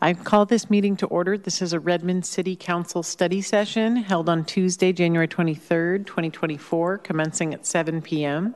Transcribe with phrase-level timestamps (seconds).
[0.00, 1.36] I call this meeting to order.
[1.36, 7.52] This is a Redmond City Council study session held on Tuesday, January 23rd, 2024, commencing
[7.52, 8.54] at 7 p.m.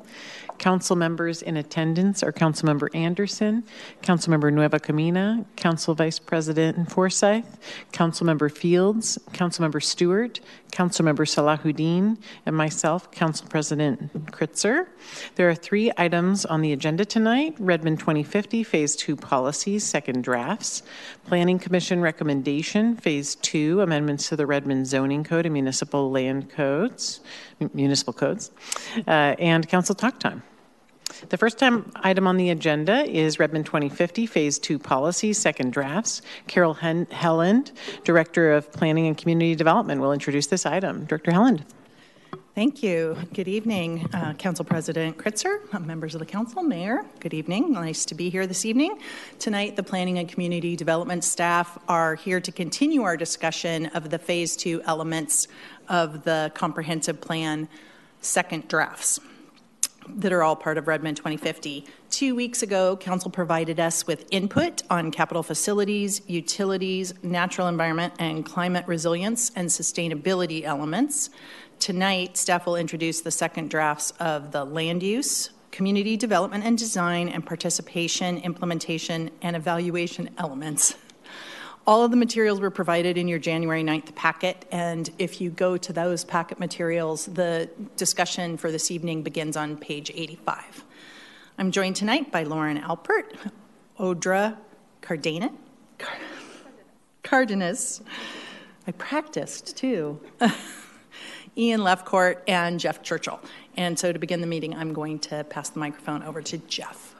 [0.58, 3.64] Council members in attendance are Councilmember Anderson,
[4.02, 7.58] Councilmember Nuevacamina, Council Vice President Forsyth,
[7.92, 10.40] Councilmember Fields, Councilmember Stuart,
[10.72, 12.16] Councilmember Salahuddin,
[12.46, 14.86] and myself, Council President Kritzer.
[15.34, 20.82] There are three items on the agenda tonight Redmond 2050 Phase 2 policies, second drafts,
[21.26, 27.20] Planning Commission recommendation, Phase 2 amendments to the Redmond Zoning Code and Municipal Land Codes,
[27.74, 28.50] municipal codes,
[29.06, 30.42] uh, and Council Talk Time.
[31.28, 36.20] The first time item on the agenda is Redmond 2050 Phase 2 Policy, Second Drafts.
[36.46, 37.72] Carol Hen- Helland,
[38.04, 41.04] Director of Planning and Community Development, will introduce this item.
[41.04, 41.62] Director Helland.
[42.54, 43.16] Thank you.
[43.32, 47.02] Good evening, uh, Council President Kritzer, uh, members of the Council, Mayor.
[47.20, 47.72] Good evening.
[47.72, 48.98] Nice to be here this evening.
[49.38, 54.18] Tonight, the Planning and Community Development staff are here to continue our discussion of the
[54.18, 55.48] Phase 2 elements
[55.88, 57.68] of the Comprehensive Plan
[58.20, 59.18] second drafts
[60.08, 61.84] that are all part of Redmond 2050.
[62.10, 68.44] Two weeks ago, Council provided us with input on capital facilities, utilities, natural environment, and
[68.44, 71.30] climate resilience and sustainability elements.
[71.78, 77.28] Tonight, staff will introduce the second drafts of the land use, community development and design,
[77.28, 80.94] and participation, implementation, and evaluation elements.
[81.84, 85.76] All of the materials were provided in your January 9th packet, and if you go
[85.76, 90.84] to those packet materials, the discussion for this evening begins on page 85.
[91.58, 93.34] I'm joined tonight by Lauren Alpert,
[93.98, 94.56] Audra
[95.00, 95.50] Cardenas,
[97.24, 98.02] Cardenas.
[98.86, 100.20] I practiced too.
[101.58, 103.40] Ian Lefcourt and Jeff Churchill.
[103.76, 107.11] And so to begin the meeting, I'm going to pass the microphone over to Jeff.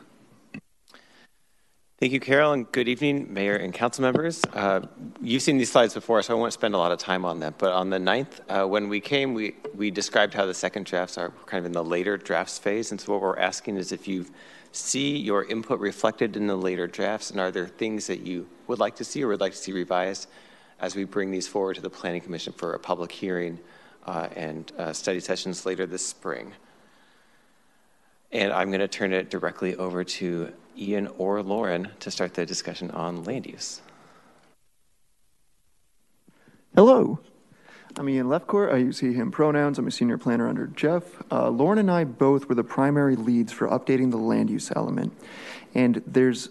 [2.03, 4.43] Thank you, Carol, and good evening, Mayor and council members.
[4.55, 4.81] Uh,
[5.21, 7.55] you've seen these slides before, so I won't spend a lot of time on them.
[7.59, 11.17] But on the 9th, uh, when we came, we, we described how the second drafts
[11.17, 12.91] are kind of in the later drafts phase.
[12.91, 14.27] And so what we're asking is if you
[14.73, 18.81] see your input reflected in the later drafts, and are there things that you would
[18.81, 20.29] like to see or would like to see revised
[20.81, 23.61] as we bring these forward to the Planning Commission for a public hearing
[24.07, 26.53] uh, and uh, study sessions later this spring.
[28.33, 32.47] And I'm going to turn it directly over to Ian or Lauren to start the
[32.47, 33.81] discussion on land use.
[36.75, 37.19] Hello.
[37.99, 38.73] I'm Ian Lefcourt.
[38.73, 39.79] I use he, him pronouns.
[39.79, 41.05] I'm a senior planner under Jeff.
[41.31, 45.13] Uh, Lauren and I both were the primary leads for updating the land use element.
[45.75, 46.49] And there's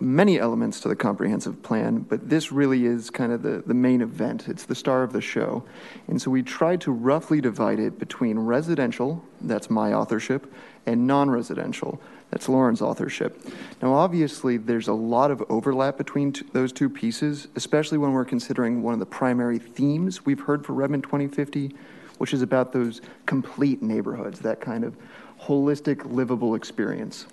[0.00, 4.00] many elements to the comprehensive plan, but this really is kind of the, the main
[4.00, 4.48] event.
[4.48, 5.62] It's the star of the show.
[6.08, 10.52] And so we tried to roughly divide it between residential, that's my authorship,
[10.86, 13.44] and non residential, that's Lauren's authorship.
[13.82, 18.82] Now, obviously, there's a lot of overlap between those two pieces, especially when we're considering
[18.82, 21.74] one of the primary themes we've heard for Redmond 2050,
[22.18, 24.96] which is about those complete neighborhoods, that kind of
[25.42, 27.26] holistic, livable experience.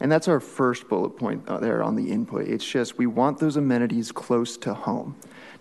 [0.00, 2.48] And that's our first bullet point uh, there on the input.
[2.48, 5.14] It's just we want those amenities close to home.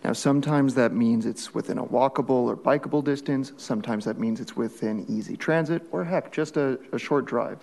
[0.04, 3.52] Now, sometimes that means it's within a walkable or bikeable distance.
[3.58, 7.58] Sometimes that means it's within easy transit, or heck, just a, a short drive.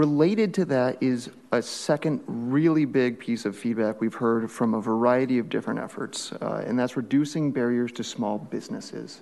[0.00, 4.80] Related to that is a second really big piece of feedback we've heard from a
[4.80, 9.20] variety of different efforts, uh, and that's reducing barriers to small businesses.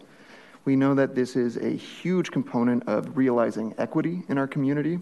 [0.64, 5.00] We know that this is a huge component of realizing equity in our community.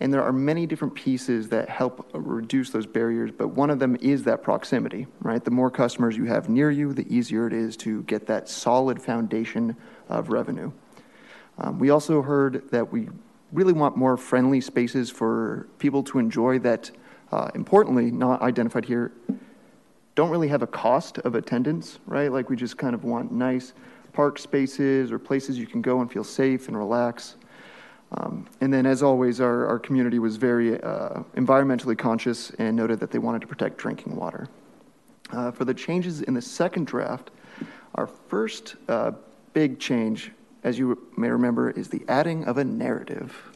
[0.00, 3.98] And there are many different pieces that help reduce those barriers, but one of them
[4.00, 5.44] is that proximity, right?
[5.44, 9.02] The more customers you have near you, the easier it is to get that solid
[9.02, 9.76] foundation
[10.08, 10.72] of revenue.
[11.58, 13.08] Um, we also heard that we
[13.52, 16.90] really want more friendly spaces for people to enjoy that,
[17.30, 19.12] uh, importantly, not identified here,
[20.14, 22.30] don't really have a cost of attendance, right?
[22.30, 23.72] Like we just kind of want nice
[24.12, 27.36] park spaces or places you can go and feel safe and relax.
[28.12, 33.00] Um, and then, as always, our, our community was very uh, environmentally conscious and noted
[33.00, 34.48] that they wanted to protect drinking water.
[35.30, 37.30] Uh, for the changes in the second draft,
[37.94, 39.12] our first uh,
[39.54, 40.30] big change,
[40.64, 43.52] as you may remember, is the adding of a narrative.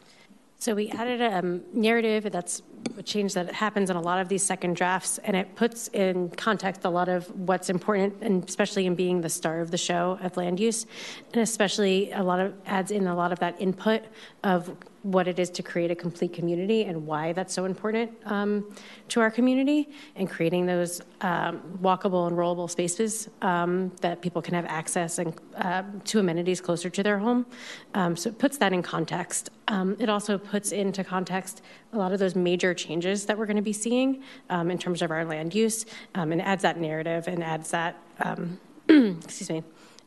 [0.58, 2.62] So we added a um, narrative that's
[2.96, 6.30] a change that happens in a lot of these second drafts, and it puts in
[6.30, 10.18] context a lot of what's important, and especially in being the star of the show
[10.22, 10.86] of land use,
[11.32, 14.02] and especially a lot of adds in a lot of that input
[14.44, 14.74] of
[15.06, 18.74] what it is to create a complete community and why that's so important um,
[19.08, 24.52] to our community and creating those um, walkable and rollable spaces um, that people can
[24.52, 27.46] have access and uh, to amenities closer to their home.
[27.94, 29.50] Um, so it puts that in context.
[29.68, 31.62] Um, it also puts into context
[31.92, 35.10] a lot of those major changes that we're going to be seeing in terms of
[35.10, 37.96] our land use, and adds that narrative and adds that,
[38.88, 39.62] excuse me,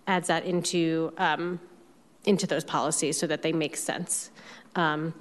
[0.08, 1.12] adds that into
[2.26, 4.32] into those policies so that they make sense.
[4.76, 5.14] Um,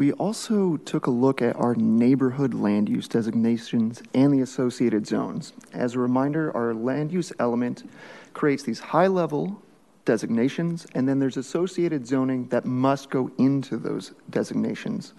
[0.00, 5.52] We also took a look at our neighborhood land use designations and the associated zones.
[5.74, 7.90] As a reminder, our land use element
[8.32, 9.60] creates these high level
[10.04, 15.12] designations, and then there's associated zoning that must go into those designations.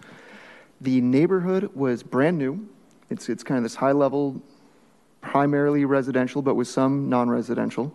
[0.79, 2.67] The neighborhood was brand new.
[3.09, 4.41] It's, it's kind of this high level,
[5.21, 7.93] primarily residential, but with some non residential.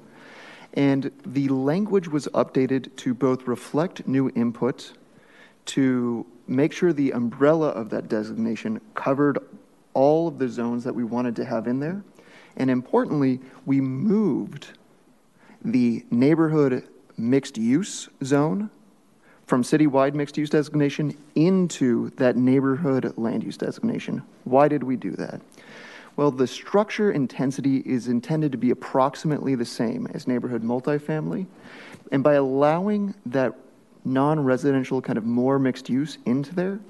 [0.76, 4.92] And the language was updated to both reflect new input,
[5.66, 9.38] to make sure the umbrella of that designation covered
[9.94, 12.04] all of the zones that we wanted to have in there.
[12.56, 14.68] And importantly, we moved
[15.64, 16.86] the neighborhood
[17.16, 18.70] mixed use zone
[19.46, 24.22] from citywide mixed use designation into that neighborhood land use designation.
[24.44, 25.40] Why did we do that?
[26.16, 31.46] Well, the structure intensity is intended to be approximately the same as neighborhood multifamily.
[32.10, 33.54] And by allowing that
[34.04, 36.80] non residential, kind of more mixed use into there,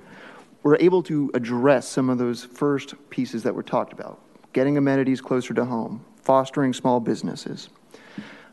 [0.63, 4.21] we're able to address some of those first pieces that were talked about
[4.53, 7.69] getting amenities closer to home, fostering small businesses.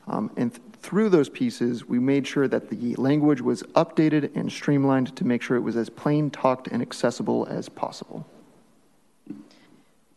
[0.06, 4.52] Um, and th- through those pieces, we made sure that the language was updated and
[4.52, 8.28] streamlined to make sure it was as plain talked and accessible as possible.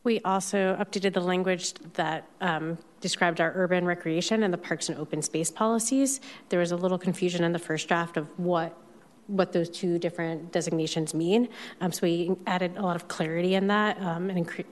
[0.06, 4.96] We also updated the language that um, described our urban recreation and the parks and
[4.98, 6.20] open space policies.
[6.48, 8.78] There was a little confusion in the first draft of what
[9.26, 11.48] what those two different designations mean.
[11.80, 14.64] Um, so we added a lot of clarity in that um, and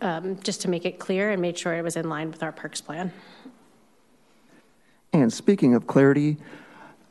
[0.00, 2.50] um, just to make it clear and made sure it was in line with our
[2.50, 3.12] parks plan.
[5.12, 6.38] And speaking of clarity,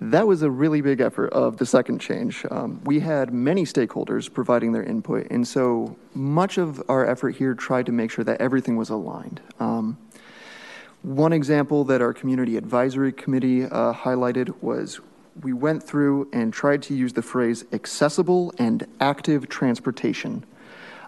[0.01, 2.43] that was a really big effort of the second change.
[2.49, 7.53] Um, we had many stakeholders providing their input, and so much of our effort here
[7.53, 9.41] tried to make sure that everything was aligned.
[9.59, 9.99] Um,
[11.03, 14.99] one example that our community advisory committee uh, highlighted was
[15.39, 20.43] we went through and tried to use the phrase accessible and active transportation.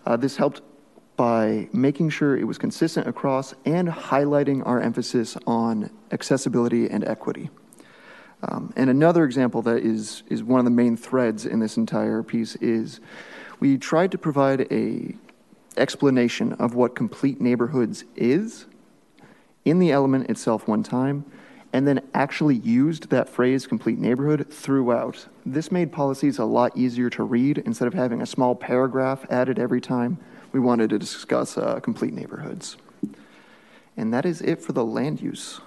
[0.06, 0.62] Uh, this helped
[1.18, 7.50] by making sure it was consistent across and highlighting our emphasis on accessibility and equity.
[8.50, 12.22] Um, and another example that is, is one of the main threads in this entire
[12.24, 13.00] piece is
[13.60, 15.16] we tried to provide a
[15.78, 18.66] explanation of what complete neighborhoods is
[19.66, 21.26] in the element itself one time,
[21.72, 25.26] and then actually used that phrase complete neighborhood throughout.
[25.46, 29.58] This made policies a lot easier to read instead of having a small paragraph added
[29.58, 30.18] every time
[30.52, 32.78] we wanted to discuss uh, complete neighborhoods.
[33.96, 35.62] And that is it for the land use.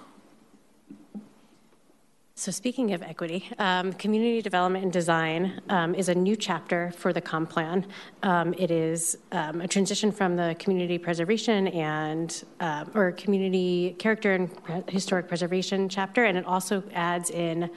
[2.39, 7.11] So, speaking of equity, um, community development and design um, is a new chapter for
[7.11, 7.87] the comp plan.
[8.21, 14.33] Um, it is um, a transition from the community preservation and um, or community character
[14.35, 17.71] and historic preservation chapter, and it also adds in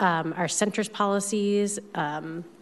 [0.00, 1.78] um, our centers policies,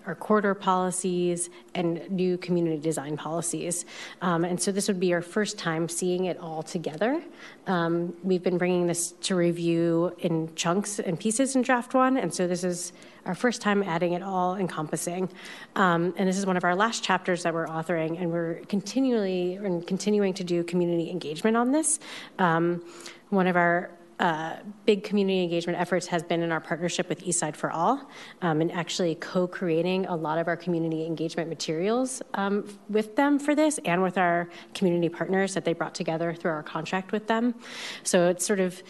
[0.06, 3.84] our corridor policies, and new community design policies.
[4.22, 7.22] Um, and so this would be our first time seeing it all together.
[7.66, 12.32] Um, we've been bringing this to review in chunks and pieces in draft one, and
[12.32, 12.92] so this is
[13.26, 15.28] our first time adding it all encompassing.
[15.76, 19.56] Um, and this is one of our last chapters that we're authoring, and we're continually
[19.56, 22.00] and continuing to do community engagement on this.
[22.38, 22.82] Um,
[23.28, 27.56] one of our uh, big community engagement efforts has been in our partnership with Eastside
[27.56, 28.06] for All
[28.42, 33.38] um, and actually co creating a lot of our community engagement materials um, with them
[33.38, 37.26] for this and with our community partners that they brought together through our contract with
[37.28, 37.54] them.
[38.02, 38.82] So it's sort of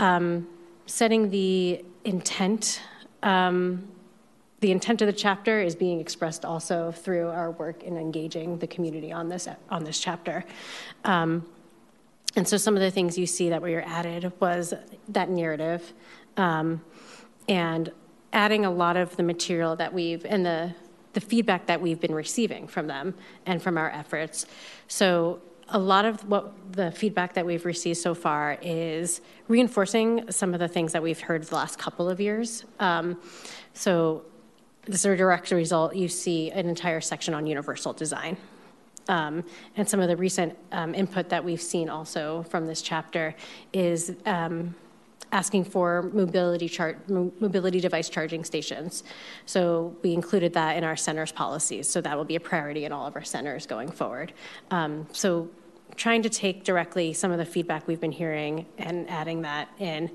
[0.00, 0.48] um,
[0.86, 2.82] setting the intent.
[3.22, 3.88] Um,
[4.58, 8.66] the intent of the chapter is being expressed also through our work in engaging the
[8.66, 10.44] community on this on this chapter.
[12.36, 14.72] And so some of the things you see that were added was
[15.08, 15.92] that narrative
[16.36, 16.82] um,
[17.48, 17.92] and
[18.32, 20.74] adding a lot of the material that we've and the
[21.12, 23.14] the feedback that we've been receiving from them
[23.46, 24.46] and from our efforts.
[24.88, 30.54] So a lot of what the feedback that we've received so far is reinforcing some
[30.54, 32.64] of the things that we've heard the last couple of years.
[32.78, 33.20] Um,
[33.74, 34.24] so,
[34.88, 38.36] as a direct result, you see an entire section on universal design.
[39.08, 39.44] Um,
[39.76, 43.34] and some of the recent um, input that we've seen also from this chapter
[43.72, 44.74] is um,
[45.32, 46.70] asking for mobility
[47.08, 49.02] mobility device charging stations.
[49.46, 51.88] So we included that in our centers policies.
[51.88, 54.32] So that will be a priority in all of our centers going forward.
[54.70, 55.48] Um, so
[55.96, 60.10] trying to take directly some of the feedback we've been hearing and adding that in.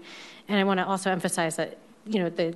[0.48, 2.56] And I want to also emphasize that you know the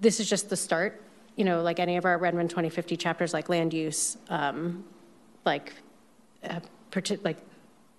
[0.00, 1.02] this is just the start
[1.38, 4.84] you know, like any of our Redmond 2050 chapters, like land use, um,
[5.44, 5.72] like,
[6.44, 6.60] uh,
[7.22, 7.38] like,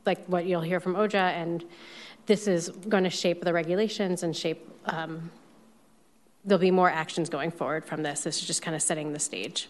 [0.06, 1.64] like what you'll hear from OJA, and
[2.26, 5.32] this is going to shape the regulations and shape, um,
[6.46, 8.22] there'll be more actions going forward from this.
[8.22, 9.70] This is just kind of setting the stage.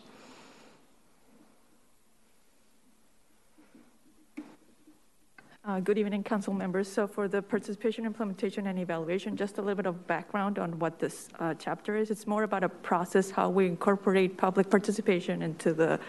[5.69, 6.91] Uh, Good evening, council members.
[6.91, 10.97] So for the participation, implementation, and evaluation, just a little bit of background on what
[10.97, 12.09] this uh, chapter is.
[12.09, 15.99] It's more about a process, how we incorporate public participation into the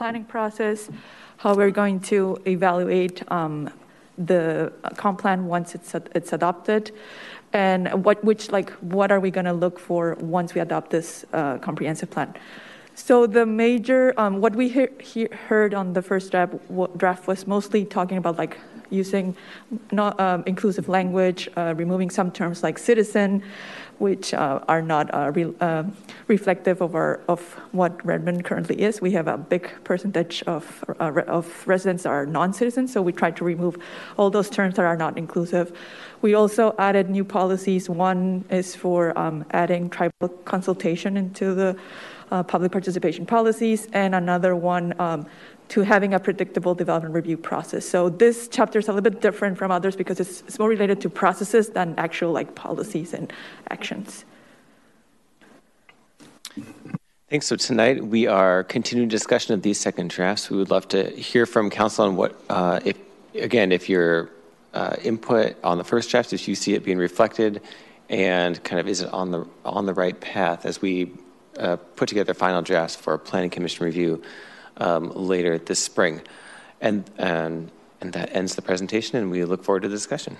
[0.00, 0.88] planning process,
[1.36, 3.68] how we're going to evaluate um,
[4.16, 6.90] the comp plan once it's it's adopted,
[7.52, 11.26] and what which like what are we going to look for once we adopt this
[11.34, 12.32] uh, comprehensive plan.
[12.94, 16.54] So the major, um, what we he- he- heard on the first draft,
[16.96, 18.56] draft was mostly talking about like
[18.90, 19.36] using
[19.92, 23.42] not um, inclusive language, uh, removing some terms like citizen,
[24.00, 25.84] which uh, are not uh, re- uh,
[26.26, 27.40] reflective of, our, of
[27.72, 29.00] what Redmond currently is.
[29.00, 33.44] We have a big percentage of, uh, of residents are non-citizens, so we try to
[33.44, 33.76] remove
[34.16, 35.76] all those terms that are not inclusive.
[36.22, 37.90] We also added new policies.
[37.90, 41.76] One is for um, adding tribal consultation into the
[42.30, 45.26] uh, public participation policies, and another one um,
[45.70, 47.88] to having a predictable development review process.
[47.88, 51.00] So this chapter is a little bit different from others because it's, it's more related
[51.02, 53.32] to processes than actual like policies and
[53.70, 54.24] actions.
[57.30, 57.46] Thanks.
[57.46, 60.50] So tonight we are continuing discussion of these second drafts.
[60.50, 62.98] We would love to hear from council on what, uh, if
[63.36, 64.30] again, if your
[64.74, 67.62] uh, input on the first draft, if you see it being reflected,
[68.08, 71.12] and kind of is it on the on the right path as we
[71.60, 74.20] uh, put together final drafts for planning commission review
[74.80, 76.22] um, later this spring,
[76.80, 77.70] and and
[78.00, 80.36] and that ends the presentation, and we look forward to the discussion.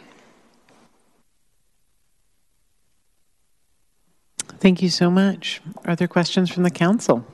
[4.58, 5.62] Thank you so much.
[5.86, 7.24] Are there questions from the council?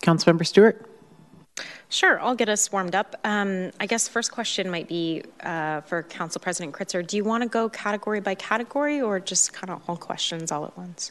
[0.00, 0.88] Councilmember Stuart.
[1.88, 3.16] Sure, I'll get us warmed up.
[3.24, 7.04] Um, I guess first question might be uh, for Council President Kritzer.
[7.04, 10.64] Do you want to go category by category or just kind of all questions all
[10.64, 11.10] at once?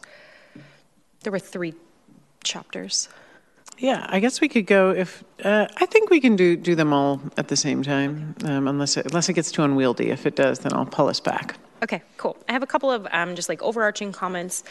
[1.26, 1.74] There were three
[2.44, 3.10] chapters.
[3.80, 6.94] Yeah, I guess we could go if uh, I think we can do do them
[6.94, 10.12] all at the same time, um, unless it, unless it gets too unwieldy.
[10.12, 11.58] If it does, then I'll pull us back.
[11.82, 12.38] Okay, cool.
[12.48, 14.64] I have a couple of um, just like overarching comments,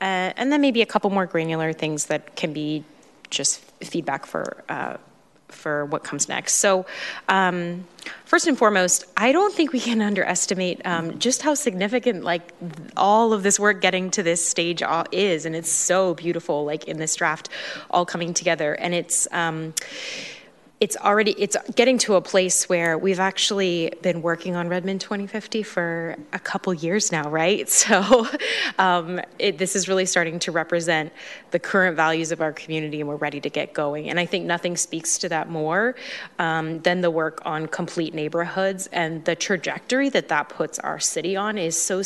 [0.00, 2.84] uh, and then maybe a couple more granular things that can be
[3.28, 4.98] just feedback for uh,
[5.48, 6.54] for what comes next.
[6.54, 6.86] So,
[7.28, 7.86] um,
[8.24, 12.52] first and foremost, I don't think we can underestimate um, just how significant like
[12.96, 16.64] all of this work getting to this stage is, and it's so beautiful.
[16.64, 17.48] Like in this draft,
[17.90, 19.28] all coming together, and it's.
[19.32, 19.74] Um,
[20.78, 25.62] it's already it's getting to a place where we've actually been working on redmond 2050
[25.62, 27.68] for a couple years now right?
[27.86, 28.26] So
[28.78, 31.12] um, it, this is really starting to represent
[31.52, 34.10] the current values of our community and we're ready to get going.
[34.10, 35.94] And i think nothing speaks to that more
[36.38, 41.36] um, than the work on complete neighborhoods and the trajectory that that puts our city
[41.36, 42.02] on is so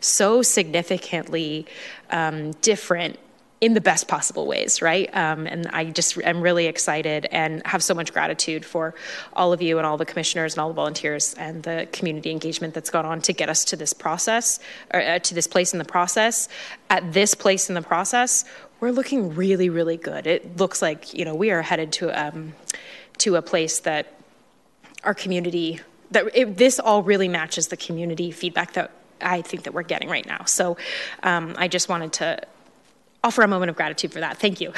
[0.00, 1.66] so significantly
[2.10, 3.18] um, different
[3.60, 5.14] in the best possible ways, right?
[5.16, 8.94] Um, and I just am really excited and have so much gratitude for
[9.32, 12.72] all of you and all the commissioners and all the volunteers and the community engagement
[12.72, 14.60] that's gone on to get us to this process,
[14.94, 16.48] or uh, to this place in the process.
[16.88, 18.44] At this place in the process,
[18.80, 20.26] we're looking really, really good.
[20.26, 22.54] It looks like you know we are headed to um,
[23.18, 24.14] to a place that
[25.02, 25.80] our community
[26.12, 30.08] that it, this all really matches the community feedback that I think that we're getting
[30.08, 30.44] right now.
[30.44, 30.76] So
[31.24, 32.40] um, I just wanted to
[33.24, 34.38] offer a moment of gratitude for that.
[34.38, 34.72] Thank you.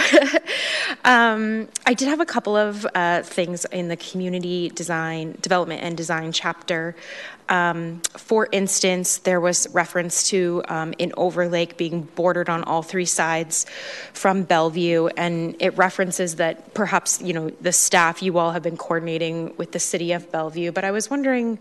[1.04, 5.96] um, I did have a couple of uh, things in the community design, development and
[5.96, 6.96] design chapter.
[7.50, 13.04] Um, for instance, there was reference to um, in Overlake being bordered on all three
[13.04, 13.66] sides
[14.12, 18.76] from Bellevue, and it references that perhaps you know the staff you all have been
[18.76, 20.70] coordinating with the city of Bellevue.
[20.70, 21.58] But I was wondering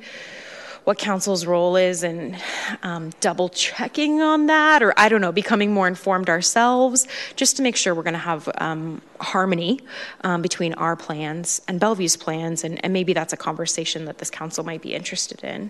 [0.90, 2.36] what council's role is in
[2.82, 7.62] um, double checking on that, or I don't know, becoming more informed ourselves, just to
[7.62, 9.82] make sure we're going to have um, harmony
[10.22, 14.32] um, between our plans and Bellevue's plans, and, and, maybe that's a conversation that this
[14.32, 15.70] council might be interested in.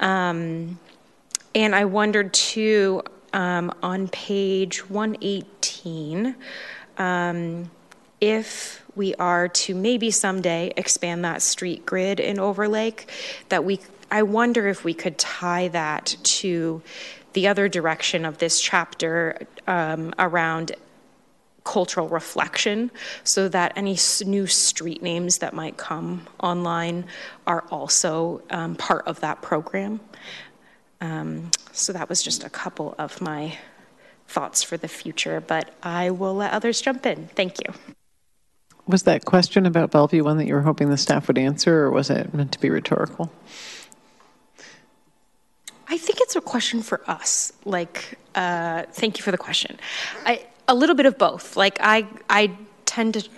[0.00, 0.80] Um,
[1.54, 6.34] and I wondered too um, on page 118
[6.98, 7.70] um,
[8.20, 13.08] if we are to maybe someday expand that street grid in Overlake,
[13.48, 13.78] that we
[14.12, 16.82] I wonder if we could tie that to
[17.32, 20.72] the other direction of this chapter um, around
[21.64, 22.90] cultural reflection
[23.24, 27.06] so that any new street names that might come online
[27.46, 29.98] are also um, part of that program.
[31.00, 33.56] Um, so that was just a couple of my
[34.28, 37.28] thoughts for the future, but I will let others jump in.
[37.28, 37.72] Thank you.
[38.86, 41.90] Was that question about Bellevue one that you were hoping the staff would answer, or
[41.90, 43.32] was it meant to be rhetorical?
[45.92, 47.52] I think it's a question for us.
[47.66, 49.78] Like, uh, thank you for the question.
[50.24, 51.54] I, a little bit of both.
[51.54, 52.56] Like, I, I
[52.86, 53.28] tend to,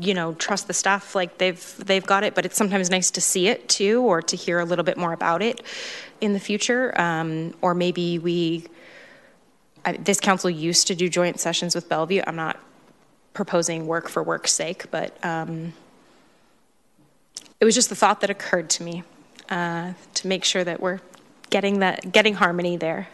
[0.00, 1.16] you know, trust the staff.
[1.16, 4.36] Like they've they've got it, but it's sometimes nice to see it too, or to
[4.36, 5.62] hear a little bit more about it
[6.20, 6.94] in the future.
[7.00, 8.66] Um, or maybe we.
[9.84, 12.22] I, this council used to do joint sessions with Bellevue.
[12.24, 12.56] I'm not
[13.34, 15.72] proposing work for work's sake, but um,
[17.58, 19.02] it was just the thought that occurred to me
[19.48, 21.00] uh, to make sure that we're
[21.50, 23.08] getting that getting harmony there.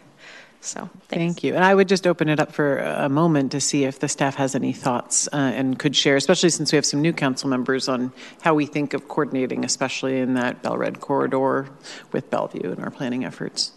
[0.61, 1.09] So thanks.
[1.09, 1.55] Thank you.
[1.57, 4.37] And I would just open it up for a moment to see if the staff
[4.37, 7.89] has any thoughts uh, and could share, especially since we have some new council members
[7.89, 8.13] on
[8.43, 11.69] how we think of coordinating, especially in that BelRed corridor
[12.13, 13.73] with Bellevue and our planning efforts.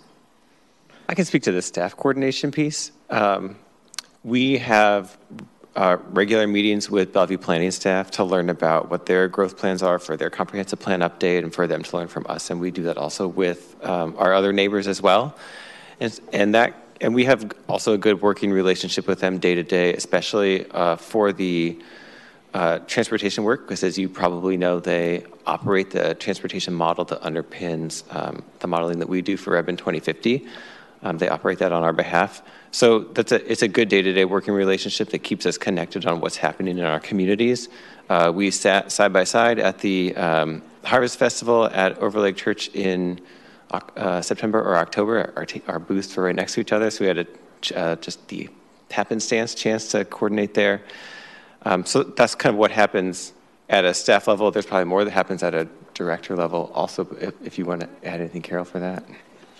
[1.09, 2.91] I can speak to the staff coordination piece.
[3.09, 3.57] Um,
[4.24, 5.17] we have
[5.75, 10.00] uh, regular meetings with Bellevue planning staff to learn about what their growth plans are
[10.00, 12.50] for their comprehensive plan update and for them to learn from us.
[12.50, 15.36] And we do that also with um, our other neighbors as well.
[16.00, 19.63] And, and that and we have also a good working relationship with them day to
[19.63, 21.77] day, especially uh, for the
[22.53, 28.03] uh, transportation work, because as you probably know, they operate the transportation model that underpins
[28.15, 30.48] um, the modeling that we do for Redmond 2050.
[31.03, 32.41] Um, they operate that on our behalf.
[32.75, 36.36] So that's a, it's a good day-to-day working relationship that keeps us connected on what's
[36.36, 37.70] happening in our communities.
[38.10, 43.22] Uh, we sat side by side at the um, Harvest Festival at Overlake Church in
[43.72, 45.32] uh, September or October.
[45.38, 47.27] Our, t- our booths were right next to each other, so we had a,
[47.79, 48.50] uh, just the
[48.91, 50.82] happenstance chance to coordinate there.
[51.62, 53.32] Um, so that's kind of what happens
[53.70, 54.51] at a staff level.
[54.51, 57.90] There's probably more that happens at a director level also, if, if you want to
[58.03, 59.05] add anything, Carol, for that.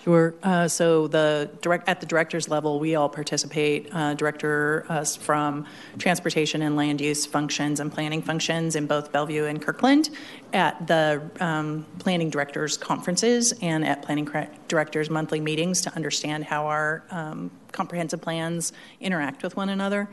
[0.06, 0.36] Sure.
[0.40, 3.88] Uh, so the direct at the director's level, we all participate.
[3.92, 5.66] Uh, director uh, from
[5.98, 10.10] transportation and land use functions and planning functions in both Bellevue and Kirkland
[10.52, 14.30] at the um, planning directors conferences and at planning
[14.68, 20.08] directors monthly meetings to understand how our um, comprehensive plans interact with one another.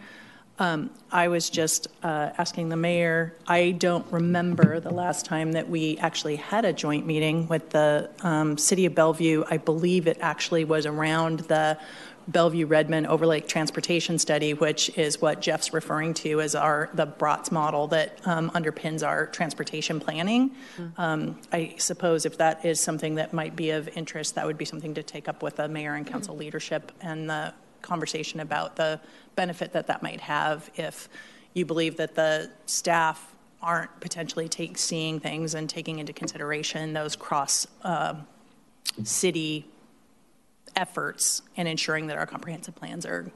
[0.59, 3.33] Um, I was just uh, asking the mayor.
[3.47, 8.09] I don't remember the last time that we actually had a joint meeting with the
[8.21, 9.43] um, city of Bellevue.
[9.49, 11.79] I believe it actually was around the
[12.27, 17.51] Bellevue Redmond Overlake Transportation Study, which is what Jeff's referring to as our the BROTS
[17.51, 20.51] model that um, underpins our transportation planning.
[20.77, 21.01] Mm-hmm.
[21.01, 24.65] Um, I suppose if that is something that might be of interest, that would be
[24.65, 28.99] something to take up with the mayor and council leadership and the conversation about the
[29.35, 31.09] benefit that that might have if
[31.53, 37.15] you believe that the staff aren't potentially take, seeing things and taking into consideration those
[37.15, 38.15] cross uh,
[39.03, 39.65] city
[40.75, 43.31] efforts and ensuring that our comprehensive plans are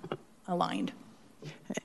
[0.48, 0.92] aligned.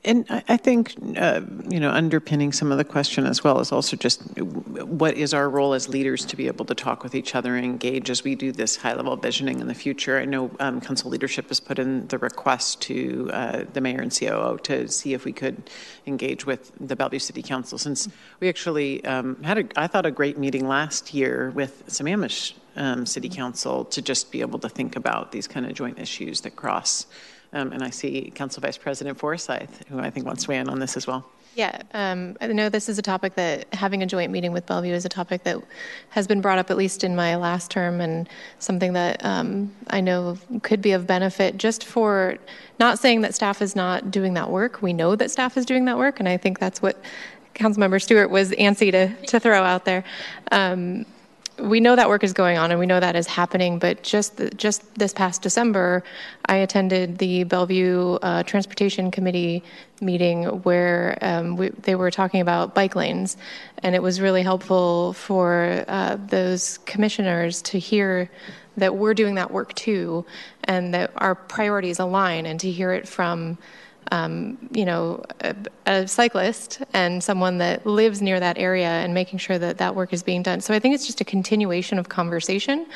[0.05, 3.97] And I think, uh, you know, underpinning some of the question as well is also
[3.97, 7.57] just what is our role as leaders to be able to talk with each other
[7.57, 10.19] and engage as we do this high level visioning in the future.
[10.19, 14.17] I know um, council leadership has put in the request to uh, the mayor and
[14.17, 15.71] COO to see if we could
[16.07, 18.09] engage with the Bellevue City Council since
[18.41, 23.05] we actually um, had, a, I thought, a great meeting last year with Sammamish um,
[23.05, 26.57] City Council to just be able to think about these kind of joint issues that
[26.57, 27.07] cross
[27.53, 30.69] um, and I see Council Vice President Forsyth, who I think wants to weigh in
[30.69, 31.27] on this as well.
[31.55, 34.95] Yeah, um, I know this is a topic that having a joint meeting with Bellevue
[34.95, 35.59] is a topic that
[36.09, 38.27] has been brought up at least in my last term and
[38.59, 42.38] something that um, I know could be of benefit just for
[42.81, 44.81] not saying that staff is not doing that work.
[44.81, 46.99] We know that staff is doing that work, and I think that's what
[47.55, 50.05] Councilmember Stuart was antsy to, to throw out there.
[50.51, 51.05] Um,
[51.59, 53.79] we know that work is going on and we know that is happening.
[53.79, 56.03] But just the, just this past December,
[56.47, 59.62] I attended the Bellevue uh, Transportation Committee
[60.01, 63.37] meeting where um, we, they were talking about bike lanes,
[63.83, 68.31] and it was really helpful for uh, those commissioners to hear
[68.77, 70.25] that we're doing that work too,
[70.65, 73.59] and that our priorities align, and to hear it from
[74.11, 75.55] um, you know, a,
[75.87, 80.12] a, cyclist and someone that lives near that area and making sure that that work
[80.12, 80.61] is being done.
[80.61, 82.87] So I think it's just a continuation of conversation,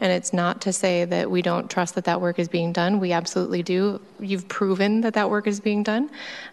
[0.00, 3.00] and it's not to say that we don't trust that that work is being done.
[3.00, 4.00] We absolutely do.
[4.20, 6.10] You've proven that that work is being done.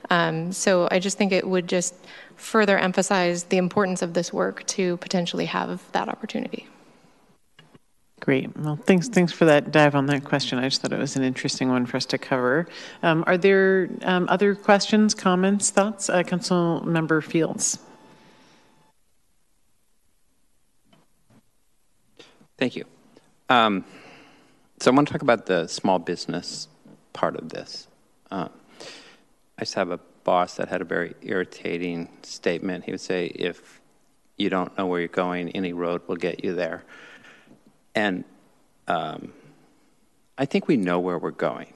[0.09, 1.95] Um, so I just think it would just
[2.35, 6.67] further emphasize the importance of this work to potentially have that opportunity.
[8.23, 8.55] Great.
[8.55, 9.09] Well, thanks.
[9.09, 10.57] Thanks for that dive on that question.
[10.57, 12.69] I just thought it was an interesting one for us to cover.
[13.01, 16.09] Um, are there um, other questions, comments, thoughts?
[16.09, 17.79] Uh, Council Member Fields.
[22.57, 22.85] Thank you.
[23.49, 23.83] Um,
[24.79, 26.69] so I want to talk about the small business
[27.11, 27.89] part of this.
[28.31, 28.47] Uh,
[29.59, 32.85] I to have a boss that had a very irritating statement.
[32.85, 33.81] He would say, if
[34.37, 36.85] you don't know where you're going, any road will get you there.
[37.95, 38.23] And
[38.87, 39.33] um,
[40.37, 41.73] I think we know where we're going.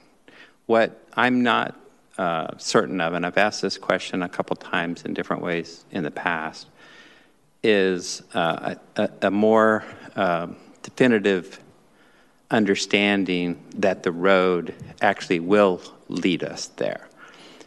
[0.65, 1.79] What I'm not
[2.17, 6.03] uh, certain of, and I've asked this question a couple times in different ways in
[6.03, 6.67] the past,
[7.63, 9.83] is uh, a, a, more
[10.15, 10.47] uh,
[10.83, 11.59] definitive
[12.49, 17.07] understanding that the road actually will lead us there.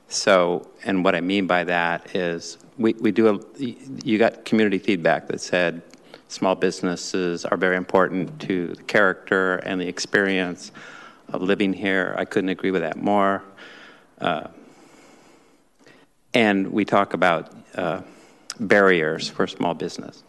[0.08, 3.64] So, and what I mean by that is we, we do, a,
[4.04, 5.82] you got community feedback that said
[6.30, 10.70] small businesses are very important to the character and the experience
[11.32, 12.14] of living here.
[12.16, 13.42] I couldn't agree with that more.
[14.20, 14.48] Uh,
[16.32, 18.02] and we talk about uh,
[18.60, 20.22] barriers for small business.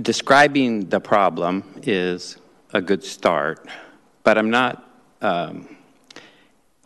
[0.00, 2.38] Describing the problem is
[2.72, 3.66] a good start,
[4.22, 4.84] but I'm not.
[5.20, 5.76] Um,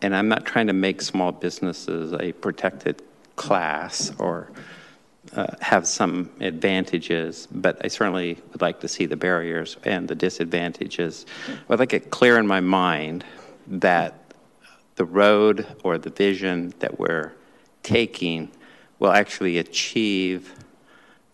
[0.00, 3.02] and I'm not trying to make small businesses a protected
[3.36, 4.50] class or
[5.34, 10.14] uh, have some advantages, but I certainly would like to see the barriers and the
[10.14, 11.26] disadvantages.
[11.70, 13.24] I'd like it clear in my mind
[13.66, 14.34] that
[14.96, 17.32] the road or the vision that we're
[17.82, 18.50] taking
[18.98, 20.54] will actually achieve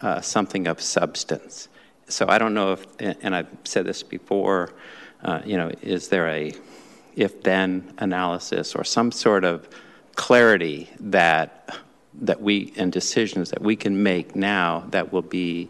[0.00, 1.68] uh, something of substance.
[2.08, 4.72] So I don't know if, and I've said this before,
[5.22, 6.52] uh, you know, is there a
[7.16, 9.68] if then analysis or some sort of
[10.14, 11.76] clarity that
[12.20, 15.68] that we and decisions that we can make now that will be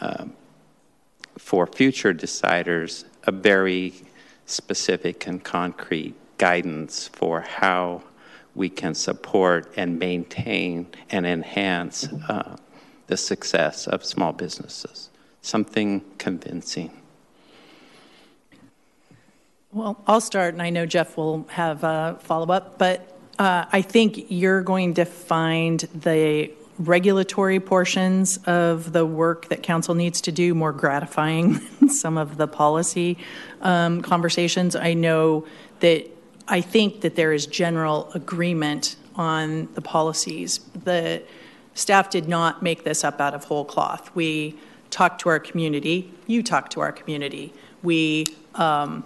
[0.00, 0.32] um,
[1.38, 3.94] for future deciders a very
[4.46, 8.02] specific and concrete guidance for how
[8.54, 12.56] we can support and maintain and enhance uh,
[13.06, 15.10] the success of small businesses.
[15.42, 16.90] Something convincing.
[19.72, 23.82] Well, I'll start, and I know Jeff will have a follow up, but uh, I
[23.82, 30.32] think you're going to find the regulatory portions of the work that council needs to
[30.32, 33.18] do more gratifying than some of the policy
[33.62, 34.76] um, conversations.
[34.76, 35.46] I know
[35.80, 36.06] that
[36.48, 40.58] I think that there is general agreement on the policies.
[40.84, 41.22] The
[41.74, 44.14] staff did not make this up out of whole cloth.
[44.14, 44.58] We
[44.90, 46.12] talked to our community.
[46.26, 47.52] You talked to our community.
[47.82, 49.04] We um,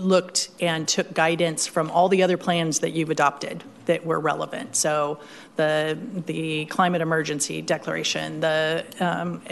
[0.00, 4.76] looked and took guidance from all the other plans that you've adopted that were relevant.
[4.76, 5.20] So
[5.56, 9.42] the the climate emergency declaration, the um,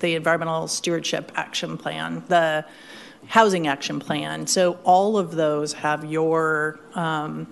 [0.00, 2.64] the environmental stewardship action plan, the
[3.28, 4.46] housing action plan.
[4.46, 7.46] So all of those have your um,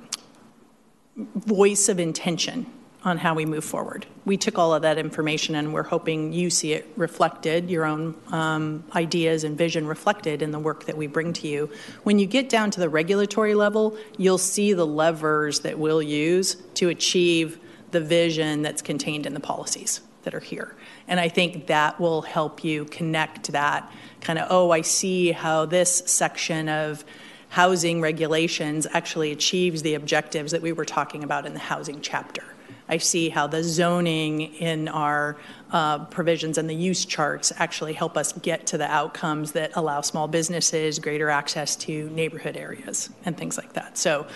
[1.17, 2.67] voice of intention
[3.05, 4.07] on how we move forward.
[4.25, 8.15] We took all of that information and we're hoping you see it reflected, your own
[8.29, 11.71] um, ideas and vision reflected in the work that we bring to you.
[12.05, 16.55] When you get down to the regulatory level, you'll see the levers that we'll use
[16.75, 17.59] to achieve
[17.91, 20.75] the vision that's contained in the policies that are here.
[21.07, 25.67] And I think that will help you connect that kind of, oh, I see how
[25.67, 27.05] this section of
[27.51, 32.43] housing regulations actually achieves the objectives that we were talking about in the housing chapter.
[32.89, 35.37] I see how the zoning in our
[35.71, 40.01] uh, provisions and the use charts actually help us get to the outcomes that allow
[40.03, 43.97] small businesses greater access to neighborhood areas and things like that.
[43.97, 44.27] So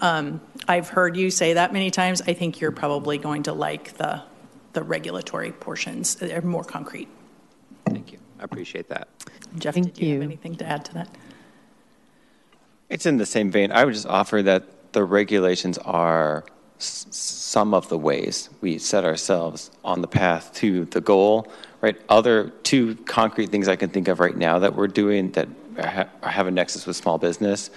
[0.00, 2.20] um, I've heard you say that many times.
[2.22, 4.22] I think you're probably going to like the
[4.74, 6.16] the regulatory portions.
[6.16, 7.08] They're more concrete.
[7.86, 8.18] Thank you.
[8.40, 9.08] I appreciate that.
[9.56, 11.16] Jeff, Thank did you, you have anything to add to that?
[12.90, 13.72] It's in the same vein.
[13.72, 16.44] I would just offer that the regulations are
[16.78, 21.48] some of the ways we set ourselves on the path to the goal,
[21.80, 22.00] right?
[22.08, 25.48] Other two concrete things I can think of right now that we're doing that
[26.22, 27.70] have a nexus with small business.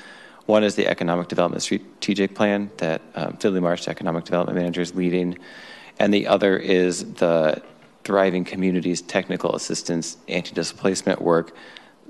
[0.45, 5.37] One is the Economic Development Strategic Plan that um, Marsh, Economic Development Manager, is leading.
[5.99, 7.61] And the other is the
[8.03, 11.53] Thriving Communities Technical Assistance Anti Displacement work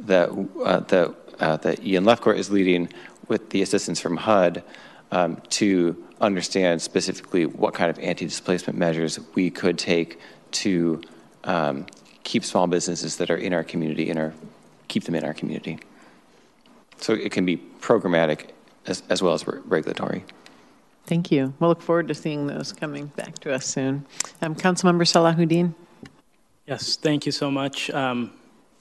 [0.02, 0.30] that,
[0.64, 2.90] uh, that, uh, that Ian Lefcourt is leading
[3.28, 4.64] with the assistance from HUD
[5.12, 10.20] um, to understand specifically what kind of anti-displacement measures we could take
[10.52, 11.02] to
[11.44, 11.86] um,
[12.24, 14.34] keep small businesses that are in our community in our
[14.88, 15.80] keep them in our community.
[16.98, 18.52] So it can be programmatic
[18.86, 20.24] as, as well as re- regulatory.
[21.06, 21.54] Thank you.
[21.60, 24.06] We'll look forward to seeing those coming back to us soon.
[24.42, 25.74] Um, Councilmember Salahuddin.
[26.66, 27.90] Yes, thank you so much.
[27.92, 28.32] Um,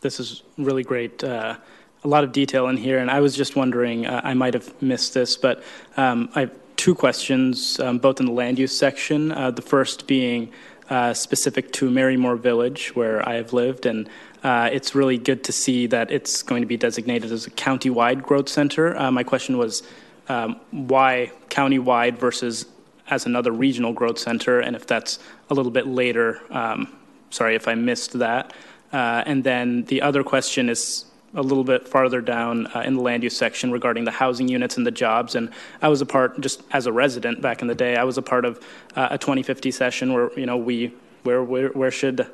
[0.00, 1.22] this is really great.
[1.22, 1.56] Uh,
[2.04, 4.80] a lot of detail in here, and I was just wondering, uh, I might have
[4.82, 5.62] missed this, but
[5.96, 6.52] um, I have
[6.86, 9.32] two questions, um, both in the land use section.
[9.32, 10.52] Uh, the first being
[10.88, 14.08] uh, specific to Marymoor Village, where I have lived, and
[14.44, 18.22] uh, it's really good to see that it's going to be designated as a county-wide
[18.22, 18.96] growth center.
[18.96, 19.82] Uh, my question was
[20.28, 22.66] um, why county-wide versus
[23.10, 25.18] as another regional growth center, and if that's
[25.50, 26.40] a little bit later.
[26.50, 26.96] Um,
[27.30, 28.52] sorry if I missed that.
[28.92, 31.04] Uh, and then the other question is
[31.36, 34.76] a little bit farther down uh, in the land use section regarding the housing units
[34.76, 35.34] and the jobs.
[35.34, 38.18] And I was a part, just as a resident back in the day, I was
[38.18, 38.58] a part of
[38.96, 42.26] uh, a 2050 session where you know we where where, where should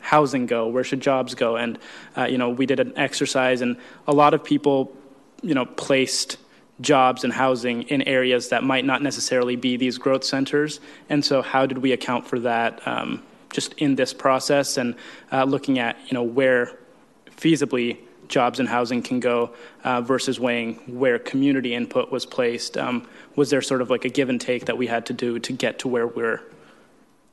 [0.00, 0.68] housing go?
[0.68, 1.56] Where should jobs go?
[1.56, 1.78] And
[2.16, 4.94] uh, you know we did an exercise, and a lot of people
[5.42, 6.36] you know placed
[6.80, 10.80] jobs and housing in areas that might not necessarily be these growth centers.
[11.08, 12.86] And so, how did we account for that?
[12.86, 14.94] Um, just in this process and
[15.32, 16.78] uh, looking at you know where
[17.36, 17.98] feasibly
[18.30, 19.50] jobs and housing can go
[19.84, 22.78] uh, versus weighing where community input was placed.
[22.78, 25.38] Um, was there sort of like a give and take that we had to do
[25.40, 26.40] to get to where we're,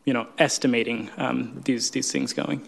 [0.03, 2.67] you know, estimating um, these these things going?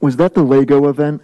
[0.00, 1.22] Was that the Lego event?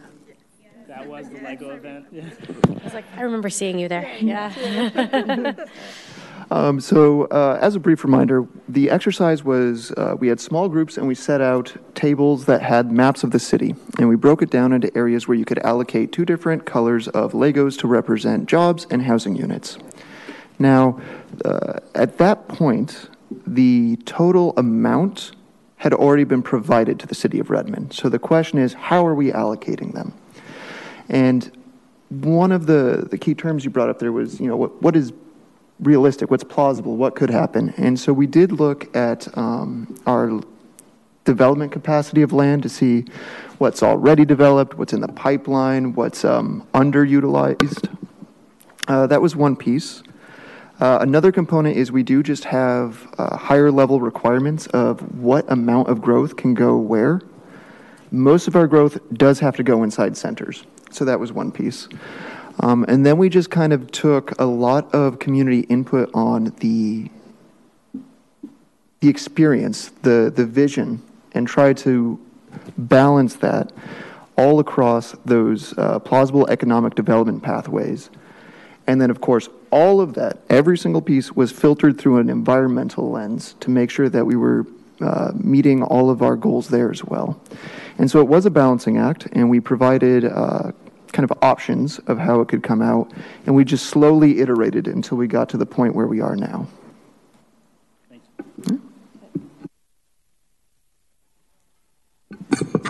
[0.86, 2.06] That was the Lego event.
[2.12, 2.24] Yeah.
[2.68, 4.08] I was like, I remember seeing you there.
[4.20, 5.54] Yeah.
[6.50, 10.96] Um, so, uh, as a brief reminder, the exercise was uh, we had small groups
[10.96, 13.74] and we set out tables that had maps of the city.
[13.98, 17.32] And we broke it down into areas where you could allocate two different colors of
[17.32, 19.78] Legos to represent jobs and housing units.
[20.58, 21.00] Now,
[21.44, 23.10] uh, at that point,
[23.46, 25.32] the total amount
[25.78, 27.92] had already been provided to the city of Redmond.
[27.92, 30.14] So the question is, how are we allocating them?
[31.08, 31.50] And
[32.08, 34.96] one of the, the key terms you brought up there was, you know, what, what
[34.96, 35.12] is
[35.80, 37.74] realistic, what's plausible, what could happen.
[37.76, 40.40] And so we did look at um, our
[41.24, 43.04] development capacity of land to see
[43.58, 47.94] what's already developed, what's in the pipeline, what's um, underutilized.
[48.88, 50.02] Uh, that was one piece.
[50.78, 55.88] Uh, another component is we do just have uh, higher level requirements of what amount
[55.88, 57.20] of growth can go where.
[58.10, 60.64] Most of our growth does have to go inside centers.
[60.90, 61.88] So that was one piece.
[62.60, 67.10] Um, and then we just kind of took a lot of community input on the
[69.00, 72.18] the experience, the the vision, and tried to
[72.78, 73.72] balance that
[74.36, 78.10] all across those uh, plausible economic development pathways.
[78.86, 83.10] And then, of course, all of that, every single piece was filtered through an environmental
[83.10, 84.64] lens to make sure that we were
[85.00, 87.40] uh, meeting all of our goals there as well.
[87.98, 90.72] And so it was a balancing act, and we provided uh,
[91.16, 93.10] kind of options of how it could come out,
[93.46, 96.68] and we just slowly iterated until we got to the point where we are now.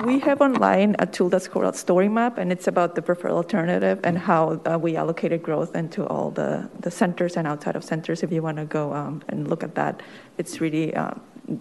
[0.05, 4.01] We have online a tool that's called Story Map, and it's about the preferred alternative
[4.03, 8.23] and how uh, we allocated growth into all the, the centers and outside of centers.
[8.23, 10.03] If you want to go um, and look at that,
[10.37, 11.15] it's really uh,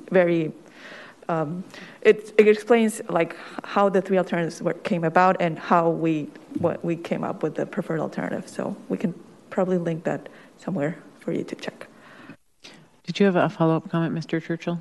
[0.09, 0.51] very
[1.29, 1.63] um,
[2.01, 6.27] it, it, explains like how the three alternatives were, came about and how we
[6.59, 8.47] what we came up with the preferred alternative.
[8.47, 9.13] So we can
[9.49, 11.87] probably link that somewhere for you to check.
[13.03, 14.41] Did you have a follow up comment, Mr.
[14.41, 14.79] Churchill?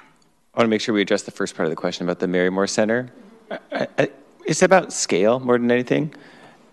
[0.00, 2.26] I want to make sure we address the first part of the question about the
[2.26, 3.12] Marymoor Center.
[3.50, 4.10] I, I,
[4.46, 6.14] it's about scale more than anything.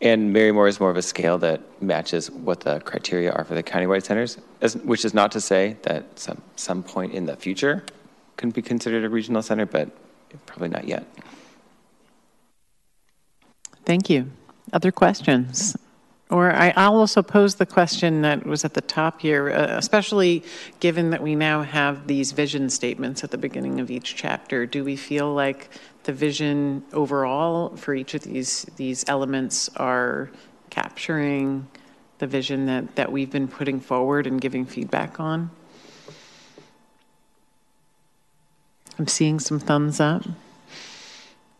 [0.02, 3.64] And Marymoor is more of a scale that matches what the criteria are for the
[3.64, 7.84] countywide centers, as, which is not to say that some, some point in the future
[8.38, 9.90] can be considered a regional center, but
[10.46, 11.06] probably not yet.
[13.86, 14.32] Thank you.
[14.74, 15.78] Other questions?
[16.32, 20.44] Or I, will also pose the question that was at the top here, uh, especially
[20.80, 24.66] given that we now have these vision statements at the beginning of each chapter.
[24.66, 25.70] Do we feel like
[26.04, 30.32] the vision overall for each of these these elements are
[30.72, 31.68] capturing
[32.18, 35.52] the vision that, that we've been putting forward and giving feedback on?
[38.98, 40.24] I'm seeing some thumbs up.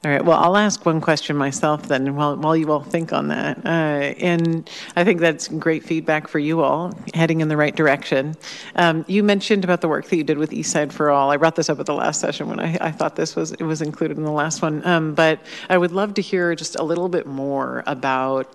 [0.06, 0.24] All right.
[0.24, 3.66] Well, I'll ask one question myself then, while while you all think on that.
[3.66, 8.36] Uh, and I think that's great feedback for you all, heading in the right direction.
[8.76, 11.32] Um, you mentioned about the work that you did with Eastside for All.
[11.32, 13.64] I brought this up at the last session when I, I thought this was it
[13.64, 14.86] was included in the last one.
[14.86, 18.54] Um, but I would love to hear just a little bit more about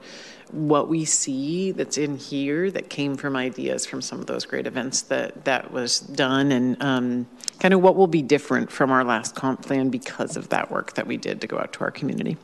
[0.53, 4.67] what we see that's in here that came from ideas from some of those great
[4.67, 7.27] events that that was done and um,
[7.59, 10.95] kind of what will be different from our last comp plan because of that work
[10.95, 12.37] that we did to go out to our community.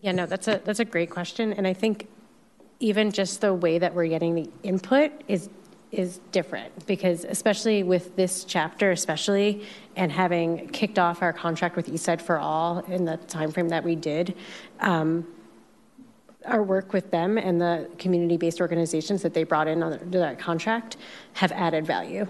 [0.00, 2.08] Yeah no that's a that's a great question and i think
[2.80, 5.48] even just the way that we're getting the input is
[5.92, 11.86] is different because especially with this chapter especially and having kicked off our contract with
[11.86, 14.34] eastside for all in the time frame that we did
[14.80, 15.26] um,
[16.46, 20.96] our work with them and the community-based organizations that they brought in under that contract
[21.34, 22.26] have added value.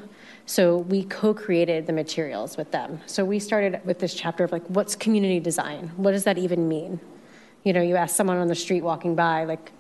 [0.47, 3.01] So we co-created the materials with them.
[3.07, 5.93] So we started with this chapter of like, what's community design?
[5.97, 7.01] What does that even mean?
[7.65, 9.71] You know, you ask someone on the street walking by, like,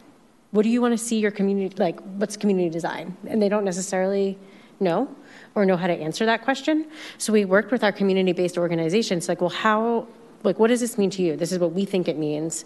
[0.53, 3.16] what do you want to see your community, like, what's community design?
[3.27, 4.38] And they don't necessarily
[4.79, 5.09] know
[5.55, 6.87] or know how to answer that question.
[7.18, 10.07] So we worked with our community-based organizations, like, well, how,
[10.45, 11.37] like, what does this mean to you?
[11.37, 12.64] This is what we think it means.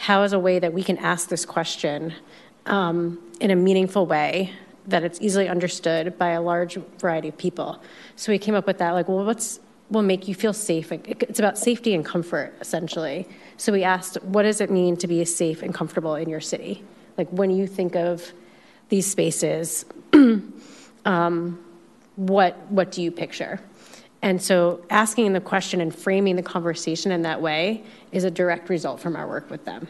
[0.00, 2.14] How is a way that we can ask this question
[2.64, 4.50] um, in a meaningful way
[4.86, 7.82] that it's easily understood by a large variety of people?
[8.16, 9.60] So we came up with that, like, well, what's
[9.90, 10.90] will make you feel safe?
[10.90, 13.28] It's about safety and comfort, essentially.
[13.58, 16.82] So we asked, what does it mean to be safe and comfortable in your city?
[17.18, 18.32] Like when you think of
[18.88, 19.84] these spaces,
[21.04, 21.62] um,
[22.16, 23.60] what what do you picture?
[24.22, 28.68] And so asking the question and framing the conversation in that way is a direct
[28.68, 29.88] result from our work with them.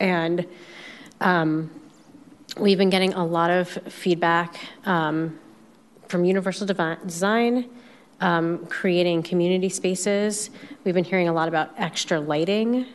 [0.00, 0.46] And
[1.20, 1.70] um,
[2.58, 5.38] we've been getting a lot of feedback um,
[6.08, 7.68] from Universal Design,
[8.20, 10.50] um, creating community spaces.
[10.84, 12.86] We've been hearing a lot about extra lighting.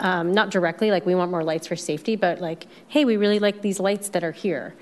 [0.00, 3.38] Um, not directly, like we want more lights for safety, but like, hey, we really
[3.38, 4.74] like these lights that are here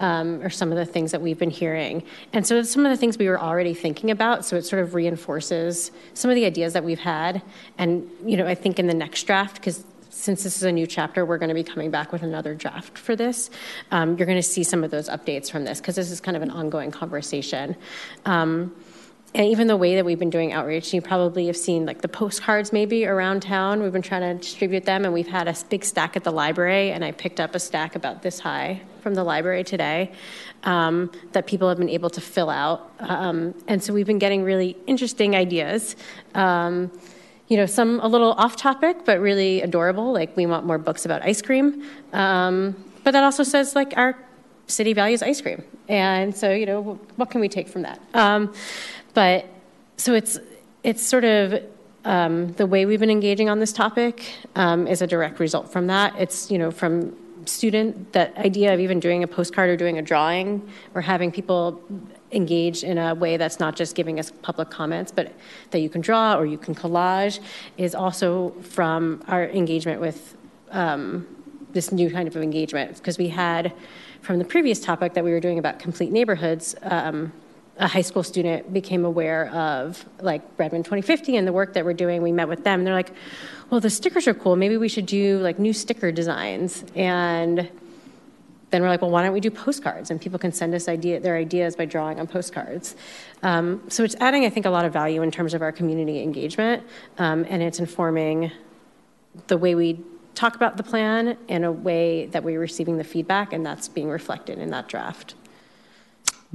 [0.00, 2.02] um, are some of the things that we've been hearing.
[2.32, 4.44] And so it's some of the things we were already thinking about.
[4.44, 7.42] So it sort of reinforces some of the ideas that we've had.
[7.78, 10.86] And, you know, I think in the next draft, because since this is a new
[10.86, 13.50] chapter, we're going to be coming back with another draft for this.
[13.90, 16.36] Um, you're going to see some of those updates from this because this is kind
[16.36, 17.76] of an ongoing conversation.
[18.24, 18.74] Um,
[19.36, 22.08] and even the way that we've been doing outreach, you probably have seen like the
[22.08, 23.82] postcards maybe around town.
[23.82, 26.90] We've been trying to distribute them, and we've had a big stack at the library.
[26.90, 30.10] And I picked up a stack about this high from the library today
[30.62, 32.90] um, that people have been able to fill out.
[32.98, 35.96] Um, and so we've been getting really interesting ideas.
[36.34, 36.90] Um,
[37.48, 40.14] you know, some a little off topic, but really adorable.
[40.14, 41.86] Like we want more books about ice cream.
[42.14, 44.16] Um, but that also says like our
[44.66, 45.62] city values ice cream.
[45.88, 48.00] And so, you know, what can we take from that?
[48.14, 48.52] Um,
[49.16, 49.46] but
[49.96, 50.38] so it's
[50.82, 51.62] it's sort of
[52.04, 55.86] um, the way we've been engaging on this topic um, is a direct result from
[55.86, 56.14] that.
[56.18, 60.02] It's you know from student that idea of even doing a postcard or doing a
[60.02, 61.80] drawing or having people
[62.32, 65.32] engage in a way that's not just giving us public comments, but
[65.70, 67.40] that you can draw or you can collage
[67.78, 70.36] is also from our engagement with
[70.72, 71.26] um,
[71.72, 73.72] this new kind of engagement because we had
[74.20, 76.74] from the previous topic that we were doing about complete neighborhoods.
[76.82, 77.32] Um,
[77.78, 81.92] a high school student became aware of like Redmond 2050 and the work that we're
[81.92, 82.22] doing.
[82.22, 83.12] We met with them and they're like,
[83.70, 84.56] well, the stickers are cool.
[84.56, 86.84] Maybe we should do like new sticker designs.
[86.94, 87.68] And
[88.70, 90.10] then we're like, well, why don't we do postcards?
[90.10, 92.96] And people can send us idea, their ideas by drawing on postcards.
[93.42, 96.22] Um, so it's adding, I think, a lot of value in terms of our community
[96.22, 96.82] engagement.
[97.18, 98.50] Um, and it's informing
[99.48, 100.00] the way we
[100.34, 104.08] talk about the plan in a way that we're receiving the feedback, and that's being
[104.08, 105.34] reflected in that draft.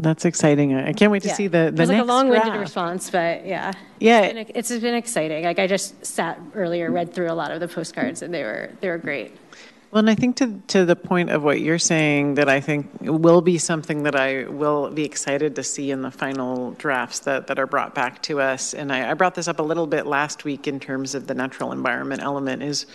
[0.01, 0.73] That's exciting.
[0.75, 1.33] I can't wait to Yeah.
[1.35, 2.59] see the, the It was like a long-winded draft.
[2.59, 3.71] response, but yeah.
[3.99, 4.21] Yeah.
[4.21, 5.43] It's been, it's been exciting.
[5.45, 8.71] Like I just sat earlier, read through a lot of the postcards, and they were
[8.81, 9.37] they were great.
[9.91, 12.89] Well, and I think to, to the point of what you're saying, that I think
[13.01, 17.47] will be something that I will be excited to see in the final drafts that,
[17.47, 18.73] that are brought back to us.
[18.73, 21.33] And I, I brought this up a little bit last week in terms of the
[21.33, 22.85] natural environment element is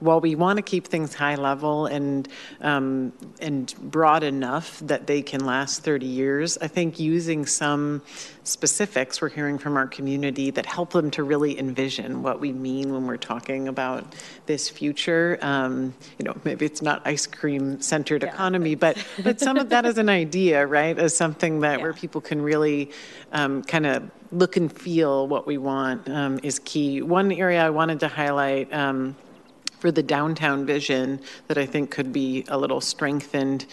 [0.00, 2.28] while we want to keep things high level and
[2.60, 8.02] um, and broad enough that they can last 30 years, I think using some
[8.44, 12.92] specifics we're hearing from our community that help them to really envision what we mean
[12.92, 14.04] when we're talking about
[14.46, 15.38] this future.
[15.42, 19.84] Um, you know, maybe it's not ice cream centered economy, but but some of that
[19.84, 20.98] as an idea, right?
[20.98, 22.90] As something that where people can really
[23.32, 27.02] um, kind of look and feel what we want um, is key.
[27.02, 28.72] One area I wanted to highlight.
[29.80, 33.64] For the downtown vision that I think could be a little strengthened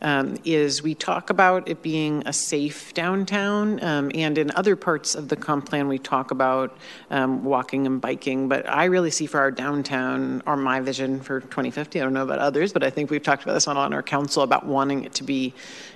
[0.00, 5.14] um, is we talk about it being a safe downtown, um, and in other parts
[5.14, 6.78] of the comp plan, we talk about
[7.10, 8.48] um, walking and biking.
[8.48, 12.24] But I really see for our downtown, or my vision for 2050, I don't know
[12.24, 15.04] about others, but I think we've talked about this on, on our council about wanting
[15.04, 15.52] it to be,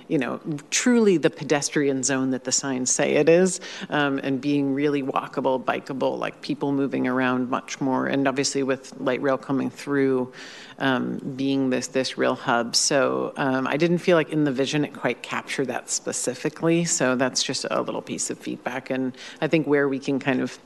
[0.07, 0.39] you know,
[0.69, 5.63] truly the pedestrian zone that the signs say it is, um, and being really walkable,
[5.63, 10.31] bikeable, like people moving around much more, and obviously with light rail coming through,
[10.79, 12.75] um, being this this real hub.
[12.75, 16.85] So um, I didn't feel like in the vision it quite captured that specifically.
[16.85, 20.41] So that's just a little piece of feedback, and I think where we can kind
[20.41, 20.59] of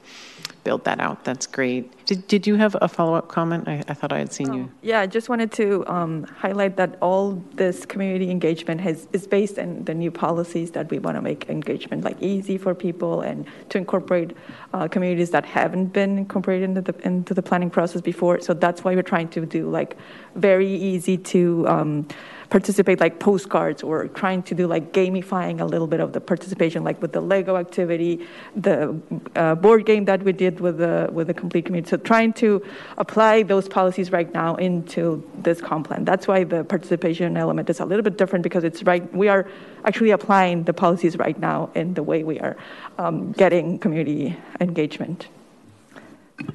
[0.64, 2.05] build that out, that's great.
[2.05, 3.68] Did, did you have a follow-up comment?
[3.68, 4.72] I, I thought I had seen you.
[4.82, 9.60] Yeah, I just wanted to um, highlight that all this community engagement has, is based
[9.60, 13.45] on the new policies that we want to make engagement like easy for people and
[13.70, 14.36] to incorporate
[14.74, 18.39] uh, communities that haven't been incorporated into the, into the planning process before.
[18.39, 19.97] So that's why we're trying to do like
[20.36, 22.07] very easy to um,
[22.50, 26.84] participate like postcards or trying to do like gamifying a little bit of the participation
[26.84, 28.26] like with the lego activity
[28.56, 29.00] the
[29.36, 32.64] uh, board game that we did with the with the complete community so trying to
[32.97, 37.80] apply those policies right now into this comp plan that's why the participation element is
[37.80, 39.47] a little bit different because it's right we are
[39.86, 42.58] actually applying the policies right now in the way we are
[42.97, 45.28] um, getting community engagement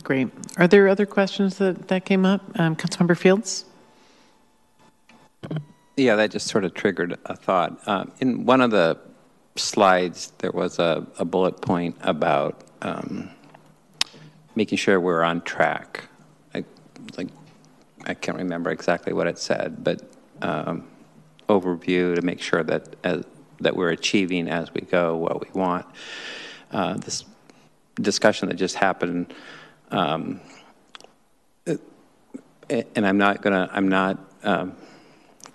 [0.02, 0.30] Great.
[0.56, 2.40] Are there other questions that, that came up?
[2.58, 3.66] Um, Councilmember Fields?
[5.96, 7.86] Yeah, that just sort of triggered a thought.
[7.86, 8.98] Um, in one of the
[9.54, 13.30] slides, there was a, a bullet point about um,
[14.56, 16.08] making sure we're on track.
[16.52, 16.64] I,
[17.16, 17.28] like,
[18.06, 20.02] I can't remember exactly what it said, but
[20.42, 20.88] um,
[21.48, 23.24] overview to make sure that as,
[23.60, 25.86] that we're achieving as we go what we want.
[26.72, 27.24] Uh, this
[28.00, 29.32] discussion that just happened,
[29.92, 30.40] um,
[32.68, 34.18] and I'm not gonna, I'm not.
[34.42, 34.74] Um,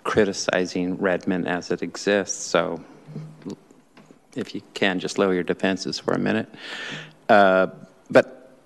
[0.04, 2.42] criticizing Redmond as it exists.
[2.44, 2.82] So
[4.34, 6.48] if you can, just lower your defenses for a minute.
[7.28, 7.68] Uh,
[8.10, 8.56] but,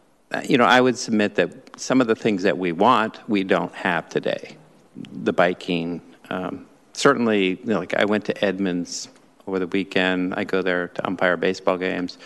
[0.49, 3.74] you know, I would submit that some of the things that we want, we don't
[3.74, 4.57] have today.
[4.97, 9.09] The biking, um, certainly, you know, like I went to Edmonds
[9.47, 10.35] over the weekend.
[10.35, 12.18] I go there to umpire baseball games.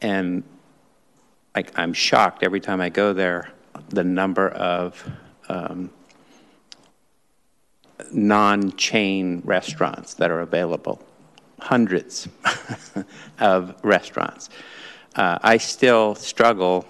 [0.00, 0.42] And
[1.54, 3.50] like, I'm shocked every time I go there,
[3.88, 5.10] the number of
[5.48, 5.90] um,
[8.12, 11.00] non-chain restaurants that are available,
[11.60, 12.28] hundreds
[13.38, 14.50] of restaurants.
[15.14, 16.86] Uh, I still struggle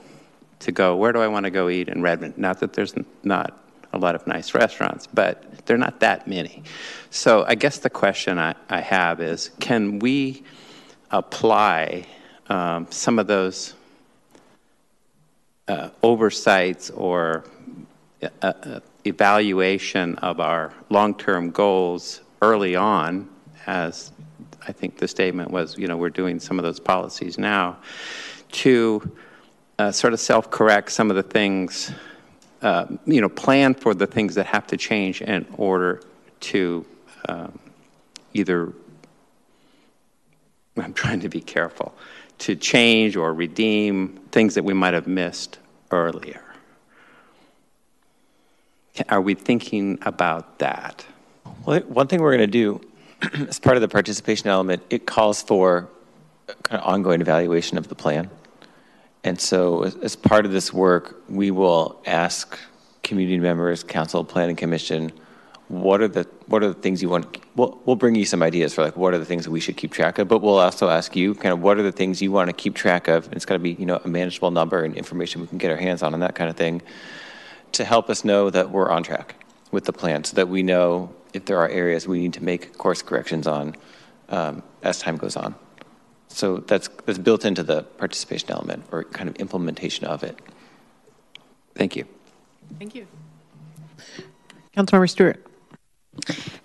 [0.61, 2.38] to go, where do I want to go eat in Redmond?
[2.38, 3.59] Not that there's not
[3.92, 6.62] a lot of nice restaurants, but they're not that many.
[7.11, 10.42] So I guess the question I, I have is, can we
[11.11, 12.04] apply
[12.48, 13.74] um, some of those
[15.68, 17.44] uh, oversights or
[18.22, 23.28] uh, uh evaluation of our long-term goals early on,
[23.66, 24.12] as
[24.66, 27.78] I think the statement was, you know, we're doing some of those policies now,
[28.52, 29.16] to
[29.78, 31.92] uh, sort of self-correct some of the things,
[32.62, 36.00] uh, you know, plan for the things that have to change in order
[36.40, 36.84] to
[37.28, 37.59] um,
[38.34, 38.72] either,
[40.76, 41.94] I'm trying to be careful,
[42.38, 45.59] to change or redeem things that we might have missed
[45.90, 46.45] earlier.
[49.09, 51.05] Are we thinking about that?
[51.64, 52.80] Well, one thing we're going to do
[53.49, 55.88] as part of the participation element, it calls for
[56.62, 58.30] kind of ongoing evaluation of the plan.
[59.24, 62.57] And so, as, part of this work, we will ask
[63.03, 65.12] community members, council, planning commission,
[65.68, 67.38] what are the what are the things you want?
[67.57, 69.76] We'll, we'll bring you some ideas for like what are the things that we should
[69.76, 72.30] keep track of, but we'll also ask you kind of what are the things you
[72.30, 73.24] want to keep track of.
[73.26, 75.72] And it's got to be you know a manageable number and information we can get
[75.72, 76.82] our hands on and that kind of thing
[77.76, 79.34] to help us know that we're on track
[79.70, 82.76] with the plan so that we know if there are areas we need to make
[82.78, 83.76] course corrections on
[84.28, 85.54] um, as time goes on.
[86.28, 90.38] So that's, that's built into the participation element or kind of implementation of it.
[91.74, 92.04] Thank you.
[92.78, 93.06] Thank you.
[94.76, 95.46] Councilmember Stuart.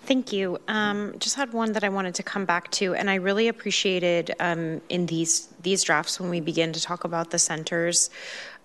[0.06, 0.58] Thank you.
[0.68, 4.34] Um, just had one that I wanted to come back to, and I really appreciated
[4.40, 8.10] um, in these these drafts when we begin to talk about the centers.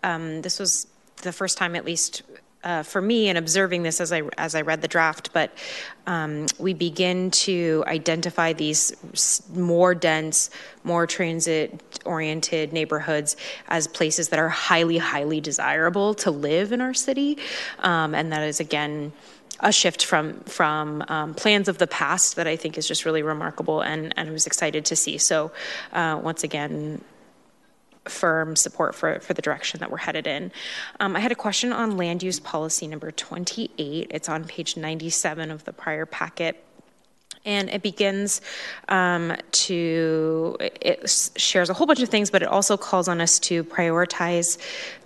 [0.03, 0.87] Um, this was
[1.21, 2.23] the first time, at least
[2.63, 5.51] uh, for me, in observing this as I as I read the draft, but
[6.05, 8.91] um, we begin to identify these
[9.53, 10.49] more dense,
[10.83, 13.37] more transit-oriented neighborhoods
[13.67, 17.37] as places that are highly, highly desirable to live in our city,
[17.79, 19.13] um, and that is again
[19.59, 23.23] a shift from from um, plans of the past that I think is just really
[23.23, 25.17] remarkable and and I was excited to see.
[25.17, 25.51] So
[25.93, 27.01] uh, once again,
[28.09, 30.51] firm support for, for the direction that we're headed in.
[30.99, 34.07] Um, I had a question on land use policy number 28.
[34.09, 36.63] It's on page 97 of the prior packet.
[37.47, 38.41] And it begins
[38.89, 43.39] um, to, it shares a whole bunch of things, but it also calls on us
[43.39, 44.57] to prioritize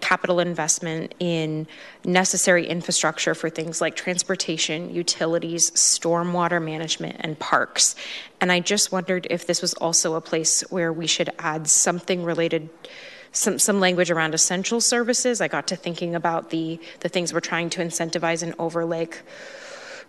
[0.02, 1.68] capital investment in
[2.04, 7.96] necessary infrastructure for things like transportation, utilities, stormwater management, and parks.
[8.42, 12.24] And I just wondered if this was also a place where we should add something
[12.24, 12.70] related
[13.34, 15.40] some, some language around essential services.
[15.40, 19.22] I got to thinking about the, the things we're trying to incentivize in Overlake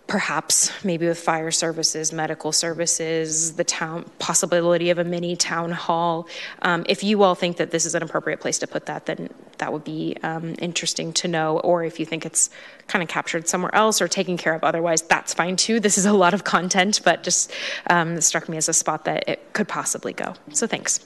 [0.07, 6.27] perhaps maybe with fire services, medical services, the town possibility of a mini town hall.
[6.61, 9.29] Um, if you all think that this is an appropriate place to put that, then
[9.59, 11.59] that would be um, interesting to know.
[11.59, 12.49] Or if you think it's
[12.87, 15.79] kind of captured somewhere else or taken care of otherwise, that's fine too.
[15.79, 17.51] This is a lot of content, but just
[17.89, 20.33] um, struck me as a spot that it could possibly go.
[20.51, 20.99] So thanks.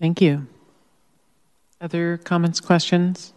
[0.00, 0.46] Thank you.
[1.80, 3.32] Other comments, questions?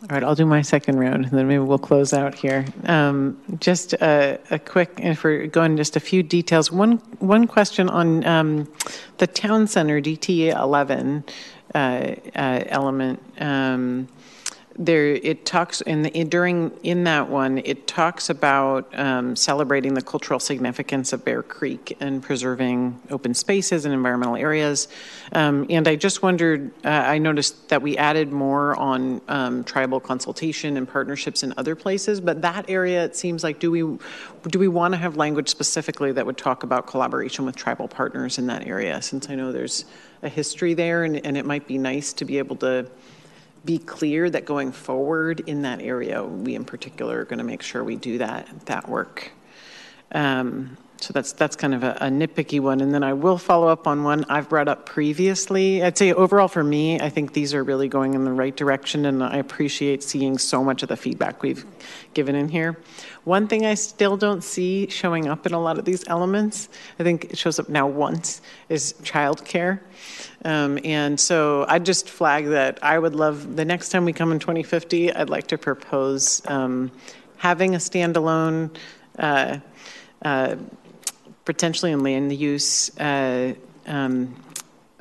[0.00, 2.64] All right, I'll do my second round, and then maybe we'll close out here.
[2.84, 6.70] Um, just a, a, quick, if we're going just a few details.
[6.70, 8.72] One one question on um,
[9.16, 11.24] the town center DT 11
[11.74, 12.14] uh, uh,
[12.68, 13.20] element.
[13.40, 14.06] Um,
[14.78, 19.94] there it talks in the in, during in that one it talks about um, celebrating
[19.94, 24.86] the cultural significance of Bear Creek and preserving open spaces and environmental areas.
[25.32, 29.98] Um, and I just wondered, uh, I noticed that we added more on um, tribal
[29.98, 33.98] consultation and partnerships in other places, but that area it seems like do we
[34.48, 38.38] do we want to have language specifically that would talk about collaboration with tribal partners
[38.38, 39.02] in that area?
[39.02, 39.86] Since I know there's
[40.22, 42.88] a history there, and, and it might be nice to be able to
[43.64, 47.62] be clear that going forward in that area, we in particular are going to make
[47.62, 49.32] sure we do that that work.
[50.12, 52.80] Um, so that's that's kind of a, a, nitpicky one.
[52.80, 55.82] And then I will follow up on one I've brought up previously.
[55.82, 59.06] I'd say overall for me, I think these are really going in the right direction,
[59.06, 61.64] and I appreciate seeing so much of the feedback we've
[62.14, 62.78] given in here.
[63.24, 66.68] One thing I still don't see showing up in a lot of these elements,
[66.98, 69.80] I think it shows up now once, is childcare.
[70.44, 74.32] Um, and so I'd just flag that I would love the next time we come
[74.32, 76.90] in 2050, I'd like to propose um,
[77.36, 78.74] having a standalone.
[79.18, 79.58] Uh,
[80.22, 80.56] uh,
[81.48, 83.54] potentially in land use uh,
[83.86, 84.36] um,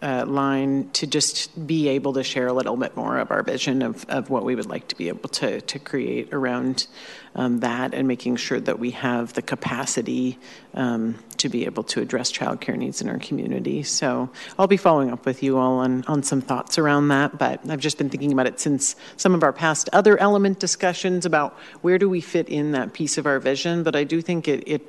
[0.01, 3.81] uh, line to just be able to share a little bit more of our vision
[3.81, 6.87] of, of what we would like to be able to, to create around
[7.35, 10.39] um, that and making sure that we have the capacity
[10.73, 13.83] um, to be able to address childcare needs in our community.
[13.83, 17.59] So I'll be following up with you all on, on some thoughts around that, but
[17.69, 21.57] I've just been thinking about it since some of our past other element discussions about
[21.81, 24.63] where do we fit in that piece of our vision, but I do think it,
[24.65, 24.81] it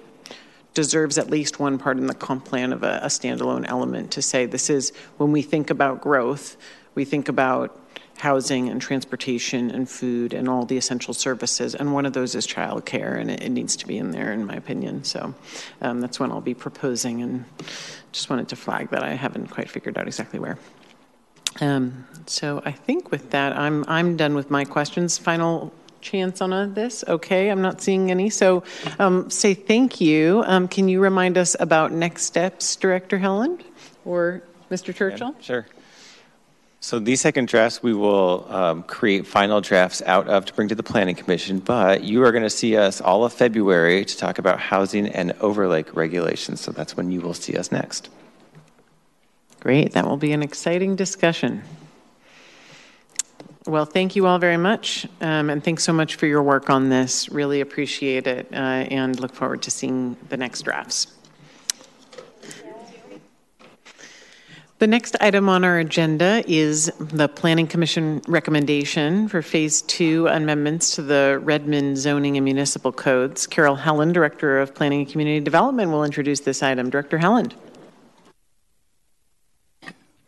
[0.74, 4.22] deserves at least one part in the comp plan of a, a standalone element to
[4.22, 6.56] say this is when we think about growth,
[6.94, 7.78] we think about
[8.18, 11.74] housing and transportation and food and all the essential services.
[11.74, 14.44] And one of those is childcare, and it, it needs to be in there, in
[14.44, 15.04] my opinion.
[15.04, 15.34] So
[15.80, 17.44] um, that's when I'll be proposing, and
[18.12, 20.58] just wanted to flag that I haven't quite figured out exactly where.
[21.60, 25.18] Um, so I think with that, I'm I'm done with my questions.
[25.18, 27.04] Final chance on this?
[27.06, 28.30] Okay, I'm not seeing any.
[28.30, 28.64] So
[28.98, 30.42] um, say thank you.
[30.46, 33.62] Um, can you remind us about next steps, Director Helland
[34.04, 34.94] or Mr.
[34.94, 35.34] Churchill?
[35.38, 35.66] Yeah, sure.
[36.80, 40.76] So these second drafts we will um, create final drafts out of to bring to
[40.76, 44.38] the Planning Commission, but you are going to see us all of February to talk
[44.38, 46.60] about housing and overlay regulations.
[46.60, 48.10] So that's when you will see us next.
[49.60, 51.62] Great, that will be an exciting discussion.
[53.68, 56.88] Well, thank you all very much, um, and thanks so much for your work on
[56.88, 57.28] this.
[57.28, 61.08] Really appreciate it, uh, and look forward to seeing the next drafts.
[64.78, 70.94] The next item on our agenda is the Planning Commission recommendation for Phase 2 amendments
[70.94, 73.46] to the Redmond zoning and municipal codes.
[73.46, 76.88] Carol Helland, Director of Planning and Community Development, will introduce this item.
[76.88, 77.52] Director Helland.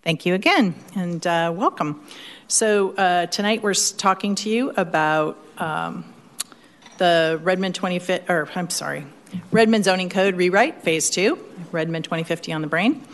[0.02, 2.06] Thank you again, and uh, welcome.
[2.48, 6.06] So uh, tonight we're talking to you about um,
[6.96, 9.04] the Redmond 25, or I'm sorry,
[9.52, 11.38] Redmond Zoning Code rewrite, Phase 2,
[11.70, 13.04] Redmond 2050 on the brain.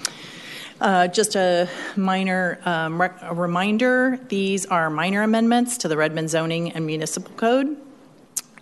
[0.81, 6.71] Uh, just a minor um, a reminder these are minor amendments to the Redmond Zoning
[6.71, 7.77] and Municipal Code.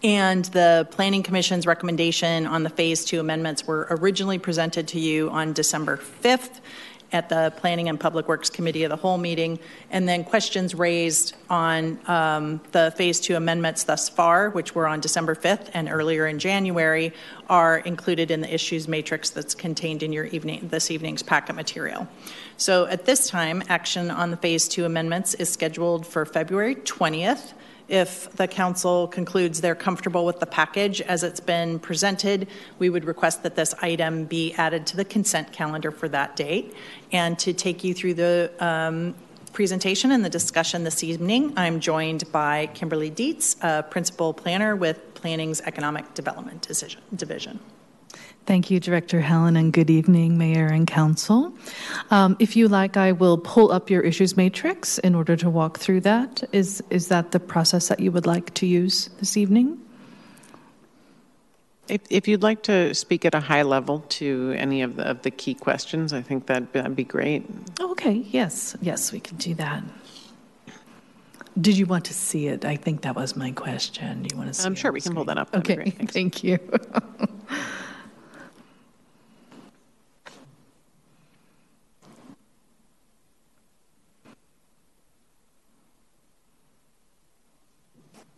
[0.03, 5.29] And the Planning Commission's recommendation on the Phase 2 amendments were originally presented to you
[5.29, 6.61] on December 5th
[7.15, 9.61] at the Planning and Public Works Committee of the whole meeting,
[9.91, 14.99] and then questions raised on um, the Phase 2 amendments thus far, which were on
[14.99, 17.13] December 5th and earlier in January,
[17.49, 22.09] are included in the issues matrix that's contained in your evening this evening's packet material.
[22.57, 27.53] So at this time, action on the Phase 2 amendments is scheduled for February 20th.
[27.89, 33.05] If the council concludes they're comfortable with the package as it's been presented, we would
[33.05, 36.75] request that this item be added to the consent calendar for that date.
[37.13, 39.15] And to take you through the um,
[39.53, 43.57] presentation and the discussion this evening, I'm joined by Kimberly Dietz,
[43.91, 47.61] Principal Planner with Planning's Economic Development Decision, Division.
[48.47, 51.55] Thank you, Director Helland, and good evening, Mayor and Council.
[52.11, 55.79] Um, if you like, I will pull up your issues matrix in order to walk
[55.79, 56.45] through that.
[56.53, 59.81] Is, is that the process that you would like to use this evening?
[61.89, 65.23] If, if you'd like to speak at a high level to any of the, of
[65.23, 67.47] the key questions, I think that'd, be- that'd be great.
[67.81, 69.83] Okay, yes, yes, we can do that.
[71.59, 72.65] Did you want to see it?
[72.65, 74.23] I think that was my question.
[74.23, 75.51] Do you want to see I'm it sure we can pull that up.
[75.51, 75.91] That'd Okay.
[76.07, 76.59] Thank you.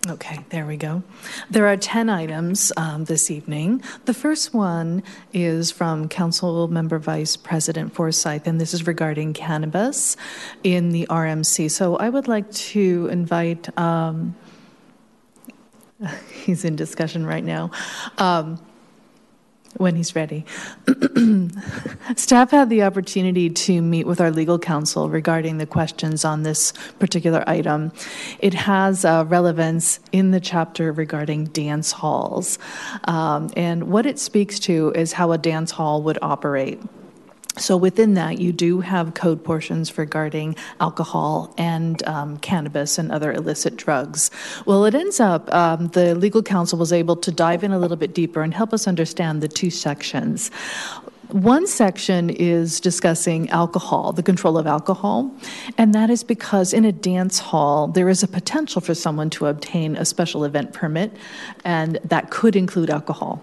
[0.09, 1.03] Okay, there we go.
[1.51, 3.83] There are 10 items um, this evening.
[4.05, 5.03] The first one
[5.33, 10.17] is from Council Member Vice President Forsythe, and this is regarding cannabis
[10.63, 11.71] in the RMC.
[11.71, 14.35] So I would like to invite, um,
[16.45, 17.71] he's in discussion right now.
[18.19, 18.61] Um,
[19.79, 20.45] when he's ready.
[22.17, 26.73] Staff had the opportunity to meet with our legal counsel regarding the questions on this
[26.99, 27.93] particular item.
[28.39, 32.59] It has uh, relevance in the chapter regarding dance halls.
[33.05, 36.81] Um, and what it speaks to is how a dance hall would operate.
[37.59, 43.33] So within that, you do have code portions regarding alcohol and um, cannabis and other
[43.33, 44.31] illicit drugs.
[44.67, 47.97] Well, it ends up um, the legal counsel was able to dive in a little
[47.97, 50.51] bit deeper and help us understand the two sections.
[51.31, 55.35] One section is discussing alcohol, the control of alcohol,
[55.77, 59.47] and that is because in a dance hall, there is a potential for someone to
[59.47, 61.17] obtain a special event permit,
[61.65, 63.43] and that could include alcohol.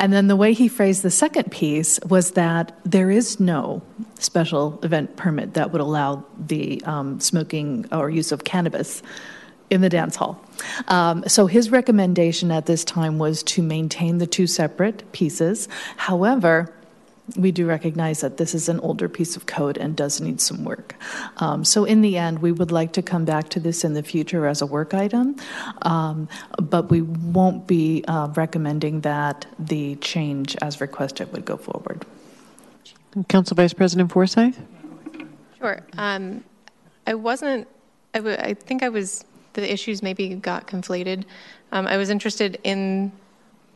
[0.00, 3.82] And then the way he phrased the second piece was that there is no
[4.18, 9.02] special event permit that would allow the um, smoking or use of cannabis
[9.68, 10.42] in the dance hall.
[10.88, 15.68] Um, so his recommendation at this time was to maintain the two separate pieces.
[15.96, 16.72] However,
[17.36, 20.64] we do recognize that this is an older piece of code and does need some
[20.64, 20.94] work.
[21.38, 24.02] Um, so, in the end, we would like to come back to this in the
[24.02, 25.36] future as a work item,
[25.82, 26.28] um,
[26.58, 32.04] but we won't be uh, recommending that the change as requested would go forward.
[33.28, 34.56] Council Vice President Forsythe?
[35.58, 35.80] Sure.
[35.98, 36.44] Um,
[37.06, 37.66] I wasn't,
[38.14, 39.24] I, w- I think I was,
[39.54, 41.24] the issues maybe got conflated.
[41.72, 43.12] Um, I was interested in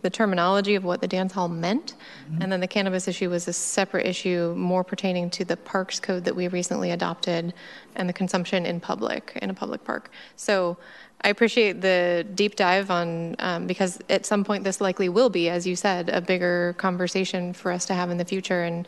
[0.05, 1.95] the terminology of what the dance hall meant,
[2.41, 6.25] and then the cannabis issue was a separate issue more pertaining to the parks code
[6.25, 7.55] that we recently adopted
[7.97, 10.11] and the consumption in public, in a public park.
[10.37, 10.77] So
[11.23, 15.49] I appreciate the deep dive on, um, because at some point this likely will be,
[15.49, 18.87] as you said, a bigger conversation for us to have in the future, and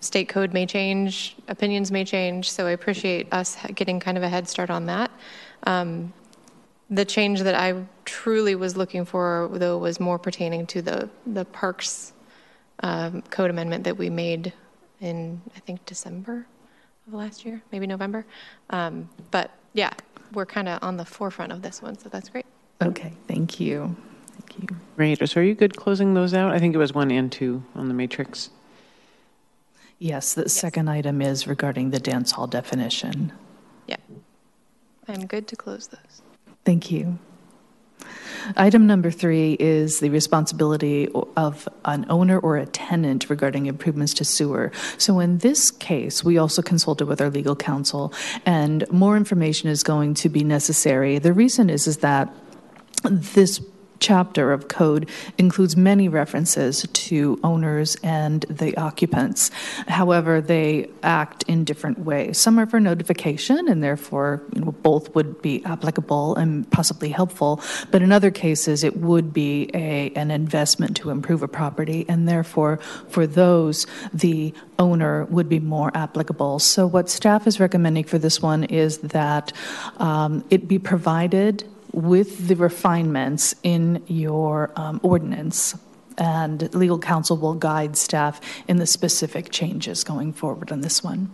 [0.00, 4.28] state code may change, opinions may change, so I appreciate us getting kind of a
[4.28, 5.12] head start on that.
[5.62, 6.12] Um,
[6.90, 11.44] the change that I truly was looking for, though, was more pertaining to the, the
[11.44, 12.12] parks
[12.80, 14.52] um, code amendment that we made
[15.00, 16.46] in, I think, December
[17.06, 18.24] of last year, maybe November.
[18.70, 19.92] Um, but yeah,
[20.32, 22.46] we're kind of on the forefront of this one, so that's great.
[22.82, 23.96] Okay, thank you.
[24.32, 24.76] Thank you.
[24.96, 25.28] Great.
[25.28, 26.52] So are you good closing those out?
[26.52, 28.50] I think it was one and two on the matrix.
[29.98, 33.32] Yes, the second item is regarding the dance hall definition.
[33.86, 33.96] Yeah.
[35.08, 36.22] I'm good to close those.
[36.66, 37.18] Thank you.
[38.56, 44.24] Item number three is the responsibility of an owner or a tenant regarding improvements to
[44.24, 44.72] sewer.
[44.98, 48.12] So in this case, we also consulted with our legal counsel,
[48.44, 51.18] and more information is going to be necessary.
[51.18, 52.32] The reason is is that
[53.04, 53.60] this
[54.00, 59.50] chapter of code includes many references to owners and the occupants.
[59.88, 62.38] However, they act in different ways.
[62.38, 67.60] Some are for notification, and therefore you know, both would be applicable and possibly helpful.
[67.90, 72.28] But in other cases, it would be a, an investment to improve a property, and
[72.28, 72.78] therefore,
[73.08, 76.58] for those, the owner would be more applicable.
[76.58, 79.52] So, what staff is recommending for this one is that
[79.98, 81.64] um, it be provided
[81.96, 85.74] with the refinements in your um, ordinance.
[86.18, 91.30] And legal counsel will guide staff in the specific changes going forward on this one.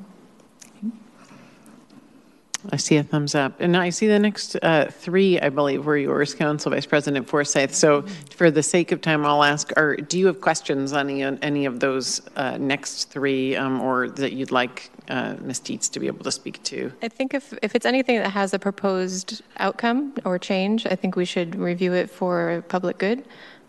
[2.70, 3.60] I see a thumbs up.
[3.60, 7.72] And I see the next uh, three, I believe, were yours, Council Vice President Forsythe.
[7.72, 11.22] So for the sake of time, I'll ask, are, do you have questions on any,
[11.42, 15.60] any of those uh, next three um, or that you'd like uh, Ms.
[15.60, 16.92] Dietz to be able to speak to?
[17.02, 21.16] I think if, if it's anything that has a proposed outcome or change, I think
[21.16, 23.24] we should review it for public good.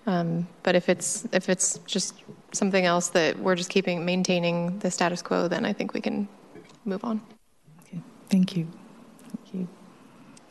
[0.05, 4.91] Um, but if it's if it's just something else that we're just keeping maintaining the
[4.91, 6.27] status quo, then I think we can
[6.83, 7.21] move on.
[7.87, 8.67] Okay, thank you.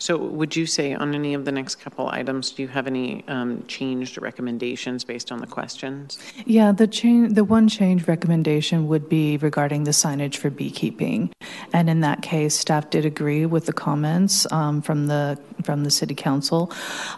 [0.02, 3.22] So would you say on any of the next couple items, do you have any
[3.28, 6.18] um, changed recommendations based on the questions?
[6.44, 11.30] Yeah, the change, the one change recommendation would be regarding the signage for beekeeping,
[11.72, 15.90] and in that case, staff did agree with the comments um, from the from the
[15.90, 16.72] city council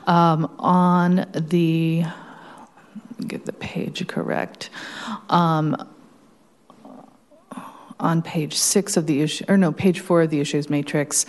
[0.06, 2.04] um, on the.
[3.26, 4.70] Get the page correct.
[5.30, 5.88] Um,
[8.00, 11.26] on page six of the issue, or no, page four of the issues matrix,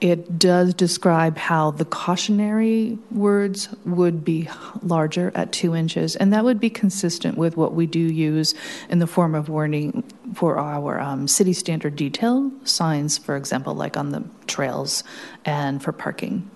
[0.00, 4.48] it does describe how the cautionary words would be
[4.82, 8.54] larger at two inches, and that would be consistent with what we do use
[8.88, 10.02] in the form of warning
[10.34, 15.04] for our um, city standard detail signs, for example, like on the trails
[15.44, 16.50] and for parking.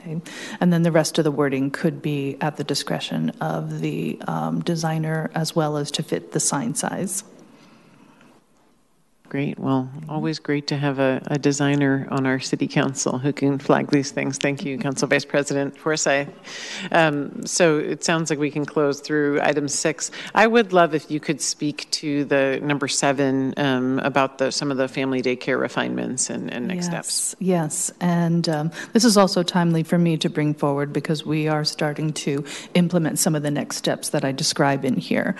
[0.00, 0.20] Okay.
[0.60, 4.60] And then the rest of the wording could be at the discretion of the um,
[4.60, 7.24] designer as well as to fit the sign size.
[9.34, 9.58] Great.
[9.58, 13.88] Well, always great to have a, a, designer on our city council who can flag
[13.90, 14.38] these things.
[14.38, 16.28] Thank you, Council Vice President Forsythe.
[16.92, 20.12] Um, so it sounds like we can close through item six.
[20.36, 24.70] I would love if you could speak to the number seven um, about the, some
[24.70, 27.36] of the family daycare refinements and, and next yes, steps.
[27.40, 31.64] Yes, and um, this is also timely for me to bring forward because we are
[31.64, 35.34] starting to implement some of the next steps that I describe in here.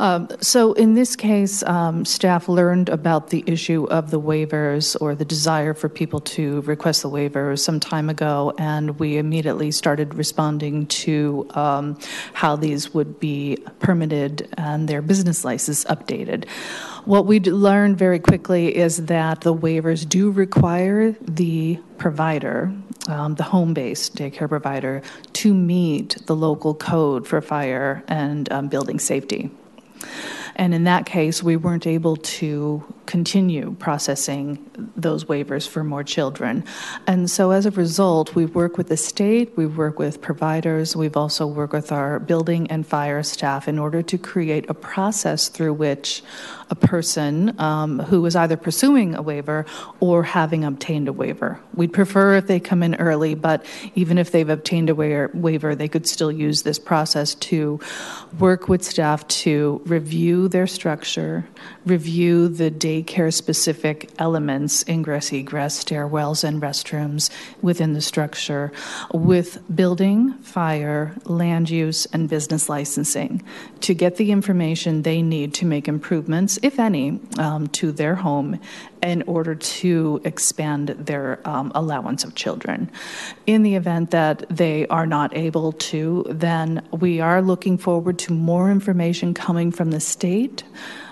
[0.00, 5.14] Um, so in this case, um, staff learned about the issue of the waivers or
[5.14, 10.14] the desire for people to request the waivers some time ago, and we immediately started
[10.14, 11.98] responding to um,
[12.32, 16.48] how these would be permitted and their business license updated.
[17.04, 22.72] What we learned very quickly is that the waivers do require the provider,
[23.08, 25.02] um, the home based daycare provider,
[25.34, 29.50] to meet the local code for fire and um, building safety.
[30.56, 34.58] And in that case, we weren't able to continue processing
[34.94, 36.62] those waivers for more children.
[37.06, 41.16] And so as a result, we work with the state, we work with providers, we've
[41.16, 45.72] also worked with our building and fire staff in order to create a process through
[45.72, 46.22] which
[46.70, 49.64] a person um, who is either pursuing a waiver
[50.00, 51.58] or having obtained a waiver.
[51.74, 55.88] We'd prefer if they come in early, but even if they've obtained a waiver, they
[55.88, 57.80] could still use this process to
[58.38, 61.46] work with staff to review their structure,
[61.86, 62.70] review the
[63.04, 67.30] daycare specific elements, ingress, egress, stairwells, and restrooms
[67.62, 68.72] within the structure
[69.12, 73.42] with building, fire, land use, and business licensing
[73.80, 78.58] to get the information they need to make improvements, if any, um, to their home
[79.02, 82.90] in order to expand their um, allowance of children.
[83.46, 88.32] In the event that they are not able to, then we are looking forward to
[88.32, 90.64] more information coming from the state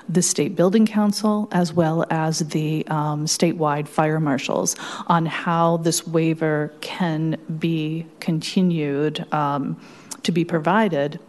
[0.09, 4.77] the State Building Council as well as the um, statewide fire marshals
[5.07, 9.81] on how this waiver can be continued um,
[10.23, 11.21] to be provided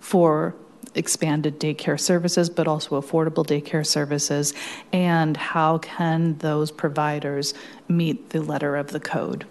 [0.00, 0.54] for
[0.94, 4.54] expanded daycare services, but also affordable daycare services,
[4.92, 7.54] and how can those providers
[7.88, 9.46] meet the letter of the code.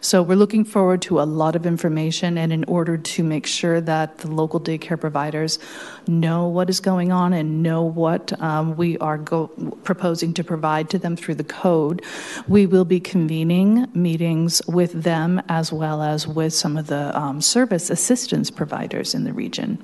[0.00, 3.80] So we're looking forward to a lot of information, and in order to make sure
[3.80, 5.58] that the local daycare providers
[6.06, 9.48] know what is going on and know what um, we are go-
[9.84, 12.02] proposing to provide to them through the code,
[12.48, 17.40] we will be convening meetings with them as well as with some of the um,
[17.40, 19.78] service assistance providers in the region.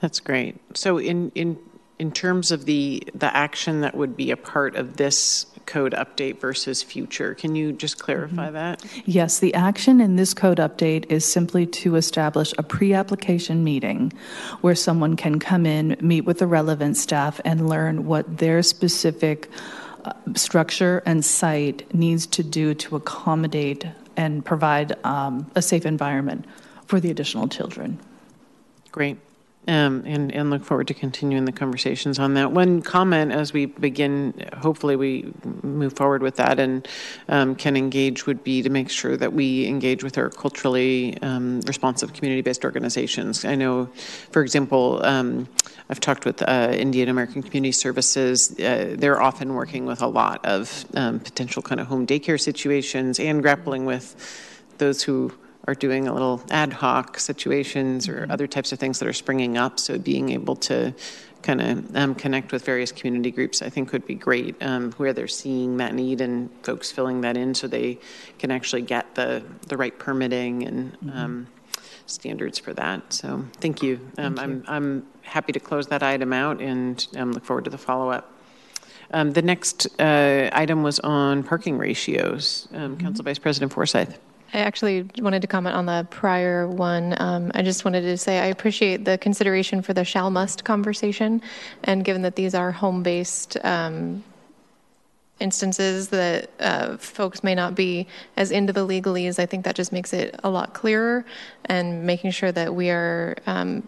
[0.00, 0.56] That's great.
[0.74, 1.58] So in in
[1.98, 6.40] in terms of the the action that would be a part of this code update
[6.40, 7.34] versus future.
[7.34, 8.54] Can you just clarify mm-hmm.
[8.54, 8.84] that?
[9.04, 14.12] Yes, the action in this code update is simply to establish a pre application meeting
[14.62, 19.48] where someone can come in, meet with the relevant staff, and learn what their specific
[20.04, 26.44] uh, structure and site needs to do to accommodate and provide um, a safe environment
[26.86, 28.00] for the additional children.
[28.90, 29.18] Great
[29.68, 32.52] um, and, and look forward to continuing the conversations on that.
[32.52, 36.88] One comment as we begin, hopefully we move forward with that and
[37.28, 41.60] um, can engage would be to make sure that we engage with our culturally um,
[41.60, 43.44] responsive community-based organizations.
[43.44, 43.90] I know,
[44.30, 45.46] for example, um,
[45.90, 48.58] I've talked with uh, Indian American Community Services.
[48.58, 53.20] Uh, they're often working with a lot of um, potential kind of home daycare situations
[53.20, 54.16] and grappling with
[54.78, 55.32] those who
[55.68, 58.30] are doing a little ad hoc situations or mm-hmm.
[58.30, 59.78] other types of things that are springing up.
[59.78, 60.94] So being able to
[61.42, 65.12] kind of um, connect with various community groups, I think would be great, um, where
[65.12, 67.98] they're seeing that need and folks filling that in so they
[68.38, 71.18] can actually get the, the right permitting and mm-hmm.
[71.18, 71.46] um,
[72.06, 73.12] standards for that.
[73.12, 74.00] So thank you.
[74.16, 74.42] Um, thank you.
[74.42, 78.10] I'm, I'm happy to close that item out and um, look forward to the follow
[78.10, 78.32] up.
[79.10, 82.68] Um, The next uh, item was on parking ratios.
[82.72, 84.16] Um, Council Vice President Forsythe.
[84.54, 87.14] I actually wanted to comment on the prior one.
[87.20, 91.42] Um, I just wanted to say I appreciate the consideration for the shall must conversation.
[91.84, 94.24] And given that these are home based um,
[95.38, 99.92] instances that uh, folks may not be as into the legalese, I think that just
[99.92, 101.24] makes it a lot clearer
[101.66, 103.86] and making sure that we are um,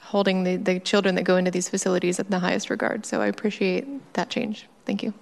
[0.00, 3.06] holding the, the children that go into these facilities in the highest regard.
[3.06, 4.68] So I appreciate that change.
[4.84, 5.14] Thank you.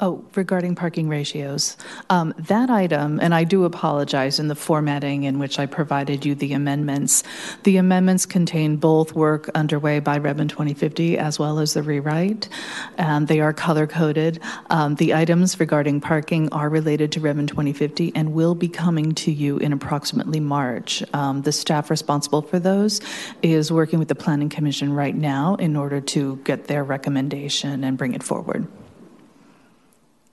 [0.00, 1.78] Oh, regarding parking ratios,
[2.10, 6.34] um, that item, and I do apologize in the formatting in which I provided you
[6.34, 7.24] the amendments.
[7.62, 12.50] The amendments contain both work underway by Redmond 2050 as well as the rewrite,
[12.98, 14.40] and they are color coded.
[14.68, 19.32] Um, the items regarding parking are related to Redmond 2050 and will be coming to
[19.32, 21.02] you in approximately March.
[21.14, 23.00] Um, the staff responsible for those
[23.40, 27.96] is working with the Planning Commission right now in order to get their recommendation and
[27.96, 28.68] bring it forward.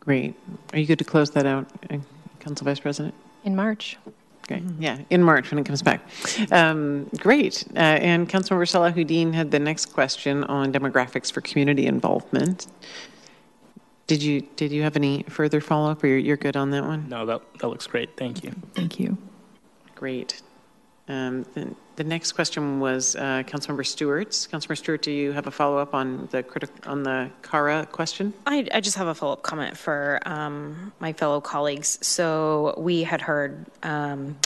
[0.06, 0.36] Great.
[0.72, 1.98] Are you good to close that out, uh,
[2.40, 3.14] Council Vice President?
[3.44, 3.98] In March.
[4.44, 6.02] Okay, yeah, in March when it comes back.
[6.52, 7.66] Um, Great.
[7.76, 12.68] Uh, And Councilmember Salahuddin had the next question on demographics for community involvement.
[14.06, 17.10] Did you, did you have any further follow-up, or you're, you're good on that one?
[17.10, 18.16] No, that, that looks great.
[18.18, 18.52] Thank you.
[18.76, 19.18] Thank you.
[19.96, 20.44] Great.
[21.08, 24.48] Um, The the next question was uh, Councilmember Stuart's.
[24.48, 26.44] Councilmember Stewart, do you have a follow-up on the
[26.86, 28.34] on the CARA question?
[28.46, 32.00] I, I just have a follow-up comment for um, my fellow colleagues.
[32.06, 34.38] So we had heard um,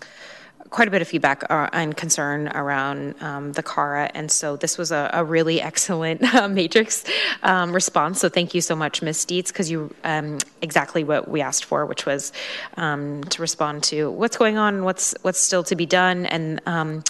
[0.70, 4.78] quite a bit of feedback uh, and concern around um, the CARA, and so this
[4.78, 7.04] was a, a really excellent uh, matrix
[7.44, 8.20] um, response.
[8.20, 9.26] So thank you so much, Ms.
[9.26, 12.32] Dietz, because you um, exactly what we asked for, which was
[12.78, 17.04] um, to respond to what's going on, what's what's still to be done, and um,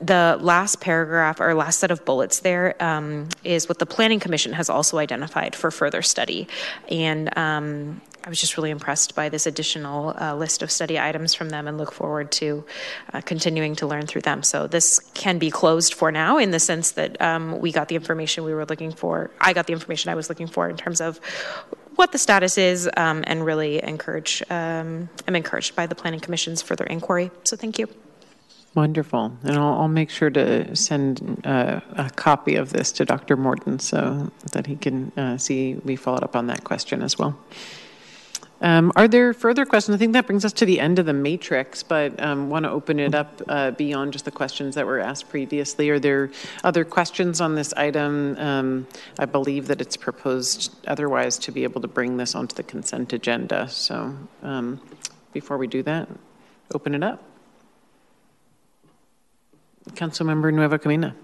[0.00, 4.52] the last paragraph or last set of bullets there um, is what the Planning Commission
[4.52, 6.48] has also identified for further study.
[6.88, 11.32] And um, I was just really impressed by this additional uh, list of study items
[11.32, 12.64] from them and look forward to
[13.14, 14.42] uh, continuing to learn through them.
[14.42, 17.94] So this can be closed for now in the sense that um, we got the
[17.94, 19.30] information we were looking for.
[19.40, 21.18] I got the information I was looking for in terms of
[21.94, 26.60] what the status is um, and really encourage, um, I'm encouraged by the Planning Commission's
[26.60, 27.30] further inquiry.
[27.44, 27.88] So thank you.
[28.76, 29.32] Wonderful.
[29.42, 33.34] And I'll, I'll make sure to send uh, a copy of this to Dr.
[33.34, 37.38] Morton so that he can uh, see we followed up on that question as well.
[38.60, 39.94] Um, are there further questions?
[39.94, 42.70] I think that brings us to the end of the matrix, but um, want to
[42.70, 45.88] open it up uh, beyond just the questions that were asked previously.
[45.88, 46.30] Are there
[46.62, 48.36] other questions on this item?
[48.36, 48.86] Um,
[49.18, 53.14] I believe that it's proposed otherwise to be able to bring this onto the consent
[53.14, 53.70] agenda.
[53.70, 54.82] So um,
[55.32, 56.10] before we do that,
[56.74, 57.22] open it up.
[59.92, 61.14] Councilmember Nuevacamina.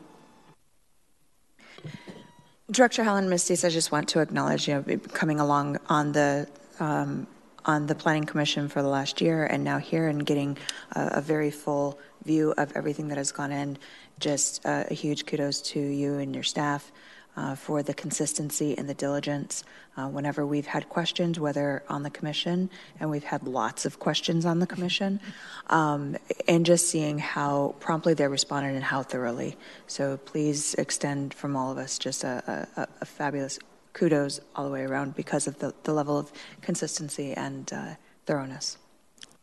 [2.70, 6.48] Director Helland Mistis, I just want to acknowledge you know coming along on the
[6.80, 7.26] um,
[7.64, 10.56] on the Planning Commission for the last year and now here and getting
[10.92, 13.78] a, very full view of everything that has gone in.
[14.18, 16.90] Just uh, a huge kudos to you and your staff
[17.36, 19.64] uh, for the consistency and the diligence.
[19.96, 24.46] Uh, whenever we've had questions, whether on the commission, and we've had lots of questions
[24.46, 25.20] on the commission,
[25.68, 26.16] um,
[26.48, 29.56] and just seeing how promptly they responded and how thoroughly.
[29.86, 33.58] So please extend from all of us just a, a, a fabulous
[33.92, 38.78] kudos all the way around because of the, the level of consistency and uh, thoroughness.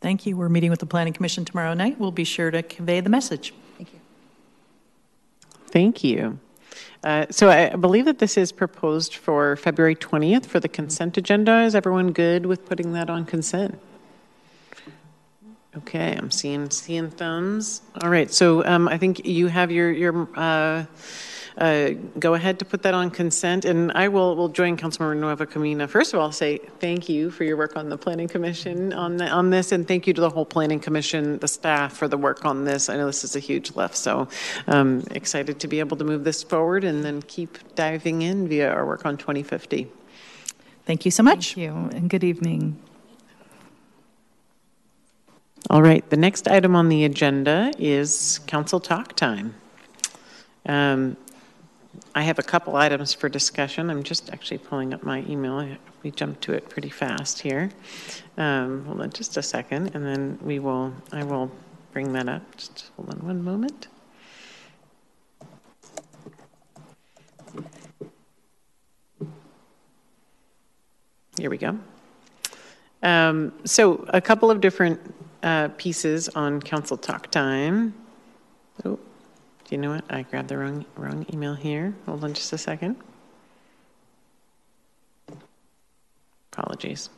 [0.00, 0.36] Thank you.
[0.36, 2.00] We're meeting with the Planning Commission tomorrow night.
[2.00, 3.52] We'll be sure to convey the message.
[3.76, 4.00] Thank you.
[5.66, 6.38] Thank you.
[7.02, 11.62] Uh, So I believe that this is proposed for February 20th for the consent agenda.
[11.62, 13.78] Is everyone good with putting that on consent?
[15.76, 17.82] Okay, I'm seeing, seeing thumbs.
[18.02, 20.84] All right, so um, I think you have your, your, uh,
[21.60, 25.88] uh, go ahead to put that on consent, and I will, will join Councilmember Nuevacamina.
[25.88, 29.28] First of all, say thank you for your work on the Planning Commission on, the-
[29.28, 32.46] on this, and thank you to the whole Planning Commission, the staff for the work
[32.46, 32.88] on this.
[32.88, 34.26] I know this is a huge lift, so
[34.68, 38.70] um, excited to be able to move this forward and then keep diving in via
[38.70, 39.86] our work on 2050.
[40.86, 41.54] Thank you so much.
[41.54, 42.80] Thank you, and good evening.
[45.68, 49.54] All right, the next item on the agenda is council talk time.
[50.64, 51.18] Um,
[52.14, 53.88] I have a couple items for discussion.
[53.88, 55.76] I'm just actually pulling up my email.
[56.02, 57.70] We jumped to it pretty fast here.
[58.36, 60.92] Um, hold on just a second, and then we will.
[61.12, 61.50] I will
[61.92, 62.56] bring that up.
[62.56, 63.86] Just hold on one moment.
[71.38, 71.78] Here we go.
[73.02, 75.00] Um, so, a couple of different
[75.42, 77.94] uh, pieces on council talk time.
[78.84, 78.98] Oh,
[79.70, 80.04] you know what?
[80.10, 81.94] I grabbed the wrong, wrong email here.
[82.06, 82.96] Hold on just a second.
[86.52, 87.08] Apologies.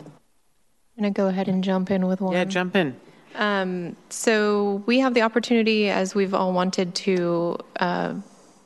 [0.00, 2.34] I'm going to go ahead and jump in with one.
[2.34, 2.94] Yeah, jump in.
[3.34, 8.14] Um, so we have the opportunity, as we've all wanted to uh,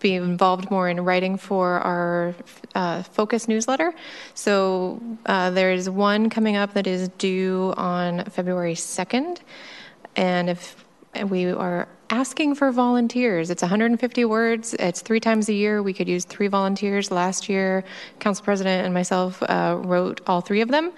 [0.01, 2.35] be involved more in writing for our
[2.75, 3.95] uh, focus newsletter.
[4.35, 9.39] So uh, there's one coming up that is due on February 2nd,
[10.17, 10.85] and if
[11.29, 13.51] we are asking for volunteers.
[13.51, 14.75] It's 150 words.
[14.75, 15.83] It's three times a year.
[15.83, 17.11] We could use three volunteers.
[17.11, 17.85] Last year,
[18.19, 20.93] Council President and myself uh, wrote all three of them,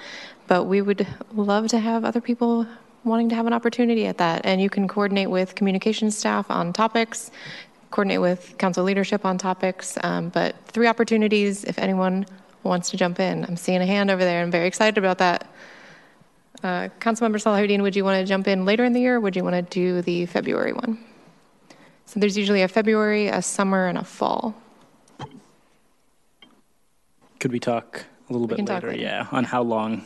[0.46, 2.66] but we would love to have other people
[3.02, 4.42] wanting to have an opportunity at that.
[4.44, 7.30] And you can coordinate with communications staff on topics,
[7.90, 9.98] coordinate with council leadership on topics.
[10.02, 12.26] Um, but three opportunities if anyone
[12.62, 13.44] wants to jump in.
[13.44, 14.42] I'm seeing a hand over there.
[14.42, 15.46] I'm very excited about that.
[16.62, 19.34] Uh, Councilmember Salahuddin, would you want to jump in later in the year or would
[19.34, 21.02] you want to do the February one?
[22.04, 24.54] So there's usually a February, a summer, and a fall.
[27.38, 28.88] Could we talk a little We bit later?
[28.88, 29.00] later.
[29.00, 30.04] Yeah, on how long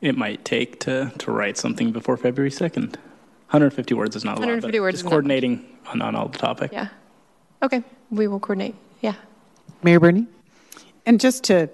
[0.00, 2.96] it might take to, to write something before February 2nd.
[3.48, 4.46] 150 words is not a lot.
[4.46, 6.72] 150 words Just coordinating on, on all the topic.
[6.72, 6.88] Yeah.
[7.62, 8.74] Okay, we will coordinate.
[9.00, 9.14] Yeah.
[9.82, 10.26] Mayor Birney?
[11.04, 11.68] And just to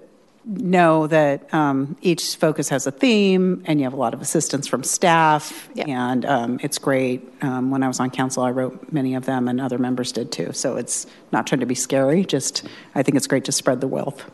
[0.45, 4.67] know that um, each focus has a theme, and you have a lot of assistance
[4.67, 5.87] from staff, Yep.
[5.87, 7.27] and um, it's great.
[7.41, 10.31] Um, when I was on council, I wrote many of them, and other members did
[10.31, 10.51] too.
[10.53, 12.25] So it's not trying to be scary.
[12.25, 12.63] Just
[12.93, 14.29] I think it's great to spread the wealth.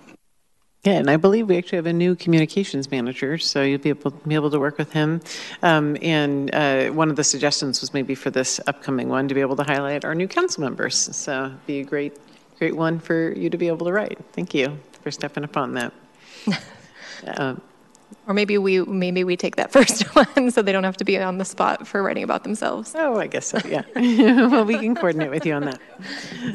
[0.86, 4.12] Yeah, and I believe we actually have a new communications manager, so you'll be able,
[4.12, 5.20] be able to work with him.
[5.62, 9.42] Um, and uh, one of the suggestions was maybe for this upcoming one to be
[9.42, 10.96] able to highlight our new council members.
[10.96, 12.18] So be a great,
[12.60, 14.20] great one for you to be able to write.
[14.32, 15.94] Thank you for stepping up on that.
[17.38, 17.62] um,
[18.30, 21.18] Or maybe we maybe we take that first one so they don't have to be
[21.18, 22.94] on the spot for writing about themselves.
[22.96, 23.60] oh, I guess so.
[23.68, 23.82] Yeah.
[23.96, 25.82] well, we can coordinate with you on that.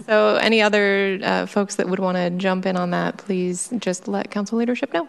[0.07, 4.07] So any other uh, folks that would want to jump in on that, please just
[4.07, 5.09] let council leadership know.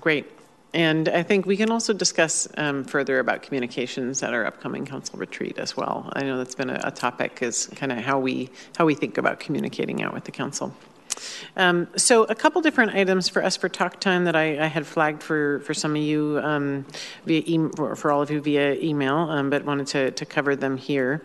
[0.00, 0.26] Great.
[0.74, 5.18] And I think we can also discuss um, further about communications at our upcoming council
[5.18, 6.10] retreat as well.
[6.14, 9.18] I know that's been a, a topic is kind of how we how we think
[9.18, 10.74] about communicating out with the council.
[11.56, 14.86] Um, so a couple different items for us for talk time that I, I had
[14.86, 16.86] flagged for, for some of you um,
[17.26, 20.76] via e- for, all of you via email, um, but wanted to, to cover them
[20.76, 21.22] here.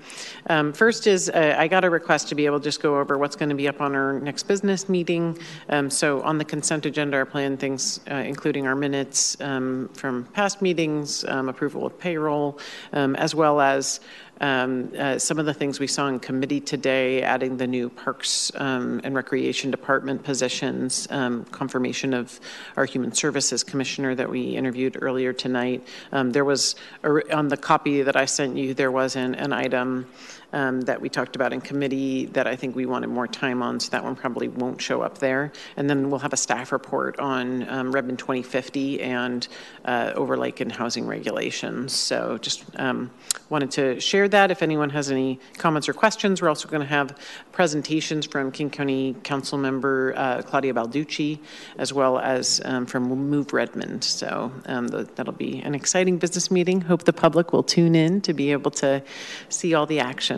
[0.50, 3.18] Um, first is uh, I got a request to be able to just go over
[3.18, 5.38] what's going to be up on our next business meeting.
[5.70, 10.26] Um, so on the consent agenda, our plan things, uh, including our minutes um, from
[10.34, 12.60] past meetings, approval of payroll,
[12.94, 14.00] as well as
[14.42, 18.52] um, uh, some of the things we saw in committee today, adding the new Parks
[18.56, 22.40] um, and Recreation Department positions, um, confirmation of
[22.76, 25.86] our Human Services Commissioner that we interviewed earlier tonight.
[26.12, 29.54] Um, there was, a, on the copy that I sent you, there was an, an
[29.54, 30.08] item
[30.54, 33.80] um, that we talked about in committee that I think we wanted more time on,
[33.80, 35.52] so that one probably won't show up there.
[35.76, 39.48] And then we'll have a staff report on um, Redmond 2050 and
[39.86, 41.94] uh, overlake and housing regulations.
[41.94, 43.12] So just um,
[43.50, 44.52] wanted to share that.
[44.52, 47.18] If anyone has any comments or questions, we're also going to have
[47.52, 51.40] presentations from King County Council Member uh, Claudia Balducci,
[51.78, 54.04] as well as um, from Move Redmond.
[54.04, 56.82] So um, the, that'll be an exciting business meeting.
[56.82, 59.04] Hope the public will tune in to be able to
[59.50, 60.37] see all the action.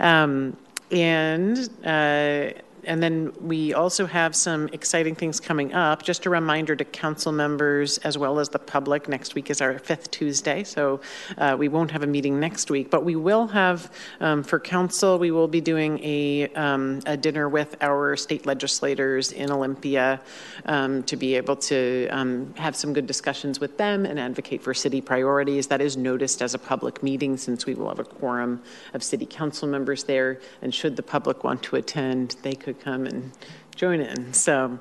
[0.00, 0.56] Um,
[0.90, 2.50] and uh,
[2.86, 6.02] and then we also have some exciting things coming up.
[6.02, 9.78] Just a reminder to council members as well as the public next week is our
[9.78, 11.00] fifth Tuesday, so
[11.38, 15.18] uh, we won't have a meeting next week, but we will have um, for council,
[15.18, 20.20] we will be doing a, um, a dinner with our state legislators in Olympia
[20.66, 24.74] um, to be able to um, have some good discussions with them and advocate for
[24.74, 25.66] city priorities.
[25.66, 28.62] That is noticed as a public meeting since we will have a quorum
[28.92, 30.40] of city council members there.
[30.62, 33.32] And should the public want to attend, they could come and
[33.74, 34.32] join in.
[34.32, 34.78] So,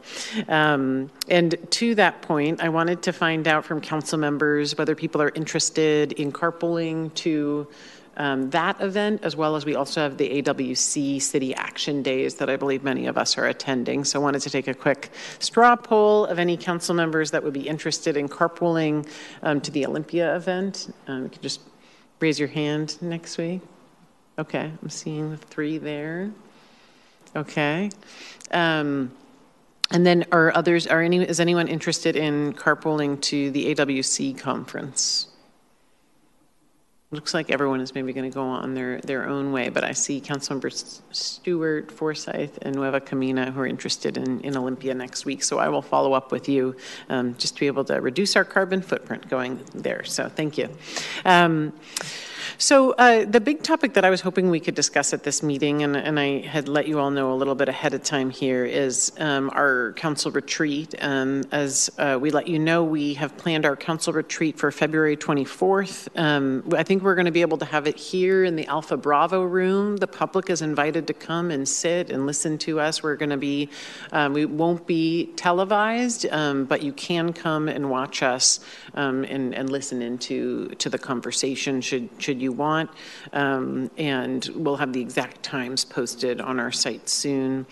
[0.48, 5.22] um, and to that point, I wanted to find out from council members whether people
[5.22, 7.68] are interested in carpooling to
[8.16, 12.48] um, that event, as well as we also have the AWC City Action Days that
[12.48, 14.04] I believe many of us are attending.
[14.04, 17.54] So, I wanted to take a quick straw poll of any council members that would
[17.54, 19.10] be interested in carpooling
[19.42, 20.94] um, to the Olympia event.
[21.08, 21.62] Um, you can just
[22.20, 23.62] raise your hand next week.
[24.38, 26.32] Okay, I'm seeing three there.
[27.36, 27.90] Okay.
[28.52, 29.12] Um,
[29.92, 35.28] and then are others, are any, is anyone interested in carpooling to the AWC conference?
[37.14, 39.92] looks like everyone is maybe going to go on their, their own way, but I
[39.92, 45.44] see Councilmembers Stuart, Forsythe, and Nuevacamina who are interested in, in Olympia next week.
[45.44, 46.76] So I will follow up with you
[47.10, 50.04] um, just to be able to reduce our carbon footprint going there.
[50.04, 50.70] So thank you.
[51.24, 51.74] Um,
[52.64, 55.84] so, uh, the big topic that I was hoping we could discuss at this meeting,
[55.84, 58.64] and, and I had let you all know a little bit ahead of time here,
[58.64, 60.96] is um, our council retreat.
[61.02, 65.18] Um, as uh, we let you know, we have planned our council retreat for February
[65.18, 66.08] 24th.
[66.18, 68.96] Um, I think we're going to be able to have it here in the Alpha
[68.96, 69.98] Bravo room.
[69.98, 73.04] The public is invited to come and sit and listen to us.
[73.04, 73.72] We're going to be,
[74.14, 78.62] um, we won't be televised, um, but you can come and watch us
[78.94, 82.90] um, and, and listen into to the conversation should should you want.
[83.34, 87.66] Um, and we'll have the exact times posted on our site soon.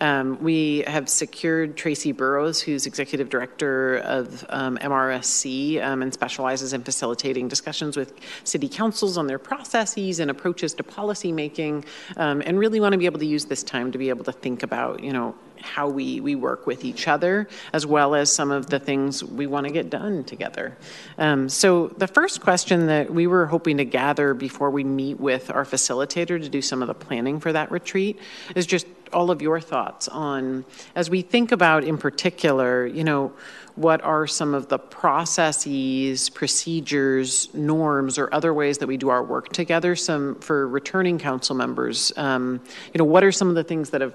[0.00, 6.72] Um, we have secured Tracy Burrows, who's executive director of um, MRSC um, and specializes
[6.72, 8.14] in facilitating discussions with
[8.44, 11.84] city councils on their processes and approaches to policy making,
[12.16, 14.32] um, and really want to be able to use this time to be able to
[14.32, 18.50] think about, you know, how we, we work with each other, as well as some
[18.50, 20.76] of the things we want to get done together.
[21.18, 25.50] Um, so, the first question that we were hoping to gather before we meet with
[25.50, 28.18] our facilitator to do some of the planning for that retreat
[28.54, 33.32] is just all of your thoughts on, as we think about in particular, you know,
[33.76, 39.22] what are some of the processes, procedures, norms, or other ways that we do our
[39.22, 39.94] work together?
[39.94, 42.60] Some for returning council members, um,
[42.94, 44.14] you know, what are some of the things that have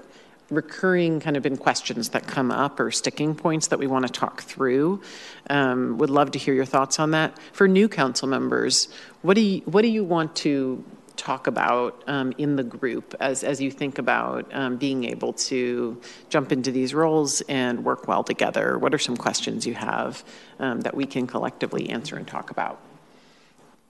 [0.52, 4.12] recurring kind of been questions that come up or sticking points that we want to
[4.12, 5.00] talk through.
[5.48, 7.38] Um, would love to hear your thoughts on that.
[7.52, 8.88] For new council members,
[9.22, 10.84] what do you, what do you want to
[11.16, 16.00] talk about um, in the group as, as you think about um, being able to
[16.28, 18.78] jump into these roles and work well together?
[18.78, 20.24] What are some questions you have
[20.58, 22.80] um, that we can collectively answer and talk about?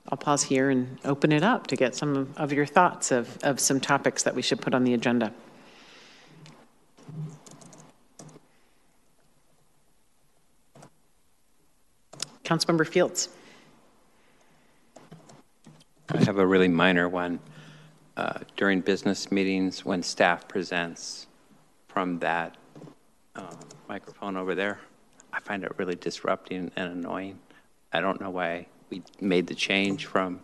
[0.08, 3.38] I'll pause here and open it up to get some of, of your thoughts of,
[3.42, 5.32] of some topics that we should put on the agenda.
[12.44, 13.28] Councilmember Fields.
[16.08, 17.40] I have a really minor one.
[18.16, 21.26] Uh, during business meetings, when staff presents
[21.88, 22.56] from that
[23.34, 23.54] uh,
[23.88, 24.80] microphone over there,
[25.32, 27.38] I find it really disrupting and annoying.
[27.92, 30.40] I don't know why we made the change from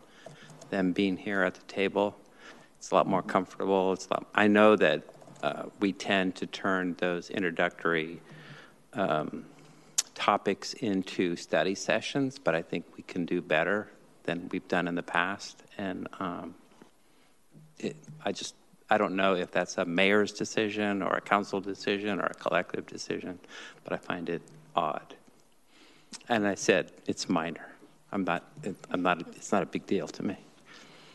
[0.70, 2.16] them being here at the table.
[2.78, 3.92] It's a lot more comfortable.
[3.92, 5.02] It's a lot, I know that
[5.42, 8.20] uh, we tend to turn those introductory
[8.94, 9.44] um,
[10.18, 13.88] topics into study sessions, but I think we can do better
[14.24, 15.62] than we've done in the past.
[15.78, 16.56] And um,
[17.78, 17.94] it,
[18.24, 18.56] I just,
[18.90, 22.84] I don't know if that's a mayor's decision or a council decision or a collective
[22.86, 23.38] decision,
[23.84, 24.42] but I find it
[24.74, 25.14] odd.
[26.28, 27.68] And I said, it's minor.
[28.10, 28.42] I'm not,
[28.90, 30.36] I'm not, it's not a big deal to me.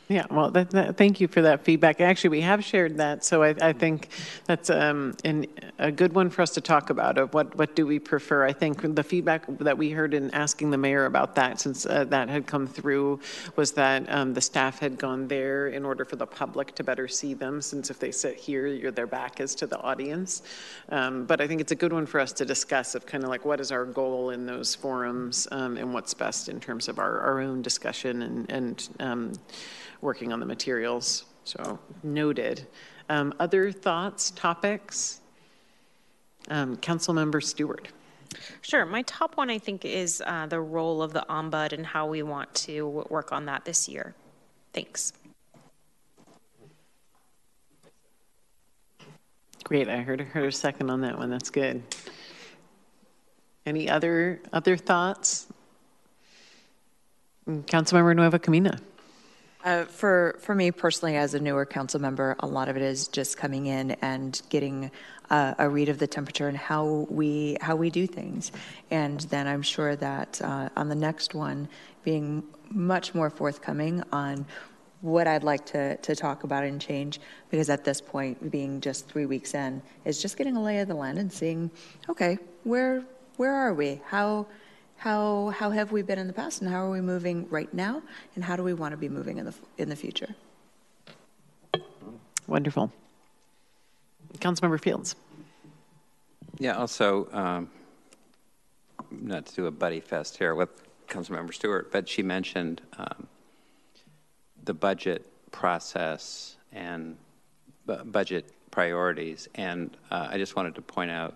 [0.10, 2.02] Yeah, well, thank you for that feedback.
[2.02, 4.10] Actually, we have shared that, so I, I think
[4.46, 5.48] that's um, an,
[5.80, 7.18] a good one for us to talk about.
[7.18, 8.46] Of what what do we prefer?
[8.46, 12.04] I think the feedback that we heard in asking the mayor about that, since uh,
[12.06, 13.22] that had come through,
[13.56, 17.08] was that um, the staff had gone there in order for the public to better
[17.08, 17.62] see them.
[17.62, 20.44] Since if they sit here, their back is to the audience.
[20.90, 23.30] Um, but I think it's a good one for us to discuss of kind of
[23.30, 27.00] like what is our goal in those forums um, and what's best in terms of
[27.00, 29.34] our, our own discussion and and um,
[30.04, 31.26] working on the materials.
[31.46, 32.68] So noted.
[33.10, 35.22] Um, other thoughts, topics?
[36.50, 37.88] Um, Councilmember Stuart.
[38.62, 38.86] Sure.
[38.86, 42.24] My top one, I think, is uh, the role of the ombud and how we
[42.24, 44.14] want to work on that this year.
[44.74, 45.14] Thanks.
[49.64, 49.88] Great.
[49.88, 51.30] I heard heard a second on that one.
[51.30, 51.82] That's good.
[53.66, 55.48] Any other other thoughts?
[57.48, 58.80] Councilmember Nuevacamina.
[59.64, 63.08] Uh, for for me personally, as a newer council member, a lot of it is
[63.08, 64.92] just coming in and getting
[65.30, 68.52] uh, a read of the temperature and how we how we do things,
[68.92, 71.70] and then I'm sure that uh, on the next one,
[72.04, 74.46] being much more forthcoming on
[75.00, 79.08] what I'd like to to talk about and change, because at this point, being just
[79.08, 81.72] three weeks in, is just getting a lay of the land and seeing,
[82.10, 83.06] okay, where
[83.38, 84.02] where are we?
[84.08, 84.46] How
[85.04, 88.02] how, how have we been in the past and how are we moving right now
[88.36, 90.34] and how do we want to be moving in the, in the future?
[92.48, 92.90] Wonderful.
[94.38, 95.18] Councilmember Fields.
[96.58, 97.70] Yeah, also, um,
[99.12, 100.70] not to do a buddy fest here with
[101.10, 103.28] Councilmember Stuart, but she mentioned um,
[104.64, 107.18] the budget process and
[107.86, 109.50] b- budget priorities.
[109.56, 111.36] And uh, I just wanted to point out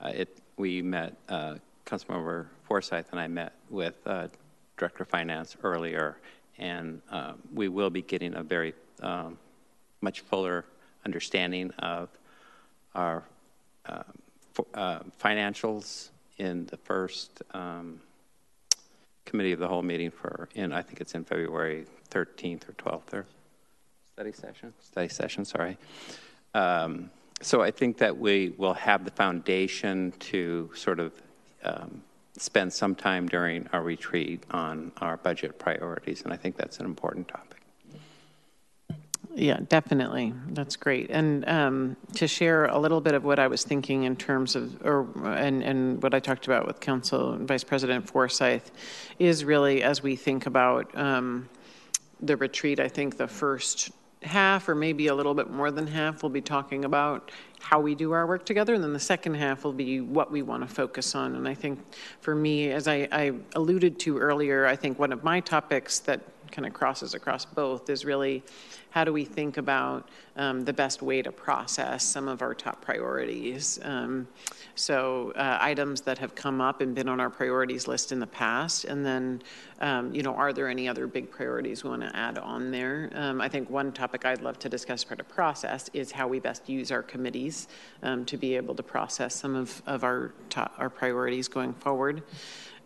[0.00, 4.28] uh, it, we met uh, Councilmember Forsythe and I met with uh,
[4.76, 6.16] Director of Finance earlier,
[6.58, 9.38] and uh, we will be getting a very um,
[10.00, 10.64] much fuller
[11.04, 12.08] understanding of
[12.94, 13.22] our
[13.86, 14.02] uh,
[14.74, 18.00] uh, financials in the first um,
[19.24, 23.12] committee of the whole meeting for, in I think it's in February 13th or 12th
[23.14, 23.26] or
[24.12, 24.72] study session.
[24.80, 25.78] Study session, sorry.
[26.54, 27.10] Um,
[27.42, 31.12] so I think that we will have the foundation to sort of
[31.62, 32.02] um,
[32.38, 36.86] spend some time during our retreat on our budget priorities, and I think that's an
[36.86, 37.56] important topic.
[39.34, 40.32] Yeah, definitely.
[40.48, 41.10] That's great.
[41.10, 44.82] And um, to share a little bit of what I was thinking in terms of,
[44.82, 48.62] or and and what I talked about with Council and Vice President Forsythe,
[49.18, 51.50] is really as we think about um,
[52.20, 52.80] the retreat.
[52.80, 53.90] I think the first
[54.26, 57.30] half, or maybe a little bit more than half, we'll be talking about
[57.60, 60.42] how we do our work together, and then the second half will be what we
[60.42, 61.34] want to focus on.
[61.34, 61.80] And I think
[62.20, 66.20] for me, as I, I alluded to earlier, I think one of my topics that
[66.50, 68.42] kind of crosses across both is really
[68.96, 72.80] how do we think about um, the best way to process some of our top
[72.80, 73.78] priorities.
[73.82, 74.26] Um,
[74.74, 78.26] so uh, items that have come up and been on our priorities list in the
[78.26, 79.42] past, and then
[79.82, 83.10] um, you know, are there any other big priorities we want to add on there?
[83.14, 86.40] Um, I think one topic I'd love to discuss part of process is how we
[86.40, 87.68] best use our committees
[88.02, 92.22] um, to be able to process some of, of our top, our priorities going forward.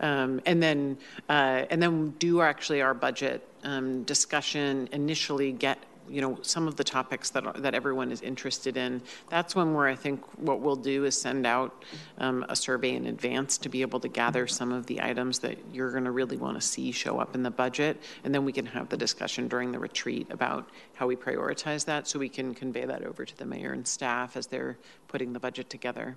[0.00, 5.78] Um, and then uh, and then do actually our budget um, discussion initially get
[6.10, 9.00] you know some of the topics that are, that everyone is interested in.
[9.28, 11.84] That's when where I think what we'll do is send out
[12.18, 15.58] um, a survey in advance to be able to gather some of the items that
[15.72, 18.52] you're going to really want to see show up in the budget, and then we
[18.52, 22.54] can have the discussion during the retreat about how we prioritize that, so we can
[22.54, 24.76] convey that over to the mayor and staff as they're
[25.08, 26.16] putting the budget together.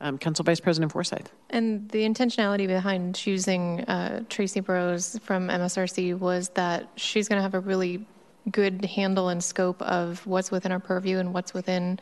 [0.00, 1.28] Um, Council Vice President Forsythe.
[1.50, 7.42] And the intentionality behind choosing uh, Tracy Burrows from MRSC was that she's going to
[7.42, 8.04] have a really
[8.50, 11.98] good handle and scope of what's within our purview and what's within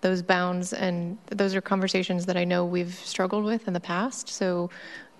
[0.00, 0.72] those bounds.
[0.72, 4.28] And those are conversations that I know we've struggled with in the past.
[4.28, 4.70] So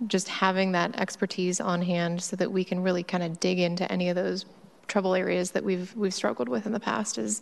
[0.06, 3.90] just having that expertise on hand so that we can really kind of dig into
[3.92, 4.46] any of those
[4.88, 7.40] trouble areas that we've we've struggled with in the past is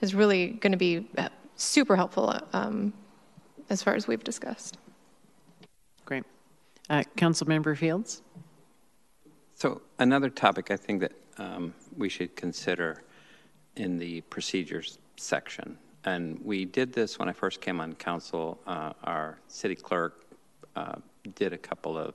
[0.00, 1.06] is really going to be
[1.56, 2.92] super helpful um,
[3.68, 4.78] as far as we've discussed.
[6.04, 6.24] Great.
[6.88, 8.22] Uh, Councilmember Fields?
[9.54, 13.02] So another topic I think that um, we should consider
[13.76, 18.58] in the procedures section, and we did this when I first came on council.
[18.66, 20.24] Uh, our city clerk
[20.76, 20.96] uh,
[21.34, 22.14] did a couple of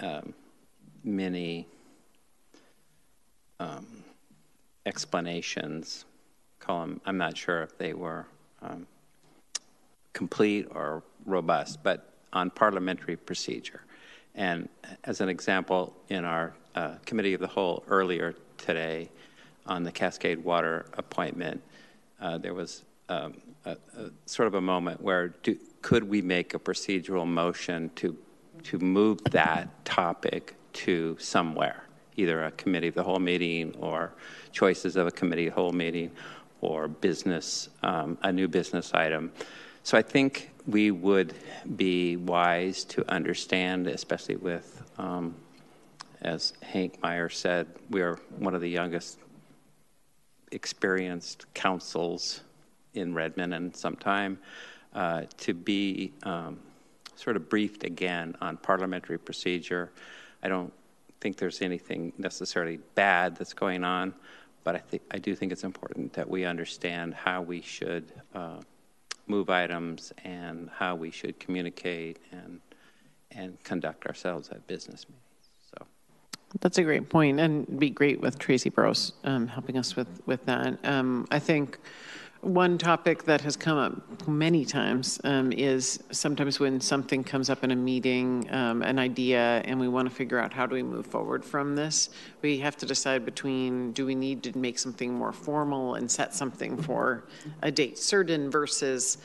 [0.00, 0.32] um,
[1.04, 1.66] mini
[3.60, 3.86] um,
[4.86, 6.04] explanations.
[6.60, 7.00] Call them.
[7.04, 8.26] I'm not sure if they were
[8.62, 8.86] um,
[10.12, 13.80] complete or robust, but on parliamentary procedure.
[14.34, 14.68] And
[15.04, 19.08] as an example, in our uh, committee of the whole earlier today
[19.66, 21.60] on the Cascade Water appointment,
[22.20, 23.34] uh, there was um,
[23.64, 28.16] a, a, sort of a moment where do, could we make a procedural motion to
[28.64, 31.84] to move that topic to somewhere,
[32.16, 34.12] either a committee of the whole meeting or
[34.50, 36.10] choices of a committee of the whole meeting
[36.60, 39.30] or business, um, a new business item.
[39.84, 41.34] So I think we would
[41.76, 45.36] be wise to understand, especially with, um,
[46.26, 49.18] as Hank Meyer said, we are one of the youngest
[50.50, 52.40] experienced councils
[52.94, 54.38] in Redmond and some time
[54.92, 56.58] uh, to be um,
[57.14, 59.92] sort of briefed again on parliamentary procedure.
[60.42, 60.72] I don't
[61.20, 64.12] think there's anything necessarily bad that's going on,
[64.64, 68.60] but I, think, I do think it's important that we understand how we should uh,
[69.28, 72.60] move items and how we should communicate and
[73.32, 75.25] and conduct ourselves at business meetings.
[76.60, 80.44] That's a great point, and be great with Tracy Burrows um, helping us with with
[80.46, 80.78] that.
[80.84, 81.78] Um, I think
[82.40, 87.64] one topic that has come up many times um, is sometimes when something comes up
[87.64, 90.82] in a meeting, um, an idea, and we want to figure out how do we
[90.82, 92.10] move forward from this,
[92.42, 96.34] we have to decide between do we need to make something more formal and set
[96.34, 97.24] something for
[97.62, 99.18] a date certain versus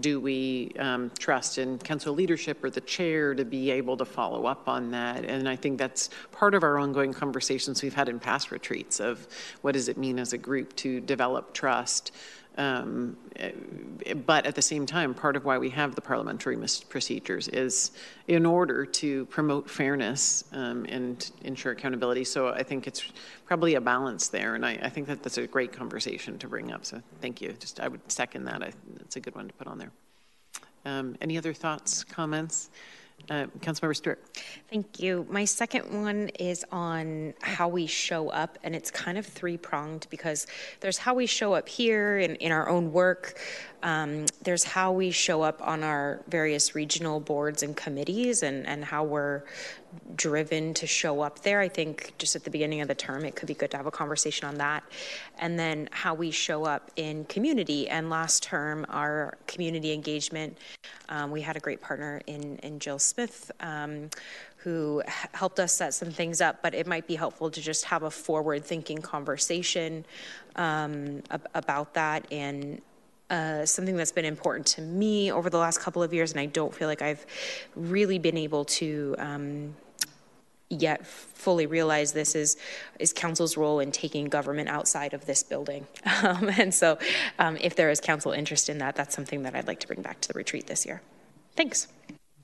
[0.00, 4.46] do we um, trust in council leadership or the chair to be able to follow
[4.46, 5.24] up on that?
[5.24, 9.26] And I think that's part of our ongoing conversations we've had in past retreats of
[9.62, 12.12] what does it mean as a group to develop trust
[12.56, 13.16] um,
[14.24, 16.56] but at the same time, part of why we have the parliamentary
[16.88, 17.92] procedures is
[18.28, 22.24] in order to promote fairness um, and ensure accountability.
[22.24, 23.12] So I think it's
[23.44, 26.72] probably a balance there, and I, I, think that that's a great conversation to bring
[26.72, 26.86] up.
[26.86, 27.52] So thank you.
[27.58, 28.62] Just I would second that.
[28.62, 29.90] I, it's a good one to put on there.
[30.86, 32.70] Um, any other thoughts, comments?
[33.28, 34.22] Uh, Councilmember Stuart.
[34.70, 35.26] Thank you.
[35.28, 40.06] My second one is on how we show up, and it's kind of three pronged
[40.10, 40.46] because
[40.78, 43.40] there's how we show up here in, in our own work,
[43.82, 48.84] um, there's how we show up on our various regional boards and committees, and, and
[48.84, 49.42] how we're
[50.14, 51.60] driven to show up there.
[51.60, 53.86] I think just at the beginning of the term, it could be good to have
[53.86, 54.84] a conversation on that.
[55.38, 57.88] And then how we show up in community.
[57.88, 60.58] And last term, our community engagement,
[61.08, 63.50] um, we had a great partner in, in Jill Smith.
[63.60, 64.10] Um,
[64.58, 65.00] who
[65.32, 68.10] helped us set some things up, but it might be helpful to just have a
[68.10, 70.04] forward thinking conversation
[70.56, 72.82] um, ab- about that and
[73.30, 76.46] uh, something that's been important to me over the last couple of years, and I
[76.46, 77.26] don't feel like I've
[77.74, 79.74] really been able to um,
[80.68, 82.56] yet fully realize this is
[82.98, 85.86] is council's role in taking government outside of this building.
[86.22, 86.98] Um, and so,
[87.38, 90.02] um, if there is council interest in that, that's something that I'd like to bring
[90.02, 91.02] back to the retreat this year.
[91.54, 91.88] Thanks.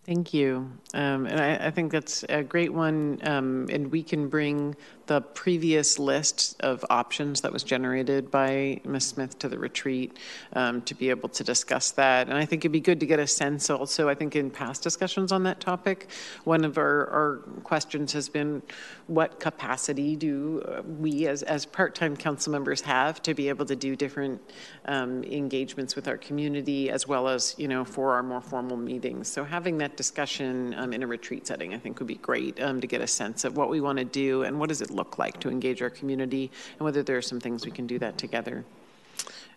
[0.05, 0.69] Thank you.
[0.95, 3.21] Um, and I, I, think that's a great one.
[3.23, 4.75] Um, and we can bring
[5.07, 9.09] the previous list of options that was generated by Ms.
[9.09, 10.19] Smith to the retreat
[10.55, 12.29] um, to be able to discuss that.
[12.29, 14.83] And I think it'd be good to get a sense also, I think in past
[14.83, 16.09] discussions on that topic,
[16.45, 18.63] one of our, our questions has been
[19.07, 23.77] what capacity do uh, we as, as part-time council members have to be able to
[23.77, 24.41] do different
[24.87, 29.29] um, engagements with our community as well as, you know, for our more formal meetings.
[29.29, 32.81] So having that discussion um, in a retreat setting, I think would be great um,
[32.81, 35.19] to get a sense of what we want to do and what does it look
[35.19, 38.19] like to engage our community and whether there are some things we can do that
[38.19, 38.65] together.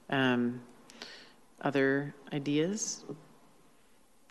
[0.10, 0.62] Um,
[1.62, 3.03] other ideas?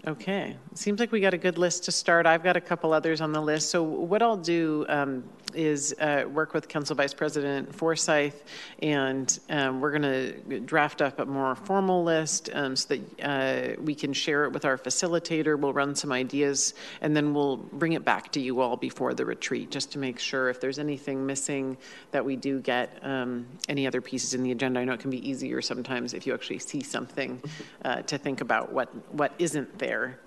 [0.06, 2.26] Okay, seems like we got a good list to start.
[2.26, 3.70] I've got a couple others on the list.
[3.70, 5.24] So what I'll do um,
[5.54, 8.34] is uh, work with Council Vice President Forsythe,
[8.80, 13.80] and um, we're going to draft up a more formal list um, so that uh,
[13.82, 15.58] we can share it with our facilitator.
[15.58, 19.24] We'll run some ideas, and then we'll bring it back to you all before the
[19.24, 21.76] retreat, just to make sure if there's anything missing
[22.10, 24.80] that we do get um, any other pieces in the agenda.
[24.80, 27.40] I know it can be easier sometimes if you actually see something
[27.84, 30.18] uh, to think about what what isn't there.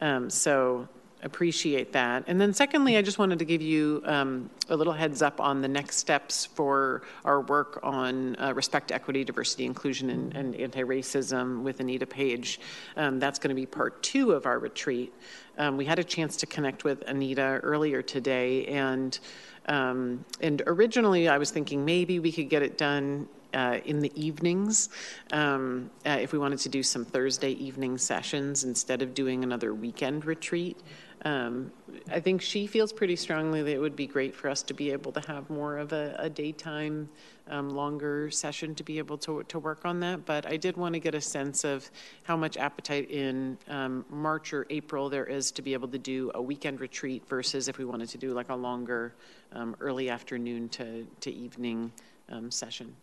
[0.00, 0.88] Um, so
[1.22, 2.24] appreciate that.
[2.26, 5.60] And then secondly, I just wanted to give you um, a little heads up on
[5.60, 11.62] the next steps for our work on uh, respect, equity, diversity, inclusion, and, and anti-racism
[11.62, 12.60] with Anita Page.
[12.96, 15.12] Um, that's going to be part two of our retreat.
[15.58, 19.18] Um, we had a chance to connect with Anita earlier today, and
[19.66, 24.12] um, and originally I was thinking maybe we could get it done uh, in the
[24.14, 24.88] evenings
[25.32, 29.74] um, uh, if we wanted to do some Thursday evening sessions instead of doing another
[29.74, 30.78] weekend retreat.
[31.24, 31.72] Um,
[32.10, 34.92] I think she feels pretty strongly that it would be great for us to be
[34.92, 37.08] able to have more of a, a daytime,
[37.48, 40.24] um, longer session to be able to, to work on that.
[40.24, 41.90] But I did want to get a sense of
[42.22, 46.30] how much appetite in um, March or April there is to be able to do
[46.34, 49.14] a weekend retreat versus if we wanted to do like a longer
[49.52, 51.90] um, early afternoon to, to evening
[52.28, 52.94] um, session.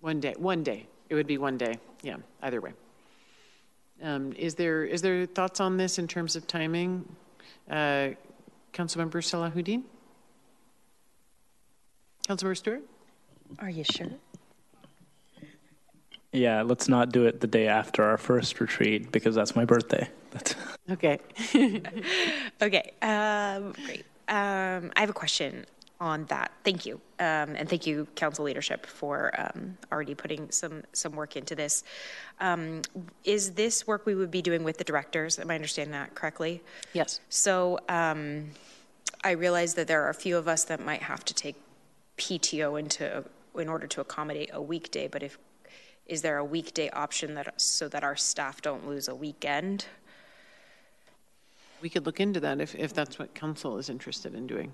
[0.00, 0.86] One day, one day.
[1.08, 1.74] It would be one day.
[2.02, 2.72] Yeah, either way.
[4.02, 7.04] Um, is there is there thoughts on this in terms of timing?
[7.70, 8.10] Uh,
[8.72, 9.82] Councilmember Salahuddin?
[12.28, 12.82] Councilmember Stuart?
[13.60, 14.08] Are you sure?
[16.32, 20.08] Yeah, let's not do it the day after our first retreat because that's my birthday.
[20.30, 20.54] That's
[20.90, 21.18] okay.
[22.62, 24.04] okay, um, great.
[24.28, 25.66] Um, I have a question
[26.02, 26.50] on that.
[26.64, 31.36] Thank you, um, and thank you, council leadership, for um, already putting some some work
[31.36, 31.84] into this.
[32.40, 32.82] Um,
[33.22, 35.38] is this work we would be doing with the directors?
[35.38, 36.60] Am I understanding that correctly?
[36.92, 37.20] Yes.
[37.28, 38.50] So um,
[39.22, 41.54] I realize that there are a few of us that might have to take
[42.18, 43.24] PTO into
[43.56, 45.06] in order to accommodate a weekday.
[45.06, 45.38] But if
[46.06, 49.86] is there a weekday option that so that our staff don't lose a weekend?
[51.80, 54.72] We could look into that if, if that's what council is interested in doing.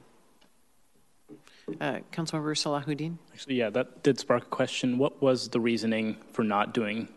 [1.81, 3.17] Uh, Councilmember Salahuddin?
[3.33, 4.99] Actually, yeah, that did spark a question.
[4.99, 7.09] What was the reasoning for not doing,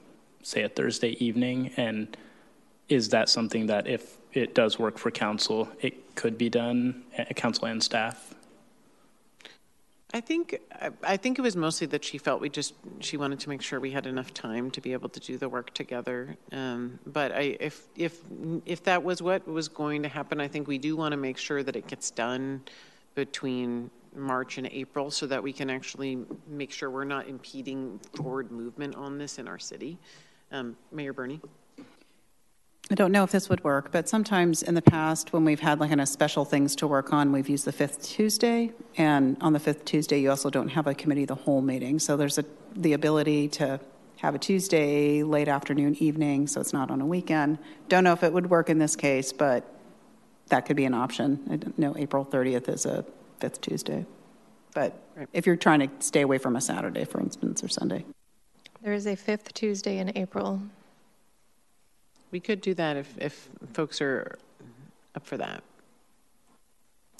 [0.43, 1.71] say, a Thursday evening?
[1.77, 2.15] And
[2.89, 7.25] is that something that if it does work for council, it could be done, uh,
[7.35, 8.33] council and staff?
[10.13, 10.59] I think
[11.03, 13.79] I think it was mostly that she felt we just she wanted to make sure
[13.79, 16.35] we had enough time to be able to do the work together.
[16.51, 18.19] Um, but I, if if
[18.65, 21.37] if that was what was going to happen, I think we do want to make
[21.37, 22.61] sure that it gets done
[23.15, 28.51] between March and April so that we can actually make sure we're not impeding forward
[28.51, 29.97] movement on this in our city.
[30.51, 31.39] Um, Mayor Birney?
[32.89, 35.79] I don't know if this would work, but sometimes in the past, when we've had
[35.79, 39.53] like kind of special things to work on, we've used the fifth Tuesday, and on
[39.53, 41.99] the fifth Tuesday, you also don't have a committee the whole meeting.
[41.99, 42.43] So there's a,
[42.75, 43.79] the ability to
[44.17, 47.59] have a Tuesday, late afternoon, evening, so it's not on a weekend.
[47.87, 49.63] Don't know if it would work in this case, but
[50.49, 51.39] that could be an option.
[51.49, 53.05] I don't know April 30th is a
[53.41, 54.05] fifth Tuesday.
[54.73, 54.97] But
[55.33, 58.05] if you're trying to stay away from a Saturday, for instance, or Sunday.
[58.81, 60.61] There is a fifth Tuesday in April.
[62.31, 64.37] We could do that if, if folks are
[65.15, 65.63] up for that.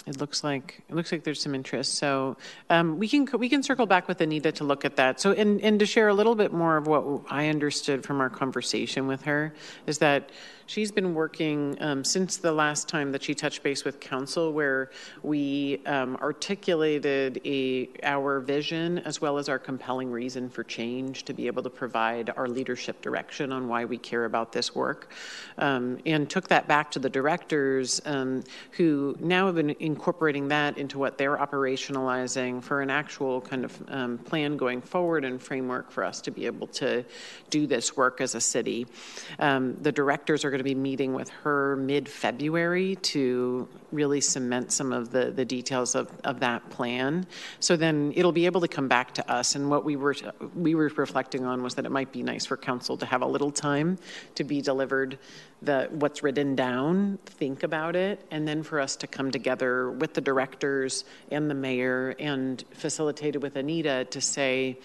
[0.08, 1.96] It looks like it looks like there's some interest.
[1.96, 2.36] So
[2.72, 5.20] um, we can we can circle back with Anita to look at that.
[5.20, 8.30] So and and to share a little bit more of what I understood from our
[8.30, 9.54] conversation with her
[9.86, 10.32] is that
[10.72, 14.90] she's been working um, since the last time that she touched base with council, where
[15.22, 21.34] we um, articulated a our vision as well as our compelling reason for change to
[21.34, 25.12] be able to provide our leadership direction on why we care about this work,
[25.58, 28.42] um, and took that back to the directors um,
[28.72, 33.84] who now have been incorporating that into what they're operationalizing for an actual kind of
[33.90, 37.04] um, plan going forward and framework for us to be able to
[37.50, 38.88] do this work as a city.
[39.38, 44.72] Um, the directors are going to be meeting with her mid February to really cement
[44.72, 47.26] some of the, the details of, of that plan.
[47.60, 49.56] So then it'll be able to come back to us.
[49.56, 50.16] And what we were,
[50.56, 53.26] we were reflecting on was that it might be nice for council to have a
[53.26, 53.98] little time
[54.36, 55.18] to be delivered
[55.62, 60.14] the what's written down, think about it, and then for us to come together with
[60.14, 64.80] the directors and the mayor and facilitated with Anita to say,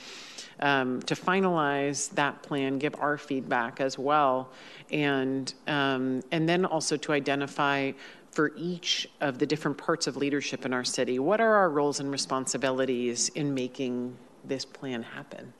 [0.60, 4.50] um, to finalize that plan, give our feedback as well,
[4.90, 7.92] and um, and then also to identify
[8.30, 12.00] for each of the different parts of leadership in our city, what are our roles
[12.00, 15.54] and responsibilities in making this plan happen?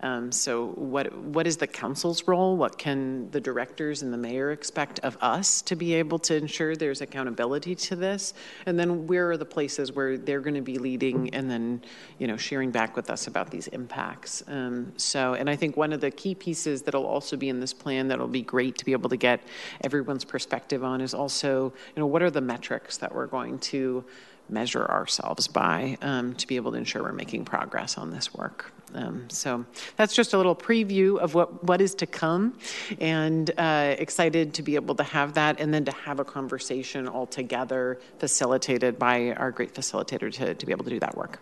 [0.00, 2.56] Um, so, what what is the council's role?
[2.56, 6.76] What can the directors and the mayor expect of us to be able to ensure
[6.76, 8.32] there's accountability to this?
[8.66, 11.82] And then, where are the places where they're going to be leading and then,
[12.18, 14.44] you know, sharing back with us about these impacts?
[14.46, 17.72] Um, so, and I think one of the key pieces that'll also be in this
[17.72, 19.40] plan that'll be great to be able to get
[19.82, 24.04] everyone's perspective on is also, you know, what are the metrics that we're going to
[24.48, 28.72] measure ourselves by um, to be able to ensure we're making progress on this work.
[28.94, 29.64] Um, so
[29.96, 32.58] that's just a little preview of what, what is to come,
[33.00, 37.06] and uh, excited to be able to have that and then to have a conversation
[37.06, 41.38] all together, facilitated by our great facilitator to, to be able to do that work.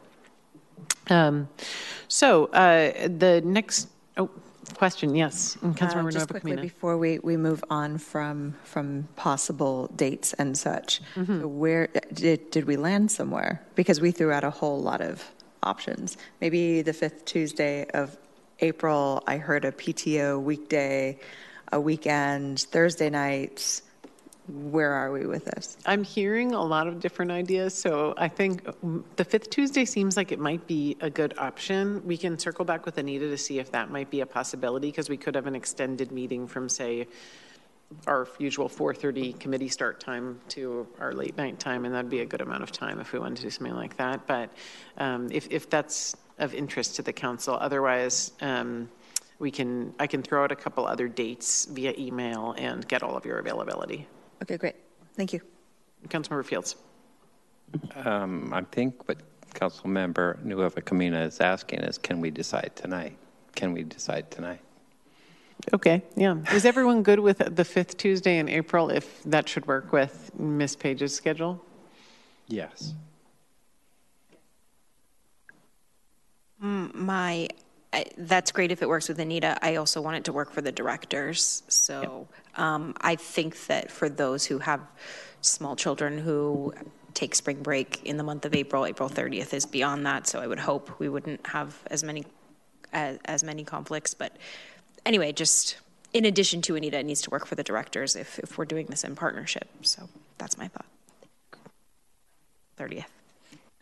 [1.09, 1.49] Um,
[2.09, 4.29] so uh, the next oh,
[4.75, 10.33] question, yes, Councilmember Uh, Just quickly, before we, we move on from, from possible dates
[10.33, 13.63] and such, where, did, did we land somewhere?
[13.77, 15.23] Because we threw out a whole lot of
[15.67, 16.17] options.
[16.41, 18.17] Maybe the fifth Tuesday of
[18.61, 21.19] April, I heard a PTO weekday,
[21.73, 23.83] a weekend, Thursday nights.
[24.49, 25.77] Where are we with this?
[25.85, 30.17] I'm hearing a lot of different ideas, so I think mm, the fifth Tuesday seems
[30.17, 32.01] like it might be a good option.
[32.07, 35.09] We can circle back with Anita to see if that might be a possibility, because
[35.09, 37.09] we could have an extended meeting from, say,
[38.07, 42.27] our usual 4:30 committee start time to our late night time, and that'd be a
[42.27, 44.27] good amount of time if we wanted to do something like that.
[44.27, 44.51] But
[44.99, 48.89] um, if, if that's of interest to the council, otherwise, um,
[49.39, 53.17] we can, I can throw out a couple other dates via email and get all
[53.17, 54.07] of your availability.
[54.43, 54.77] Okay, great.
[55.15, 55.41] Thank you.
[56.09, 56.77] Councilmember Fields.
[57.95, 59.19] Um, I think what
[59.55, 63.17] Councilmember Nuevacamina is asking is, can we decide tonight?
[63.55, 64.61] Can we decide tonight?
[65.75, 66.37] Okay, yeah.
[66.53, 70.77] Is everyone good with the fifth Tuesday in April, if that should work with Miss
[70.77, 71.61] Page's schedule?
[72.47, 72.95] Yes.
[76.63, 77.49] Mm, My,
[77.93, 79.59] I- that's great if it works with Anita.
[79.63, 81.63] I also want it to work for the directors.
[81.69, 84.81] So um, I think that for those who have
[85.41, 86.73] small children who
[87.15, 90.27] take spring break in the month of April, April 30th is beyond that.
[90.27, 92.25] So I would hope we wouldn't have as many,
[92.93, 94.15] as, as many conflicts.
[94.15, 94.37] But
[95.07, 95.79] anyway, just
[96.13, 98.87] in addition to Anita, it needs to work for the directors if, if we're doing
[98.87, 99.69] this in partnership.
[99.83, 100.87] So that's my thought.
[102.79, 103.16] 30th.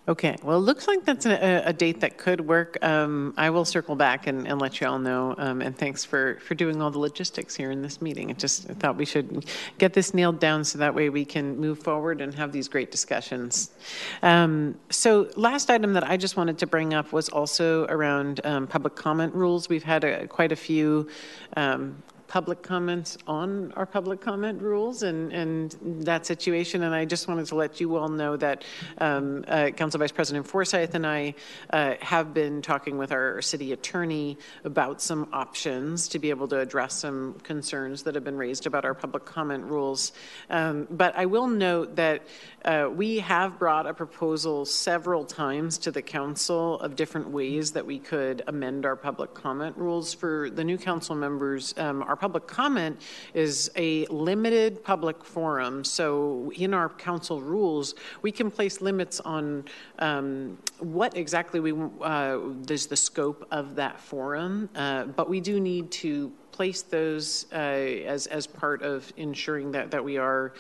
[0.07, 2.77] Okay, well, it looks like that's a, a date that could work.
[2.83, 5.35] Um, I will circle back and, and let you all know.
[5.39, 8.29] Um, and thanks for, for doing all the logistics here in this meeting.
[8.29, 9.47] I just thought we should
[9.79, 12.91] get this nailed down so that way we can move forward and have these great
[12.91, 13.71] discussions.
[14.23, 18.67] Um, so, last item that I just wanted to bring up was also around um,
[18.67, 19.71] public comment rules.
[19.71, 21.09] We've had a, quite a few
[21.57, 22.03] um,
[22.35, 26.83] public comments on our public comment rules and, and that situation.
[26.83, 28.65] And I just wanted to let you all know that
[28.99, 31.37] um, uh, Council Vice President Forsythe and I
[31.71, 36.59] uh, have been talking with our city attorney about some options to be able to
[36.59, 40.11] address some concerns that have been raised about our public comment rules.
[40.51, 42.23] Um, but I will note that
[42.65, 47.87] uh, we have brought a proposal several times to the council of different ways that
[47.87, 51.75] we could amend our public comment rules for the new council members.
[51.77, 52.99] Um, our public comment
[53.35, 59.63] is a limited public forum, so in our council rules, we can place limits on
[59.99, 62.39] um, what exactly we uh,
[62.71, 67.57] is the scope of that forum, uh, but we do need to place those uh,
[68.15, 70.55] as as part of ensuring that that we are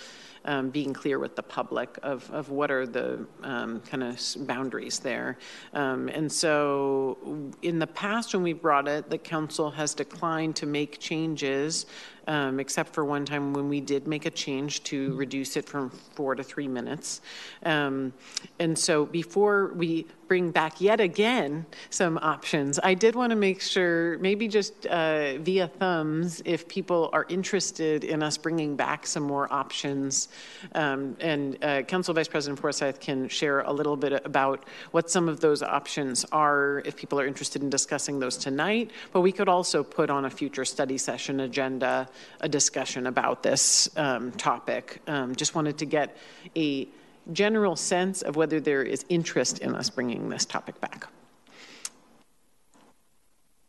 [0.44, 4.98] um, being clear with the public of, of what are the um, kind of boundaries
[4.98, 5.38] there.
[5.72, 7.18] Um, and so
[7.62, 11.86] in the past, when we brought it, the council has declined to make changes
[12.26, 15.90] um, except for one time when we did make a change to reduce it from
[15.90, 17.20] four to three minutes.
[17.64, 18.12] Um,
[18.58, 23.60] and so before we bring back yet again some options, I did want to make
[23.60, 29.24] sure, maybe just uh, via thumbs, if people are interested in us bringing back some
[29.24, 30.28] more options.
[30.74, 35.28] Um, and uh, Council Vice President Forsythe can share a little bit about what some
[35.28, 38.90] of those options are if people are interested in discussing those tonight.
[39.12, 42.08] But we could also put on a future study session agenda
[42.40, 45.00] a discussion about this um, topic.
[45.06, 46.16] Um, just wanted to get
[46.56, 46.88] a
[47.32, 51.06] general sense of whether there is interest in us bringing this topic back.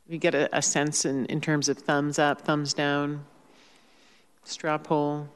[0.08, 3.26] We get a, a sense in, in terms of thumbs up, thumbs down,
[4.44, 5.28] straw poll.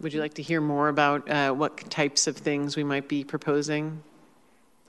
[0.00, 3.24] Would you like to hear more about uh, what types of things we might be
[3.24, 4.02] proposing?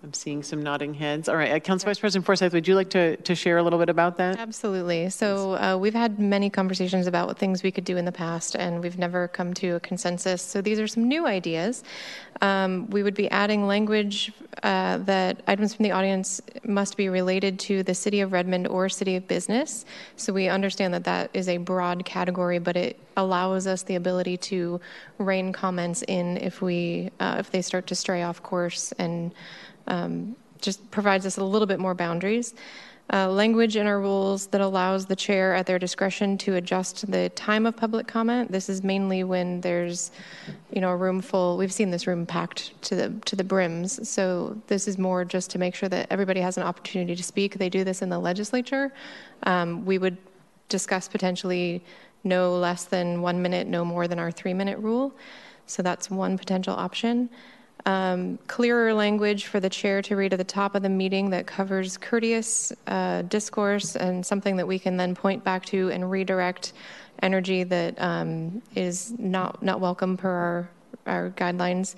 [0.01, 1.27] I'm seeing some nodding heads.
[1.27, 3.77] All right, uh, Council Vice President Forsythe, would you like to, to share a little
[3.77, 4.39] bit about that?
[4.39, 5.09] Absolutely.
[5.09, 8.81] So uh, we've had many conversations about things we could do in the past, and
[8.81, 10.41] we've never come to a consensus.
[10.41, 11.83] So these are some new ideas.
[12.41, 14.31] Um, we would be adding language
[14.63, 18.87] uh, that items from the audience must be related to the City of Redmond or
[18.87, 19.83] City of Business.
[20.15, 24.37] So we understand that that is a broad category, but it allows us the ability
[24.37, 24.79] to
[25.17, 29.33] rein comments in if we uh, if they start to stray off course and
[29.89, 32.53] um, just provides us a little bit more boundaries.
[33.11, 37.27] Uh, language in our rules that allows the chair at their discretion to adjust the
[37.29, 38.51] time of public comment.
[38.51, 40.11] This is mainly when there's,
[40.71, 41.57] you know, a room full.
[41.57, 44.07] We've seen this room packed to the to the brims.
[44.07, 47.57] So this is more just to make sure that everybody has an opportunity to speak.
[47.57, 48.93] They do this in the legislature.
[49.41, 50.17] Um, we would
[50.67, 51.83] discuss potentially
[52.23, 55.15] no less than one minute, no more than our three minute rule.
[55.65, 57.29] So that's one potential option
[57.89, 61.47] um, clearer language for the chair to read at the top of the meeting that
[61.47, 66.73] covers courteous uh, discourse and something that we can then point back to and redirect
[67.23, 70.69] energy that um, is not not welcome per our
[71.07, 71.95] our guidelines,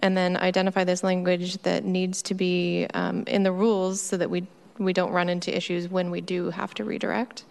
[0.00, 4.28] and then identify this language that needs to be um, in the rules so that
[4.28, 4.46] we
[4.78, 7.44] we don't run into issues when we do have to redirect.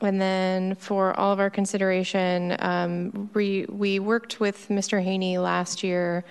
[0.00, 5.02] And then for all of our consideration, um, we, we worked with Mr.
[5.02, 6.24] Haney last year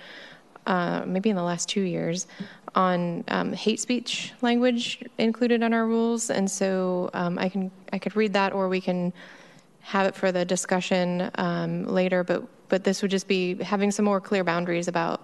[0.68, 2.26] uh, maybe in the last two years,
[2.74, 7.98] on um, hate speech language included in our rules, and so um, I can I
[7.98, 9.12] could read that, or we can
[9.80, 12.22] have it for the discussion um, later.
[12.22, 15.22] But but this would just be having some more clear boundaries about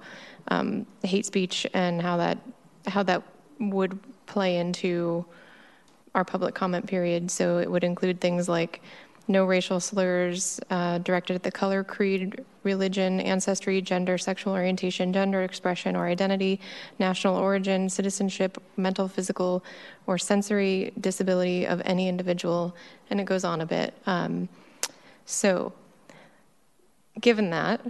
[0.49, 2.39] um, hate speech and how that
[2.87, 3.23] how that
[3.61, 5.25] would play into
[6.15, 7.31] our public comment period.
[7.31, 8.81] So it would include things like
[9.29, 15.43] no racial slurs uh, directed at the color, creed, religion, ancestry, gender, sexual orientation, gender
[15.43, 16.61] expression or identity,
[16.99, 19.65] national origin, citizenship, mental, physical,
[20.07, 22.75] or sensory disability of any individual,
[23.11, 23.95] and it goes on a bit.
[24.07, 24.49] Um,
[25.27, 25.73] so,
[27.21, 27.81] given that,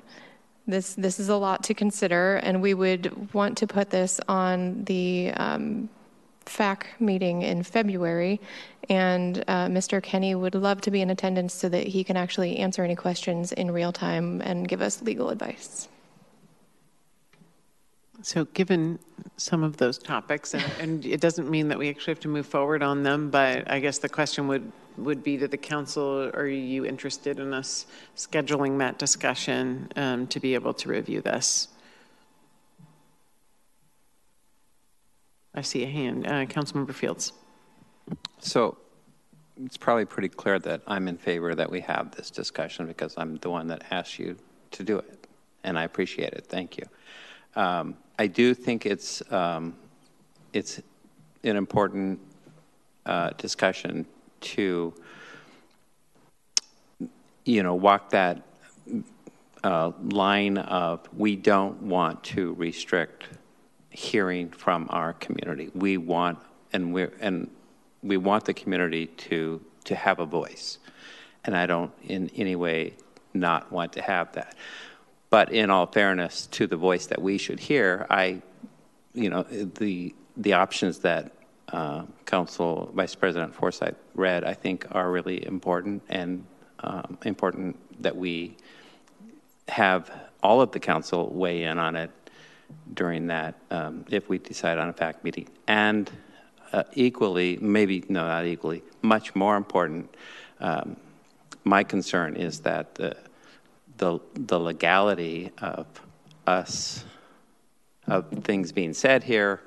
[0.66, 4.84] this this is a lot to consider, and we would want to put this on
[4.84, 5.88] the um,
[6.46, 8.40] FAC meeting in February,
[8.88, 10.02] and uh, Mr.
[10.02, 13.52] Kenny would love to be in attendance so that he can actually answer any questions
[13.52, 15.88] in real time and give us legal advice.
[18.22, 18.98] So, given
[19.36, 22.46] some of those topics, and, and, it doesn't mean that we actually have to move
[22.46, 26.46] forward on them, but I guess the question would, would be to the council are
[26.46, 27.84] you interested in us
[28.16, 31.68] scheduling that discussion um, to be able to review this?
[35.54, 36.26] I see a hand.
[36.26, 37.32] Uh, Councilmember Fields.
[38.38, 38.76] So
[39.64, 43.36] it's probably pretty clear that I'm in favor that we have this discussion because I'm
[43.36, 44.36] the one that asked you
[44.72, 45.26] to do it,
[45.62, 46.46] and I appreciate it.
[46.46, 46.86] Thank you.
[47.54, 49.76] Um, I do think it's um,
[50.52, 50.80] it's
[51.44, 52.20] an important
[53.06, 54.06] uh, discussion
[54.40, 54.94] to
[57.44, 58.42] you know, walk that
[59.62, 63.24] uh, line of we don't want to restrict
[63.94, 65.70] hearing from our community.
[65.72, 66.38] We want
[66.72, 67.48] and we and
[68.02, 70.78] we want the community to to have a voice,
[71.44, 72.94] and I don't in any way
[73.32, 74.56] not want to have that.
[75.30, 78.42] But in all fairness to the voice that we should hear, I,
[79.14, 81.32] you know, the the options that
[81.68, 86.44] uh, Council Vice President Forsythe read, I think, are really important and
[86.80, 88.56] um, important that we
[89.68, 90.10] have
[90.42, 92.10] all of the council weigh in on it
[92.92, 95.48] during that um, if we decide on a FAC meeting.
[95.66, 96.10] And
[96.72, 100.14] uh, equally, maybe, no, not equally, much more important,
[100.60, 100.96] um,
[101.64, 103.16] my concern is that the,
[103.96, 105.86] the, the legality of
[106.46, 107.04] us,
[108.06, 109.60] of things being said here,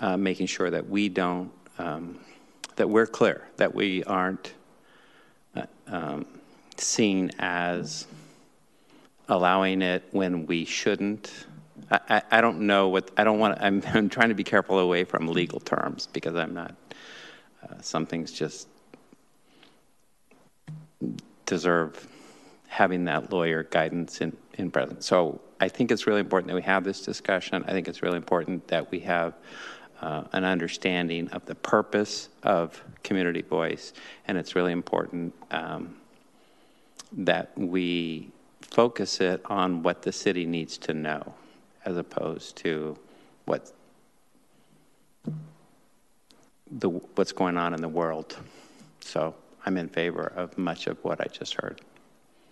[0.00, 2.18] uh, making sure that we don't, um,
[2.76, 4.54] that we're clear, that we aren't
[5.54, 6.26] uh, um,
[6.76, 8.06] seen as
[9.28, 11.46] allowing it when we shouldn't.
[11.90, 15.04] I, I, don't know what, I don't want, I'm, I'm trying to be careful away
[15.04, 16.74] from legal terms because I'm not,
[17.62, 18.68] uh, some things just
[21.44, 22.08] deserve
[22.68, 25.04] having that lawyer guidance in, in present.
[25.04, 27.64] So I think it's really important that we have this discussion.
[27.66, 29.34] I think it's really important that we have
[30.00, 33.94] uh, an understanding of the purpose of community voice,
[34.28, 35.96] and it's really important um,
[37.12, 38.30] that we
[38.60, 41.32] focus it on what the city needs to know
[41.86, 42.98] as opposed to
[43.46, 43.72] what
[46.70, 48.36] the what's going on in the world.
[49.00, 49.34] So
[49.64, 51.80] I'm in favor of much of what I just heard.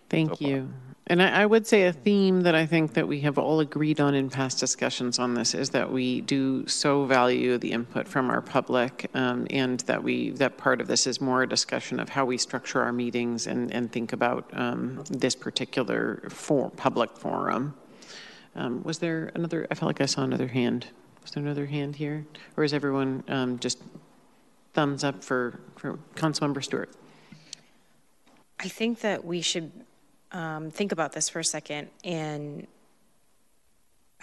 [0.09, 0.69] Thank you.
[1.07, 4.01] And I, I, would say a theme that I think that we have all agreed
[4.01, 8.31] on in past discussions on this is that we do so value the input from
[8.31, 12.09] our public, um, and that we that part of this is more a discussion of
[12.09, 17.75] how we structure our meetings and, and think about um, this particular for, public forum.
[18.57, 19.67] Um, was there another?
[19.71, 20.87] I felt like I saw another hand.
[21.23, 22.27] Was there another hand here,
[22.57, 23.79] or is everyone um, just
[24.75, 26.91] thumbs up for for Councilmember Stuart?
[28.61, 29.73] I think that we should
[30.33, 32.67] um, think about this for a second and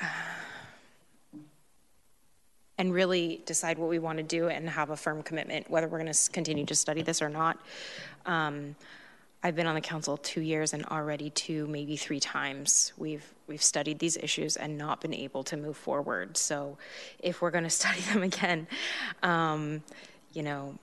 [0.01, 0.07] uh,
[2.77, 5.99] and really decide what we want to do and have a firm commitment whether we're
[5.99, 7.59] going to continue to study this or not.
[8.25, 8.75] Um,
[9.43, 13.63] I've been on the council two years, and already two, maybe three times we've we've
[13.63, 16.37] studied these issues and not been able to move forward.
[16.37, 16.77] So,
[17.19, 18.67] if we're going to study them again,
[19.23, 19.83] um,
[20.33, 20.77] you know,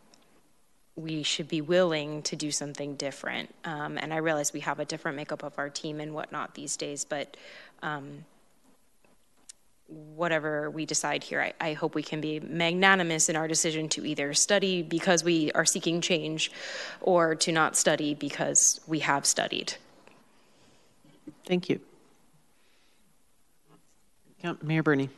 [0.96, 3.54] we should be willing to do something different.
[3.64, 6.76] Um, and I realize we have a different makeup of our team and whatnot these
[6.76, 7.36] days, but
[7.82, 8.24] um,
[9.88, 14.04] whatever we decide here, I, I, hope we can be magnanimous in our decision to
[14.04, 16.52] either study because we are seeking change
[17.00, 19.74] or to not study because we have studied.
[21.46, 21.80] Thank you.
[24.62, 25.08] Mayor Birney.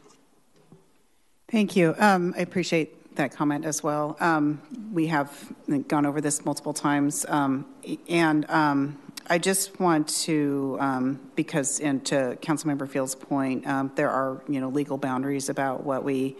[1.50, 1.94] Thank you.
[1.98, 4.16] Um, I appreciate that comment as well.
[4.20, 5.52] Um, we have
[5.88, 7.66] gone over this multiple times, um,
[8.08, 14.10] and um, I just want to, um, because, and to Councilmember Field's point, um, there
[14.10, 16.36] are you know legal boundaries about what we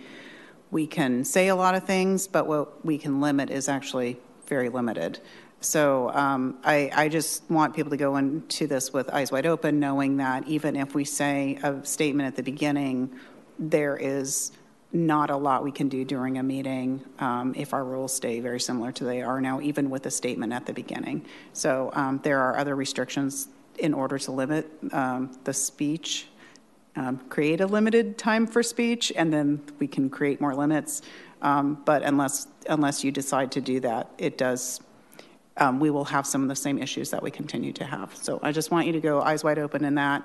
[0.71, 4.69] we can say a lot of things, but what we can limit is actually very
[4.69, 5.21] limited.
[5.61, 9.79] So um, I, I, just want people to go into this with eyes wide open,
[9.79, 13.15] knowing that even if we say a statement at the beginning,
[13.59, 14.53] there is
[14.93, 18.59] not a lot we can do during a meeting um, if our rules stay very
[18.59, 21.25] similar to they are now, even with a statement at the beginning.
[21.53, 23.49] So um, there are other restrictions
[23.79, 26.27] in order to limit um, the speech,
[26.97, 31.03] um, create a limited time for speech, and then we can create more limits.
[31.41, 34.81] Um, but unless unless you decide to do that, it does.
[35.57, 38.15] Um, we will have some of the same issues that we continue to have.
[38.17, 40.23] So I just want you to go eyes wide open in that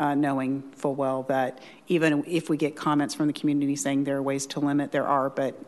[0.00, 4.16] uh, knowing full well that even if we get comments from the community saying there
[4.16, 5.60] are ways to limit, there are, but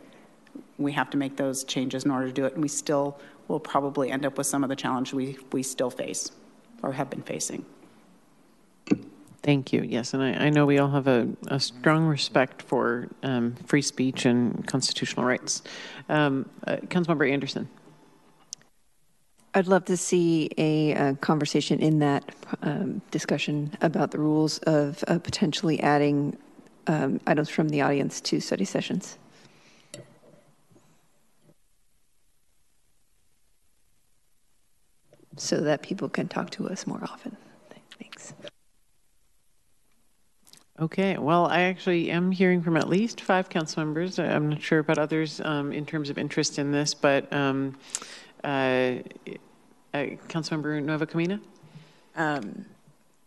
[0.78, 2.55] we have to make those changes in order to do it.
[2.55, 5.90] And we still will probably end up with some of the challenge we, we still
[5.90, 6.31] face
[6.82, 7.65] or have been facing.
[9.43, 9.82] Thank you.
[9.82, 13.82] Yes, and I, I know we all have a, a strong respect for um, free
[13.82, 15.62] speech and constitutional rights.
[16.09, 17.69] Um, uh, Councilmember Anderson.
[19.57, 22.31] I'd love to see a, conversation in that
[22.61, 26.37] um, discussion about the rules of uh, potentially adding
[26.89, 29.16] um, items from the audience to study sessions.
[35.39, 37.35] So that people can talk to us more often.
[37.99, 38.35] Thanks.
[40.78, 44.19] Okay, well, I actually am hearing from at least five council members.
[44.19, 47.74] I'm not sure about others um, in terms of interest in this, but um,
[48.45, 48.97] uh,
[49.97, 51.40] Uh, Councilmember Nueva?
[52.16, 52.66] Um,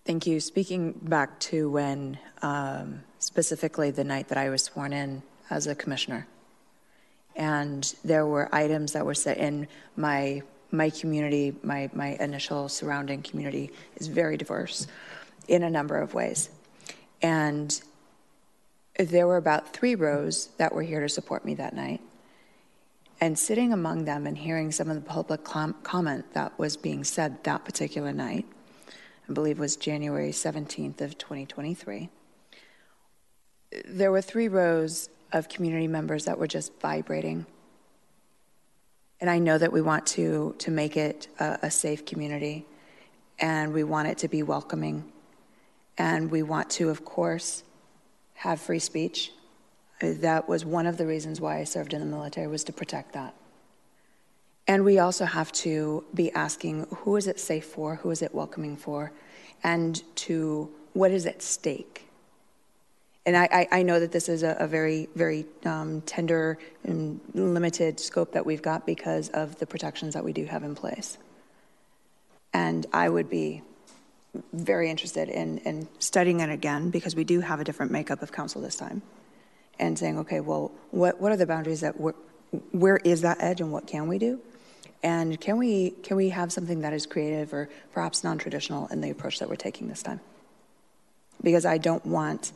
[0.05, 0.39] Thank you.
[0.39, 5.73] Speaking back to when, um, specifically the night that I was sworn in as a
[5.73, 6.27] commissioner,
[7.35, 13.23] and there were items that were set in my my community, my my initial surrounding
[13.23, 14.85] community is very diverse
[15.47, 16.49] in a number of ways,
[17.23, 17.81] and
[18.97, 22.01] there were about three rows that were here to support me that night.
[23.21, 27.03] And sitting among them and hearing some of the public com- comment that was being
[27.03, 28.45] said that particular night,
[29.27, 32.09] I believe was January 17th of 2023.
[33.85, 37.45] There were three rows of community members that were just vibrating.
[39.21, 42.65] And I know that we want to, to make it a, a safe community
[43.37, 45.11] and we want it to be welcoming.
[45.97, 47.63] And we want to, of course,
[48.35, 49.31] have free speech.
[49.99, 53.13] That was one of the reasons why I served in the military was to protect
[53.13, 53.33] that.
[54.67, 58.33] And we also have to be asking who is it safe for, who is it
[58.33, 59.11] welcoming for,
[59.63, 62.07] and to what is at stake.
[63.25, 67.19] And I, I, I know that this is a, a very, very um, tender and
[67.33, 71.17] limited scope that we've got because of the protections that we do have in place.
[72.53, 73.63] And I would be
[74.53, 78.31] very interested in, in studying it again because we do have a different makeup of
[78.31, 79.01] council this time
[79.79, 81.93] and saying, okay, well, what, what are the boundaries that,
[82.71, 84.39] where is that edge and what can we do?
[85.01, 89.09] And can we, can we have something that is creative or perhaps non-traditional in the
[89.09, 90.19] approach that we're taking this time?
[91.41, 92.51] Because I don't want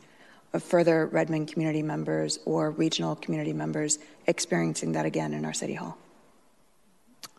[0.58, 5.96] further Redmond community members or regional community members experiencing that again in our city hall.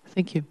[0.08, 0.44] Thank you.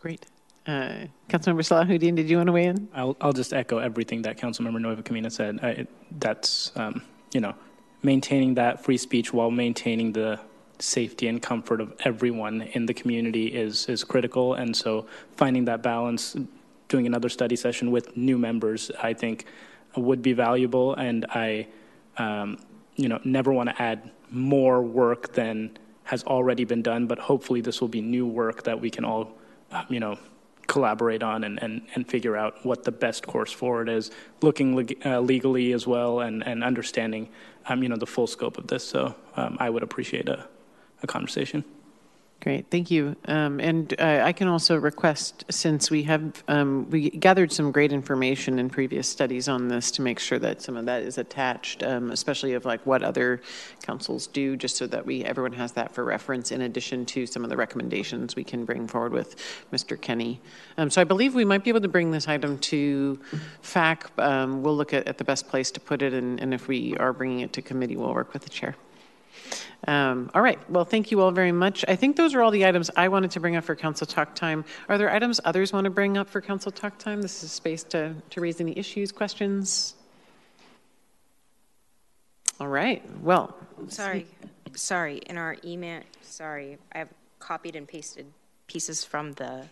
[0.00, 0.26] Great.
[0.66, 2.88] Uh, Councilmember Salahuddin, did you want to weigh in?
[2.94, 5.58] I'll, I'll just echo everything that Councilmember Nuevacamina said.
[5.62, 5.88] I, it,
[6.20, 7.54] that's, um, you know,
[8.02, 10.38] maintaining that free speech while maintaining the
[10.78, 14.54] safety and comfort of everyone in the community is, is critical.
[14.54, 15.06] And so
[15.36, 16.36] finding that balance,
[16.88, 19.46] doing another study session with new members, I think
[19.96, 20.94] would be valuable.
[20.94, 21.68] And I,
[22.18, 22.58] um,
[22.96, 27.60] you know, never want to add more work than has already been done, but hopefully
[27.60, 29.32] this will be new work that we can all,
[29.72, 30.18] um, you know,
[30.70, 34.68] collaborate on and, and, and figure out what the best course forward is, looking
[35.04, 37.28] uh, legally as well and, and understanding,
[37.66, 38.84] um, you know, the full scope of this.
[38.86, 40.46] So um, I would appreciate a,
[41.02, 41.64] a conversation.
[42.40, 43.16] Great, thank you.
[43.26, 47.92] Um, and uh, I can also request, since we have um, we gathered some great
[47.92, 51.82] information in previous studies on this, to make sure that some of that is attached,
[51.82, 53.42] um, especially of like what other
[53.82, 56.50] councils do, just so that we everyone has that for reference.
[56.50, 59.36] In addition to some of the recommendations we can bring forward with
[59.70, 60.00] Mr.
[60.00, 60.40] Kenny.
[60.78, 63.20] Um, so I believe we might be able to bring this item to
[63.60, 64.10] FAC.
[64.18, 66.96] Um, we'll look at, at, the best place to put it, and, and if we
[66.96, 68.76] are bringing it to committee, we'll work with the chair.
[69.86, 70.58] Um, all right.
[70.70, 71.84] Well, thank you all very much.
[71.88, 74.34] I think those are all the items I wanted to bring up for council talk
[74.34, 74.64] time.
[74.88, 77.22] Are there items others want to bring up for council talk time?
[77.22, 79.94] This is space to, to raise any issues, questions.
[82.60, 83.02] All right.
[83.22, 83.56] Well,
[83.88, 84.26] sorry,
[84.74, 85.16] sorry.
[85.26, 87.08] In our email, sorry, I've
[87.38, 88.26] copied and pasted
[88.66, 89.64] pieces from the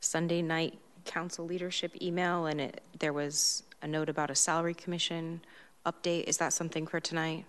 [0.00, 5.40] Sunday night council leadership email, and it, there was a note about a salary commission
[5.86, 6.24] update.
[6.24, 7.46] Is that something for tonight?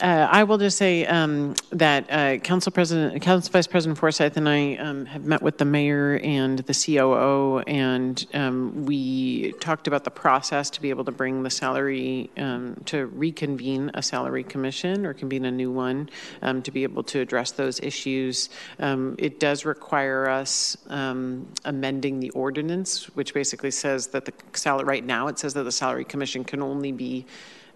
[0.00, 4.48] Uh, I will just say um, that uh, Council President, Council Vice President Forsythe and
[4.48, 10.04] I um, have met with the mayor and the COO, and um, we talked about
[10.04, 15.04] the process to be able to bring the salary um, to reconvene a salary commission
[15.04, 16.08] or convene a new one
[16.42, 18.50] um, to be able to address those issues.
[18.78, 25.04] Um, it does require us amending the ordinance, which basically says that the salary right
[25.04, 27.26] now it says that the salary commission can only be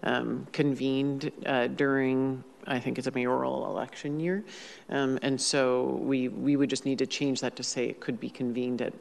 [0.03, 4.43] um, convened uh, during, I think it's a mayoral election year.
[4.89, 8.19] Um, and so we, we would just need to change that to say it could
[8.19, 8.93] be convened at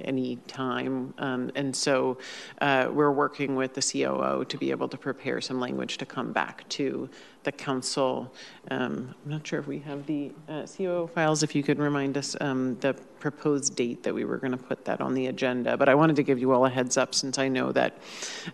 [0.00, 1.14] any time.
[1.18, 2.18] Um, and so
[2.60, 6.32] uh, we're working with the COO to be able to prepare some language to come
[6.32, 7.08] back to
[7.44, 8.32] the council.
[8.70, 12.18] Um, I'm not sure if we have the uh, COO Files, if you could remind
[12.18, 15.76] us um, the proposed date that we were going to put that on the agenda.
[15.76, 17.96] But I wanted to give you all a heads up since I know that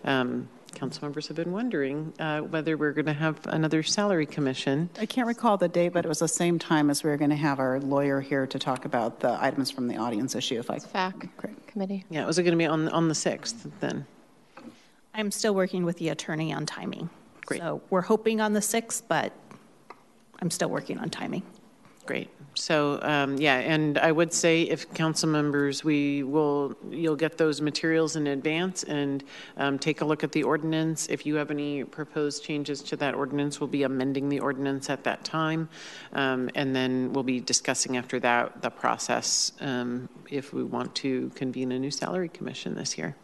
[0.05, 4.89] um, council members have been wondering uh, whether we're going to have another salary commission.
[4.99, 7.29] I can't recall the date, but it was the same time as we were going
[7.29, 10.59] to have our lawyer here to talk about the items from the audience issue.
[10.59, 11.67] If I FAC Great.
[11.67, 12.05] committee.
[12.09, 14.05] Yeah, was it going to be on on the sixth then?
[15.13, 17.09] I'm still working with the attorney on timing.
[17.45, 17.61] Great.
[17.61, 19.31] So we're hoping on the sixth, but
[20.41, 21.43] I'm still working on timing.
[22.05, 22.29] Great.
[22.55, 27.61] So, um, yeah, and I would say if council members, we will, you'll get those
[27.61, 29.23] materials in advance and
[29.57, 31.07] um, take a look at the ordinance.
[31.07, 35.03] If you have any proposed changes to that ordinance, we'll be amending the ordinance at
[35.05, 35.69] that time.
[36.11, 41.31] Um, And then we'll be discussing after that the process um, if we want to
[41.35, 43.15] convene a new salary commission this year.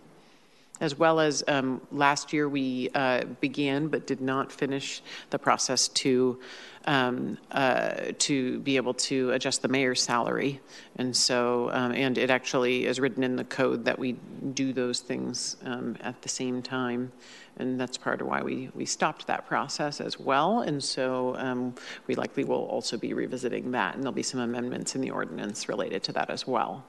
[0.81, 5.89] As well as um, last year, we uh, began but did not finish the process
[5.89, 6.39] to
[6.85, 10.61] um, uh, to be able to adjust the mayor's salary,
[10.95, 14.14] and so um, and it actually is written in the code that we
[14.53, 17.11] do those things um, at the same time,
[17.57, 20.61] and that's part of why we we stopped that process as well.
[20.61, 21.76] And so um,
[22.07, 25.68] we likely will also be revisiting that, and there'll be some amendments in the ordinance
[25.68, 26.85] related to that as well.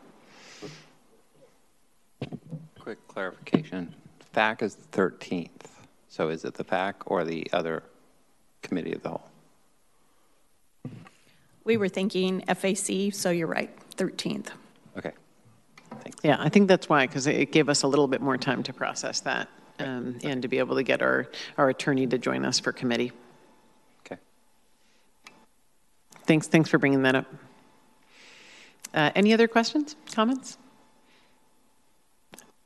[2.90, 3.94] Quick clarification.
[4.32, 5.48] FAC is the 13th.
[6.08, 7.84] So is it the FAC or the other
[8.62, 9.30] committee of the whole?
[11.62, 14.48] We were thinking FAC, so you're right, 13th.
[14.98, 15.12] Okay.
[16.24, 18.72] Yeah, I think that's why, because it gave us a little bit more time to
[18.72, 19.48] process that
[19.78, 23.12] um, and to be able to get our, our attorney to join us for committee.
[24.04, 24.20] Okay.
[26.24, 27.26] Thanks, thanks for bringing that up.
[28.92, 30.58] Uh, Any other questions, comments?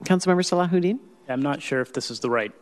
[0.05, 0.99] Councilmember Salahuddin?
[1.29, 2.53] I'm not sure if this is the right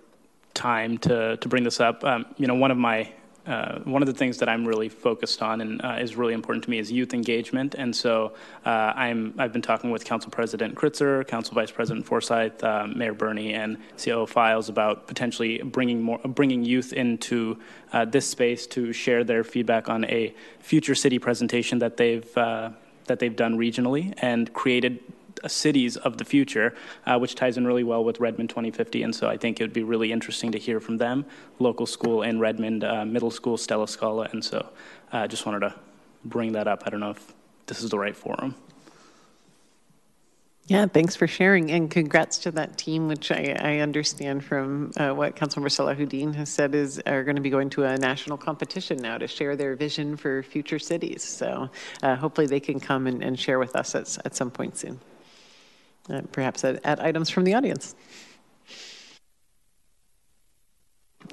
[0.55, 2.05] time to, to bring this up.
[2.05, 3.13] Um, you know, one of my
[3.47, 6.63] uh, one of the things that I'm really focused on and uh, is really important
[6.65, 7.75] to me is youth engagement.
[7.75, 8.35] And so
[8.65, 13.15] uh, I'm, I've been talking with Council President Kritzer, Council Vice President Forsythe, uh, Mayor
[13.15, 17.59] Birney, and COO Files about potentially bringing more, bringing youth into
[17.93, 22.71] uh, this space to share their feedback on a future city presentation that they've uh,
[23.07, 25.01] that they've done regionally and created
[25.47, 26.75] cities of the future,
[27.07, 29.03] uh, which ties in really well with Redmond 2050.
[29.03, 31.25] And so I think it would be really interesting to hear from them,
[31.59, 34.29] local school in Redmond, uh, middle school, Stella Schola.
[34.33, 34.69] And so
[35.13, 35.75] I uh, just wanted to
[36.25, 36.83] bring that up.
[36.87, 37.35] I don't know if
[37.67, 38.55] this is the right forum.
[40.69, 45.11] Yeah, thanks for sharing, and congrats to that team, which I, I understand from uh,
[45.11, 48.99] what Councilmember Salahuddin has said is are going to be going to a national competition
[48.99, 51.25] now to share their vision for future cities.
[51.25, 51.69] So
[52.05, 55.01] uh, hopefully they can come and, and share with us at, at some point soon
[56.11, 57.95] uh, perhaps at, at items from the audience.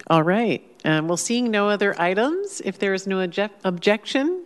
[0.07, 0.63] All right.
[0.85, 3.19] Um, well, seeing no other items, if there is no
[3.63, 4.43] objection,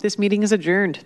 [0.00, 1.04] this meeting is adjourned.